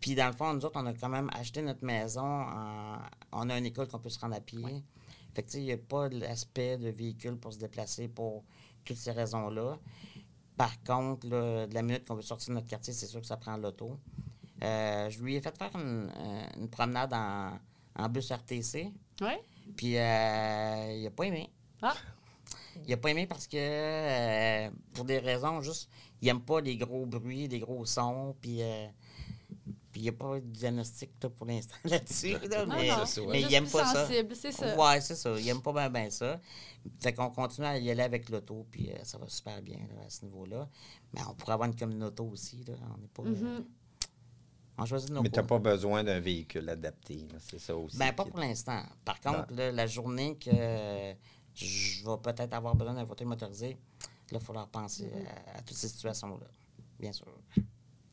Puis 0.00 0.16
dans 0.16 0.26
le 0.26 0.32
fond, 0.32 0.52
nous 0.52 0.64
autres, 0.64 0.80
on 0.82 0.86
a 0.86 0.92
quand 0.94 1.08
même 1.08 1.30
acheté 1.32 1.62
notre 1.62 1.84
maison. 1.84 2.24
en- 2.24 2.98
On 3.30 3.48
a 3.48 3.56
une 3.56 3.66
école 3.66 3.86
qu'on 3.86 4.00
peut 4.00 4.10
se 4.10 4.18
rendre 4.18 4.34
à 4.34 4.40
pied. 4.40 4.82
Fait 5.34 5.42
que, 5.42 5.56
il 5.56 5.64
n'y 5.64 5.72
a 5.72 5.78
pas 5.78 6.08
l'aspect 6.08 6.76
de 6.78 6.88
véhicule 6.90 7.36
pour 7.36 7.52
se 7.52 7.58
déplacer 7.58 8.08
pour 8.08 8.44
toutes 8.84 8.96
ces 8.96 9.12
raisons-là. 9.12 9.78
Par 10.56 10.82
contre, 10.82 11.26
là, 11.28 11.66
de 11.66 11.74
la 11.74 11.82
minute 11.82 12.06
qu'on 12.06 12.14
veut 12.14 12.22
sortir 12.22 12.50
de 12.50 12.54
notre 12.54 12.68
quartier, 12.68 12.92
c'est 12.92 13.06
sûr 13.06 13.20
que 13.20 13.26
ça 13.26 13.36
prend 13.36 13.56
l'auto. 13.56 13.98
Euh, 14.62 15.08
je 15.10 15.20
lui 15.22 15.34
ai 15.36 15.40
fait 15.40 15.56
faire 15.56 15.70
une, 15.74 16.12
euh, 16.16 16.42
une 16.58 16.68
promenade 16.68 17.12
en, 17.14 17.58
en 17.96 18.08
bus 18.08 18.30
RTC, 18.30 18.92
Oui. 19.22 19.32
puis 19.76 19.96
euh, 19.98 20.92
il 20.96 21.02
n'a 21.04 21.10
pas 21.10 21.24
aimé. 21.24 21.50
Ah, 21.80 21.94
Il 22.86 22.92
a 22.92 22.96
pas 22.96 23.10
aimé 23.10 23.26
parce 23.26 23.46
que, 23.48 23.56
euh, 23.56 24.70
pour 24.92 25.04
des 25.04 25.18
raisons, 25.18 25.60
juste, 25.62 25.88
il 26.20 26.28
aime 26.28 26.42
pas 26.42 26.60
les 26.60 26.76
gros 26.76 27.06
bruits, 27.06 27.48
les 27.48 27.58
gros 27.58 27.84
sons, 27.86 28.36
puis 28.40 28.60
puis 29.92 30.00
il 30.00 30.04
n'y 30.04 30.08
a 30.08 30.12
pas 30.12 30.40
de 30.40 30.46
diagnostic 30.46 31.10
là, 31.22 31.28
pour 31.30 31.46
l'instant 31.46 31.74
là-dessus. 31.84 32.38
là, 32.48 32.64
non, 32.66 32.74
mais 32.74 32.88
non. 32.88 33.04
ça, 33.06 33.20
ouais. 33.20 33.28
mais 33.30 33.42
il 33.42 33.54
aime 33.54 33.68
pas 33.68 33.84
ça. 33.84 34.06
sensible, 34.06 34.34
c'est 34.34 34.52
ça. 34.52 34.76
Ouais, 34.76 35.00
c'est 35.00 35.14
ça. 35.14 35.38
Il 35.38 35.48
aime 35.48 35.60
pas 35.62 35.72
bien 35.72 35.90
ben 35.90 36.10
ça. 36.10 36.40
Fait 37.00 37.12
qu'on 37.12 37.30
continue 37.30 37.66
à 37.66 37.78
y 37.78 37.90
aller 37.90 38.02
avec 38.02 38.28
l'auto, 38.30 38.66
puis 38.70 38.90
euh, 38.90 38.96
ça 39.04 39.18
va 39.18 39.28
super 39.28 39.60
bien 39.62 39.78
là, 39.94 40.02
à 40.06 40.10
ce 40.10 40.24
niveau-là. 40.24 40.68
Mais 41.12 41.20
on 41.28 41.34
pourrait 41.34 41.52
avoir 41.52 41.68
une 41.68 41.76
communauté 41.76 42.22
aussi. 42.22 42.64
Là. 42.64 42.74
On 42.94 42.98
n'est 43.00 43.08
pas. 43.08 43.22
euh, 43.22 43.58
Mhm. 43.58 43.64
on 44.78 44.86
choisit 44.86 45.10
nos 45.10 45.22
Mais 45.22 45.28
tu 45.30 45.38
n'as 45.38 45.46
pas 45.46 45.58
besoin 45.58 46.02
d'un 46.02 46.20
véhicule 46.20 46.68
adapté. 46.68 47.28
C'est 47.38 47.60
ça 47.60 47.76
aussi. 47.76 47.96
Ben, 47.98 48.12
pas 48.12 48.24
pour 48.24 48.38
l'instant. 48.40 48.82
Par 49.04 49.20
contre, 49.20 49.52
là, 49.52 49.70
la 49.70 49.86
journée 49.86 50.36
que 50.38 50.50
je 51.54 52.04
vais 52.04 52.16
peut-être 52.22 52.54
avoir 52.54 52.74
besoin 52.74 52.94
d'un 52.94 53.06
fauteuil 53.06 53.26
motorisé, 53.26 53.68
là, 53.70 54.08
il 54.30 54.34
va 54.34 54.40
falloir 54.40 54.68
penser 54.68 55.10
à, 55.54 55.58
à 55.58 55.62
toutes 55.62 55.76
ces 55.76 55.88
situations-là. 55.88 56.46
Bien 56.98 57.12
sûr. 57.12 57.26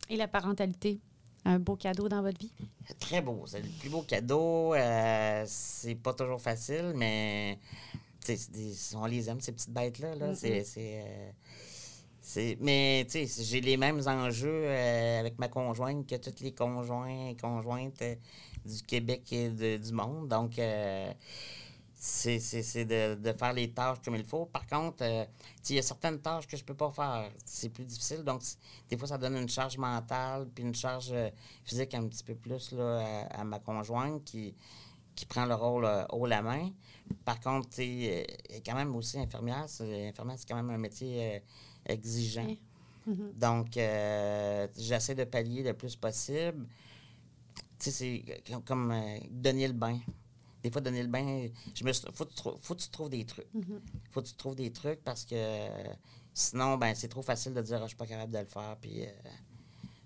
Et 0.09 0.17
la 0.17 0.27
parentalité? 0.27 0.99
Un 1.45 1.59
beau 1.59 1.75
cadeau 1.75 2.07
dans 2.09 2.21
votre 2.21 2.37
vie? 2.39 2.51
Très 2.99 3.21
beau. 3.21 3.43
C'est 3.47 3.61
le 3.61 3.69
plus 3.79 3.89
beau 3.89 4.01
cadeau. 4.01 4.73
euh, 4.73 5.43
c'est 5.47 5.95
pas 5.95 6.13
toujours 6.13 6.41
facile, 6.41 6.93
mais 6.95 7.57
des- 8.27 8.73
on 8.95 9.05
les 9.05 9.29
aime, 9.29 9.39
ces 9.41 9.51
petites 9.51 9.71
bêtes-là. 9.71 10.15
Là. 10.15 10.35
C'est. 10.35 10.63
c'est, 10.63 11.03
euh, 12.35 12.55
mais 12.59 13.07
j'ai 13.09 13.61
les 13.61 13.77
mêmes 13.77 14.01
enjeux 14.05 14.49
euh, 14.65 15.19
avec 15.19 15.39
ma 15.39 15.47
conjointe 15.47 16.05
que 16.07 16.15
tous 16.15 16.43
les 16.43 16.51
conjoints 16.53 17.29
et 17.29 17.35
conjointes 17.35 18.03
du 18.65 18.83
Québec 18.83 19.23
et 19.31 19.49
de- 19.49 19.77
du 19.77 19.91
monde. 19.93 20.27
Donc, 20.27 20.59
c'est 22.01 22.39
c'est- 22.39 22.63
c'est 22.63 22.85
de, 22.85 23.15
de 23.15 23.33
faire 23.33 23.51
les 23.53 23.71
tâches 23.71 23.97
comme 24.03 24.15
il 24.15 24.23
faut. 24.23 24.45
Par 24.45 24.65
contre, 24.65 25.03
euh, 25.03 25.25
il 25.69 25.75
y 25.75 25.79
a 25.79 25.81
certaines 25.81 26.19
tâches 26.21 26.47
que 26.47 26.55
je 26.55 26.63
peux 26.63 26.73
pas 26.73 26.89
faire. 26.91 27.29
C'est 27.45 27.69
plus 27.69 27.83
difficile. 27.85 28.23
Donc, 28.23 28.41
des 28.89 28.97
fois, 28.97 29.07
ça 29.07 29.17
donne 29.17 29.35
une 29.35 29.49
charge 29.49 29.77
mentale 29.77 30.47
puis 30.55 30.63
une 30.63 30.73
charge 30.75 31.09
euh, 31.11 31.29
physique 31.65 31.93
un 31.93 32.07
petit 32.07 32.23
peu 32.23 32.35
plus 32.35 32.71
là, 32.71 33.25
à, 33.31 33.41
à 33.41 33.43
ma 33.43 33.59
conjointe 33.59 34.23
qui, 34.23 34.55
qui 35.13 35.25
prend 35.25 35.45
le 35.45 35.55
rôle 35.55 35.83
euh, 35.85 36.05
haut 36.13 36.25
la 36.25 36.41
main. 36.41 36.71
Par 37.25 37.39
contre, 37.41 37.67
euh, 37.79 38.23
elle 38.49 38.55
est 38.55 38.61
quand 38.65 38.75
même 38.75 38.95
aussi 38.95 39.19
infirmière. 39.19 39.65
C'est- 39.67 40.07
Infirmière, 40.09 40.37
c'est 40.39 40.47
quand 40.47 40.55
même 40.55 40.69
un 40.69 40.77
métier 40.77 41.35
euh, 41.35 41.39
exigeant. 41.85 42.45
Oui. 42.47 42.59
Donc, 43.35 43.75
euh, 43.75 44.67
j'essaie 44.77 45.15
de 45.15 45.25
pallier 45.25 45.63
le 45.63 45.73
plus 45.73 45.95
possible. 45.97 46.65
C'est 47.77 48.23
comme- 48.65 48.91
euh, 48.91 49.17
donner 49.31 49.67
le 49.67 49.73
bain. 49.73 49.99
Des 50.63 50.71
fois, 50.71 50.81
donner 50.81 51.01
le 51.03 51.07
bain, 51.09 51.47
je 51.73 51.83
me 51.83 51.91
suis- 51.93 52.07
faut, 52.13 52.25
que 52.25 52.29
tu 52.31 52.35
trou- 52.35 52.57
faut 52.61 52.75
que 52.75 52.81
tu 52.81 52.89
trouves 52.89 53.09
des 53.09 53.25
trucs. 53.25 53.47
faut 54.11 54.21
que 54.21 54.27
tu 54.27 54.33
trouves 54.35 54.55
des 54.55 54.71
trucs 54.71 55.03
parce 55.03 55.23
que 55.25 55.67
sinon, 56.33 56.77
ben, 56.77 56.93
c'est 56.95 57.07
trop 57.07 57.21
facile 57.21 57.53
de 57.53 57.61
dire 57.61 57.77
Ah, 57.77 57.83
je 57.83 57.87
suis 57.89 57.97
pas 57.97 58.05
capable 58.05 58.31
de 58.33 58.39
le 58.39 58.45
faire, 58.45 58.75
puis 58.81 59.03
euh, 59.05 59.09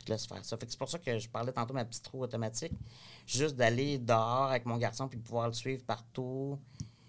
je 0.06 0.12
laisse 0.12 0.26
faire 0.28 0.44
ça. 0.46 0.58
Fait 0.58 0.66
que 0.66 0.72
c'est 0.72 0.78
pour 0.78 0.90
ça 0.90 1.00
que 1.00 1.18
je 1.18 1.30
parlais 1.30 1.52
tantôt 1.52 1.70
de 1.70 1.74
ma 1.74 1.86
petite 1.86 2.06
roue 2.08 2.24
automatique. 2.24 2.74
Juste 3.26 3.56
d'aller 3.56 3.98
dehors 3.98 4.50
avec 4.52 4.66
mon 4.66 4.78
garçon 4.78 5.08
puis 5.08 5.18
de 5.18 5.24
pouvoir 5.24 5.48
le 5.48 5.54
suivre 5.54 5.84
partout, 5.86 6.60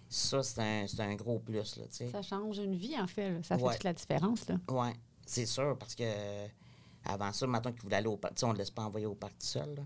ça, 0.08 0.42
c'est 0.42 0.60
un, 0.60 0.86
c'est 0.86 1.00
un 1.00 1.14
gros 1.16 1.38
plus. 1.40 1.76
Là. 1.76 1.84
Ça 1.90 2.22
change 2.22 2.58
une 2.58 2.74
vie, 2.76 2.98
en 2.98 3.06
fait. 3.06 3.30
là. 3.30 3.42
Ça 3.42 3.58
fait 3.58 3.64
toute 3.74 3.84
la 3.84 3.92
différence. 3.92 4.48
Là. 4.48 4.56
Oui, 4.68 4.88
c'est 5.26 5.46
sûr, 5.46 5.76
parce 5.76 5.94
que 5.94 6.04
euh, 6.06 6.46
avant 7.04 7.32
ça, 7.32 7.46
maintenant 7.46 7.72
qu'il 7.72 7.82
voulait 7.82 7.96
aller 7.96 8.06
au 8.06 8.16
parc, 8.16 8.38
on 8.44 8.48
ne 8.48 8.52
le 8.52 8.58
laisse 8.58 8.70
pas 8.70 8.82
envoyer 8.84 9.06
au 9.06 9.14
parc 9.16 9.32
tout 9.38 9.46
seul. 9.46 9.74
là. 9.74 9.82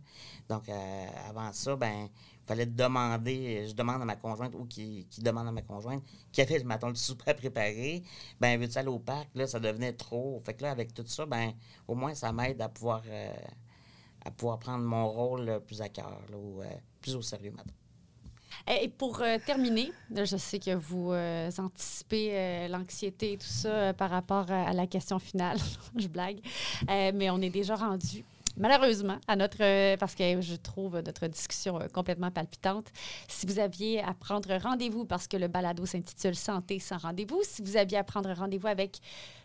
Donc, 0.49 0.69
euh, 0.69 1.07
avant 1.29 1.53
ça, 1.53 1.75
ben, 1.77 2.09
fallait 2.49 2.67
demander, 2.67 3.67
je 3.69 3.75
demande 3.75 4.01
à 4.03 4.05
ma 4.05 4.17
conjointe, 4.17 4.55
ou 4.55 4.65
qui, 4.65 5.07
qui 5.11 5.21
demande 5.21 5.47
à 5.49 5.53
ma 5.53 5.63
conjointe, 5.63 6.03
qui 6.33 6.41
avait, 6.41 6.65
mettons, 6.65 6.89
le 6.89 6.95
souper 6.95 7.31
à 7.31 7.35
préparer, 7.35 8.03
ben, 8.41 8.59
veux-tu 8.59 8.79
aller 8.79 8.89
au 8.89 8.99
parc? 8.99 9.29
Là, 9.35 9.47
ça 9.47 9.61
devenait 9.61 9.93
trop. 9.93 10.41
Fait 10.41 10.55
que 10.55 10.63
là, 10.63 10.71
avec 10.71 10.95
tout 10.95 11.05
ça, 11.07 11.27
ben, 11.27 11.53
au 11.87 11.95
moins, 11.95 12.15
ça 12.15 12.33
m'aide 12.33 12.61
à 12.63 12.69
pouvoir, 12.69 13.03
euh, 13.07 13.33
à 14.25 14.31
pouvoir 14.31 14.59
prendre 14.59 14.85
mon 14.85 15.09
rôle 15.09 15.49
euh, 15.49 15.61
plus 15.61 15.81
à 15.83 15.89
cœur, 15.89 16.21
euh, 16.33 16.65
plus 17.01 17.15
au 17.15 17.23
sérieux, 17.23 17.53
maintenant. 17.55 17.75
Et 18.83 18.89
pour 18.89 19.23
terminer, 19.47 19.93
je 20.11 20.37
sais 20.37 20.59
que 20.59 20.75
vous 20.75 21.13
anticipez 21.59 22.67
l'anxiété 22.69 23.33
et 23.33 23.39
tout 23.39 23.47
ça 23.47 23.95
par 23.95 24.11
rapport 24.11 24.51
à, 24.51 24.73
la 24.75 24.87
question 24.87 25.19
finale. 25.19 25.59
je 25.97 26.09
blague. 26.09 26.41
Mais 26.87 27.31
on 27.31 27.41
est 27.41 27.51
déjà 27.51 27.77
rendu. 27.77 28.25
Malheureusement, 28.59 29.19
à 29.27 29.37
notre 29.37 29.63
euh, 29.63 29.97
parce 29.97 30.15
que 30.15 30.41
je 30.41 30.57
trouve 30.57 30.99
notre 31.01 31.27
discussion 31.29 31.81
euh, 31.81 31.87
complètement 31.89 32.31
palpitante. 32.31 32.87
Si 33.29 33.47
vous 33.47 33.59
aviez 33.59 34.03
à 34.03 34.15
prendre 34.15 34.53
rendez-vous, 34.57 35.05
parce 35.05 35.27
que 35.29 35.37
le 35.37 35.49
balado 35.49 35.87
s'intitule 35.87 36.35
Santé 36.35 36.79
sans 36.79 36.99
rendez-vous, 36.99 37.41
si 37.45 37.63
vous 37.63 37.77
aviez 37.77 37.99
à 37.99 38.05
prendre 38.05 38.33
rendez-vous 38.33 38.67
avec 38.67 38.99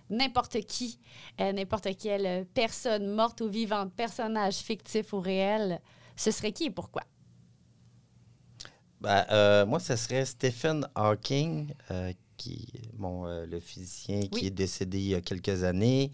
n'importe 0.09 0.59
qui, 0.61 0.99
euh, 1.39 1.51
n'importe 1.53 1.95
quelle 1.97 2.45
personne 2.53 3.07
morte 3.13 3.41
ou 3.41 3.47
vivante, 3.49 3.93
personnage 3.93 4.55
fictif 4.55 5.13
ou 5.13 5.19
réel, 5.19 5.79
ce 6.15 6.31
serait 6.31 6.51
qui 6.51 6.65
et 6.65 6.69
pourquoi? 6.71 7.03
Ben, 9.01 9.25
euh, 9.31 9.65
moi, 9.65 9.79
ce 9.79 9.95
serait 9.97 10.23
Stephen 10.25 10.87
Hawking, 10.95 11.73
euh, 11.91 12.13
qui, 12.37 12.67
bon, 12.93 13.25
euh, 13.27 13.45
le 13.45 13.59
physicien 13.59 14.21
Oui. 14.31 14.39
qui 14.39 14.47
est 14.47 14.51
décédé 14.51 14.97
il 14.97 15.07
y 15.09 15.15
a 15.15 15.21
quelques 15.21 15.63
années, 15.63 16.11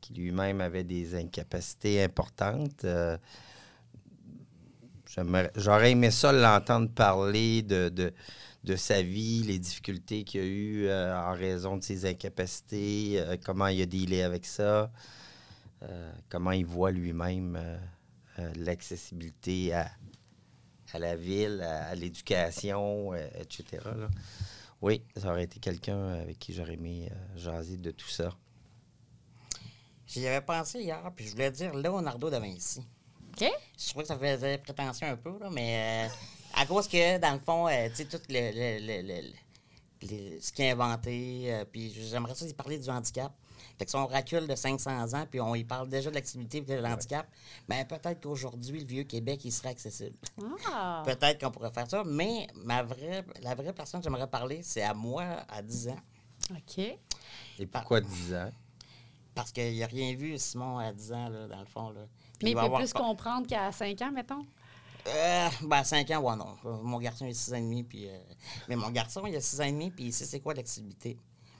qui 0.00 0.14
lui-même 0.14 0.60
avait 0.60 0.84
des 0.84 1.14
incapacités 1.14 2.02
importantes. 2.02 2.84
Euh, 2.84 3.16
J'aurais 5.56 5.90
aimé 5.90 6.12
ça 6.12 6.32
l'entendre 6.32 6.88
parler 6.88 7.62
de, 7.62 7.88
de, 7.88 8.12
de 8.62 8.76
sa 8.76 9.02
vie, 9.02 9.42
les 9.42 9.58
difficultés 9.58 10.22
qu'il 10.22 10.40
a 10.40 10.44
eues 10.44 10.86
euh, 10.86 11.18
en 11.18 11.32
raison 11.32 11.76
de 11.76 11.82
ses 11.82 12.06
incapacités, 12.06 13.14
euh, 13.16 13.36
comment 13.44 13.66
il 13.66 13.82
a 13.82 13.86
dealé 13.86 14.22
avec 14.22 14.46
ça, 14.46 14.90
comment 16.28 16.52
il 16.52 16.66
voit 16.66 16.90
lui-même 16.90 17.58
l'accessibilité 18.54 19.72
à, 19.72 19.90
à 20.92 20.98
la 20.98 21.16
ville, 21.16 21.62
à, 21.62 21.94
l'éducation, 21.94 23.14
etc. 23.14 23.64
là. 23.84 24.08
Oui, 24.82 25.02
ça 25.16 25.30
aurait 25.30 25.44
été 25.44 25.58
quelqu'un 25.58 26.10
avec 26.20 26.38
qui 26.38 26.52
j'aurais 26.52 26.74
aimé 26.74 27.10
jaser 27.34 27.78
de 27.78 27.90
tout 27.90 28.10
ça. 28.10 28.30
J'y 30.12 30.26
avais 30.26 30.40
pensé 30.40 30.80
hier, 30.80 31.00
puis 31.14 31.26
je 31.26 31.32
voulais 31.32 31.50
dire 31.50 31.72
Leonardo 31.74 32.30
da 32.30 32.40
Vinci. 32.40 32.80
OK? 33.32 33.48
Je 33.78 33.88
trouvais 33.90 34.02
que 34.04 34.08
ça 34.08 34.18
faisait 34.18 34.58
prétention 34.58 35.06
un 35.06 35.16
peu, 35.16 35.38
là, 35.38 35.48
mais 35.50 36.08
euh, 36.08 36.60
à 36.60 36.66
cause 36.66 36.88
que, 36.88 37.18
dans 37.18 37.32
le 37.34 37.38
fond, 37.38 37.68
euh, 37.68 37.88
tu 37.90 37.96
sais, 37.96 38.04
tout 38.06 38.20
le, 38.28 38.50
le- 38.50 38.86
le- 38.86 39.02
le- 39.22 39.28
le- 40.02 40.40
ce 40.40 40.50
qui 40.52 40.62
est 40.62 40.70
inventé, 40.72 41.54
euh, 41.54 41.64
puis 41.64 41.92
j'aimerais 42.10 42.34
ça 42.34 42.44
y 42.46 42.52
parler 42.54 42.78
du 42.78 42.88
handicap. 42.88 43.32
Fait 43.78 43.84
que 43.84 43.90
si 43.90 43.96
on 43.96 44.06
recule 44.06 44.46
de 44.48 44.54
500 44.56 45.14
ans, 45.14 45.26
puis 45.30 45.40
on 45.40 45.54
y 45.54 45.64
parle 45.64 45.88
déjà 45.88 46.10
de 46.10 46.14
l'activité 46.16 46.58
et 46.58 46.60
de 46.62 46.74
l'handicap, 46.74 47.26
ben 47.68 47.84
peut-être 47.86 48.20
qu'aujourd'hui, 48.22 48.80
le 48.80 48.86
vieux 48.86 49.04
Québec, 49.04 49.42
il 49.44 49.52
serait 49.52 49.68
accessible. 49.68 50.16
Ah! 50.72 51.02
Peut-être 51.06 51.40
qu'on 51.40 51.50
pourrait 51.50 51.70
faire 51.70 51.88
ça, 51.88 52.02
mais 52.04 52.46
ma 52.56 52.82
vraie, 52.82 53.24
la 53.42 53.54
vraie 53.54 53.72
personne 53.72 54.00
que 54.00 54.04
j'aimerais 54.04 54.26
parler, 54.26 54.60
c'est 54.62 54.82
à 54.82 54.92
moi, 54.94 55.24
à 55.48 55.62
10 55.62 55.88
ans. 55.88 56.00
OK. 56.50 56.78
Et 57.58 57.66
pourquoi 57.66 58.00
10 58.00 58.34
ans? 58.34 58.50
Parce 59.34 59.52
qu'il 59.52 59.78
n'a 59.78 59.86
rien 59.86 60.14
vu, 60.14 60.36
Simon, 60.38 60.78
à 60.78 60.92
10 60.92 61.12
ans, 61.12 61.28
là, 61.28 61.46
dans 61.46 61.60
le 61.60 61.66
fond. 61.66 61.90
Là. 61.90 62.00
Puis 62.38 62.44
Mais 62.44 62.50
il 62.50 62.54
peut 62.54 62.60
avoir 62.60 62.80
plus 62.80 62.92
comprendre 62.92 63.46
qu'à 63.46 63.70
5 63.72 64.00
ans, 64.02 64.12
mettons? 64.12 64.44
Euh, 65.06 65.48
ben, 65.62 65.78
à 65.78 65.84
5 65.84 66.10
ans, 66.10 66.20
ouais, 66.20 66.36
non. 66.36 66.56
Mon 66.82 66.98
garçon, 66.98 67.26
il 67.26 67.30
a 67.30 67.34
6 67.34 67.52
ans 67.52 67.56
et 67.56 67.60
demi, 67.60 67.82
puis... 67.84 68.08
euh, 68.08 68.18
Mais 68.68 68.76
mon 68.76 68.90
garçon, 68.90 69.26
il 69.26 69.36
a 69.36 69.40
6 69.40 69.60
ans 69.60 69.64
et 69.64 69.72
demi, 69.72 69.90
puis 69.90 70.06
il 70.06 70.12
sait 70.12 70.24
c'est 70.26 70.40
quoi 70.40 70.54
l'activité. 70.54 71.16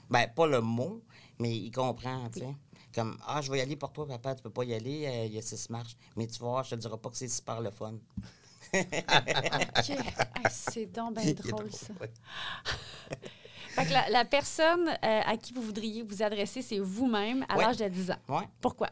Ben, 0.09 0.27
pas 0.27 0.47
le 0.47 0.61
mot, 0.61 1.01
mais 1.39 1.55
il 1.55 1.71
comprend, 1.71 2.29
tu 2.29 2.39
sais. 2.39 2.55
Comme, 2.93 3.17
ah, 3.25 3.41
je 3.41 3.49
vais 3.49 3.59
y 3.59 3.61
aller 3.61 3.77
pour 3.77 3.93
toi, 3.93 4.05
papa, 4.05 4.35
tu 4.35 4.43
peux 4.43 4.49
pas 4.49 4.65
y 4.65 4.73
aller, 4.73 5.05
euh, 5.07 5.25
il 5.25 5.33
y 5.33 5.37
a 5.37 5.41
6 5.41 5.69
marches. 5.69 5.95
Mais 6.17 6.27
tu 6.27 6.39
voir, 6.39 6.63
je 6.65 6.71
te 6.71 6.75
dirai 6.75 6.97
pas 6.97 7.09
que 7.09 7.15
c'est 7.17 7.29
super 7.29 7.61
le 7.61 7.71
fun. 7.71 7.93
OK. 8.73 9.97
Ah, 10.43 10.49
c'est 10.49 10.85
donc 10.87 11.15
bien 11.15 11.33
drôle, 11.33 11.71
ça. 11.71 11.93
Fait 13.75 13.85
que 13.85 13.91
la, 13.93 14.09
la 14.09 14.25
personne 14.25 14.87
euh, 14.89 15.21
à 15.25 15.37
qui 15.37 15.53
vous 15.53 15.61
voudriez 15.61 16.03
vous 16.03 16.21
adresser, 16.23 16.61
c'est 16.61 16.79
vous-même 16.79 17.45
à 17.49 17.57
Ouais. 17.57 17.63
l'âge 17.63 17.77
de 17.77 17.87
10 17.87 18.11
ans. 18.11 18.17
Ouais. 18.27 18.47
Pourquoi? 18.59 18.89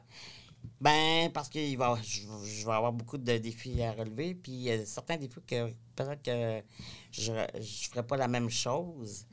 Ben, 0.81 1.29
parce 1.33 1.49
que 1.49 1.75
va, 1.77 1.97
je, 2.03 2.21
je 2.45 2.65
vais 2.65 2.71
avoir 2.71 2.93
beaucoup 2.93 3.17
de 3.17 3.37
défis 3.37 3.81
à 3.83 3.91
relever, 3.91 4.33
puis 4.35 4.51
il 4.53 4.61
y 4.61 4.71
a 4.71 4.85
certains 4.85 5.17
défis 5.17 5.41
que 5.45 5.67
peut-être 5.95 6.21
que 6.23 6.61
je 7.11 7.31
ne 7.33 7.61
ferai 7.61 8.03
pas 8.05 8.15
la 8.17 8.27
même 8.27 8.49
chose. 8.49 9.25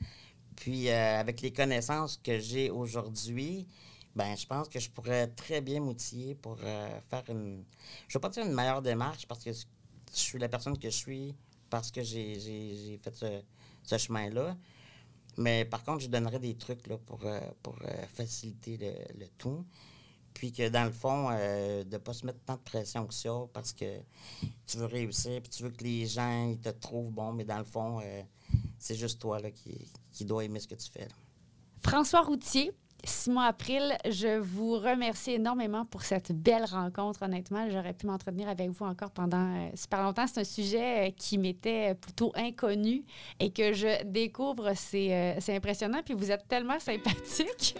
Puis, 0.55 0.89
euh, 0.89 1.19
avec 1.19 1.41
les 1.41 1.53
connaissances 1.53 2.17
que 2.21 2.39
j'ai 2.39 2.69
aujourd'hui, 2.69 3.67
ben, 4.15 4.35
je 4.35 4.45
pense 4.45 4.67
que 4.67 4.79
je 4.79 4.89
pourrais 4.89 5.27
très 5.27 5.61
bien 5.61 5.79
m'outiller 5.79 6.35
pour 6.35 6.57
euh, 6.63 6.99
faire 7.09 7.23
une. 7.29 7.63
Je 8.07 8.11
ne 8.11 8.13
veux 8.15 8.19
pas 8.19 8.29
dire 8.29 8.45
une 8.45 8.53
meilleure 8.53 8.81
démarche, 8.81 9.25
parce 9.27 9.43
que 9.43 9.51
je 9.53 9.63
suis 10.11 10.39
la 10.39 10.49
personne 10.49 10.77
que 10.77 10.89
je 10.89 10.95
suis, 10.97 11.35
parce 11.69 11.91
que 11.91 12.01
j'ai 12.01 12.39
j'ai- 12.39 12.75
j'ai 12.75 12.97
fait 12.97 13.15
ce, 13.15 13.41
ce 13.83 13.97
chemin-là. 13.97 14.57
Mais 15.37 15.65
par 15.65 15.83
contre, 15.83 15.99
je 15.99 16.07
donnerais 16.07 16.39
des 16.39 16.55
trucs 16.55 16.87
là, 16.87 16.97
pour, 16.97 17.25
euh, 17.25 17.39
pour 17.61 17.77
euh, 17.83 18.07
faciliter 18.13 18.77
le, 19.17 19.27
tout. 19.37 19.65
Puis 20.33 20.51
que 20.51 20.69
dans 20.69 20.85
le 20.85 20.91
fond, 20.91 21.29
euh, 21.31 21.83
de 21.83 21.93
ne 21.93 21.97
pas 21.97 22.13
se 22.13 22.25
mettre 22.25 22.39
tant 22.45 22.55
de 22.55 22.61
pression 22.61 23.05
que 23.05 23.13
ça 23.13 23.31
parce 23.53 23.73
que 23.73 23.99
tu 24.65 24.77
veux 24.77 24.85
réussir, 24.85 25.41
puis 25.41 25.49
tu 25.49 25.63
veux 25.63 25.69
que 25.69 25.83
les 25.83 26.05
gens 26.05 26.49
ils 26.49 26.59
te 26.59 26.69
trouvent 26.69 27.11
bon, 27.11 27.33
mais 27.33 27.43
dans 27.43 27.57
le 27.57 27.65
fond, 27.65 28.01
c'est 28.77 28.95
juste 28.95 29.19
toi 29.19 29.39
là, 29.39 29.49
qui, 29.49 29.91
qui 30.11 30.25
dois 30.25 30.43
aimer 30.43 30.59
ce 30.59 30.67
que 30.67 30.75
tu 30.75 30.91
fais. 30.91 31.07
François 31.81 32.21
Routier, 32.21 32.71
Simon 33.03 33.41
April, 33.41 33.95
je 34.09 34.37
vous 34.39 34.73
remercie 34.73 35.31
énormément 35.31 35.85
pour 35.85 36.01
cette 36.03 36.31
belle 36.31 36.65
rencontre. 36.65 37.23
Honnêtement, 37.23 37.69
j'aurais 37.69 37.93
pu 37.93 38.05
m'entretenir 38.07 38.49
avec 38.49 38.69
vous 38.69 38.85
encore 38.85 39.11
pendant 39.11 39.37
euh, 39.55 39.69
super 39.75 40.03
longtemps. 40.03 40.25
C'est 40.27 40.41
un 40.41 40.43
sujet 40.43 41.07
euh, 41.07 41.11
qui 41.15 41.37
m'était 41.37 41.93
plutôt 41.95 42.31
inconnu 42.35 43.03
et 43.39 43.51
que 43.51 43.73
je 43.73 44.03
découvre. 44.03 44.71
C'est 44.75 45.13
euh, 45.13 45.33
c'est 45.39 45.55
impressionnant. 45.55 45.99
Puis 46.03 46.15
vous 46.15 46.31
êtes 46.31 46.47
tellement 46.47 46.79
sympathique 46.79 47.75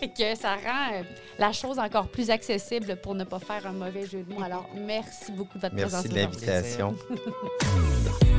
que 0.18 0.34
ça 0.34 0.54
rend 0.56 0.94
euh, 0.94 1.02
la 1.38 1.52
chose 1.52 1.78
encore 1.78 2.08
plus 2.08 2.30
accessible 2.30 2.96
pour 2.96 3.14
ne 3.14 3.24
pas 3.24 3.38
faire 3.38 3.66
un 3.66 3.72
mauvais 3.72 4.06
jeu 4.06 4.22
de 4.22 4.34
mots. 4.34 4.42
Alors, 4.42 4.68
merci 4.74 5.32
beaucoup 5.32 5.58
de 5.58 5.62
votre 5.62 5.74
Merci 5.74 5.90
présence 5.92 6.10
de 6.10 6.18
aujourd'hui. 6.18 6.46
l'invitation. 6.46 6.96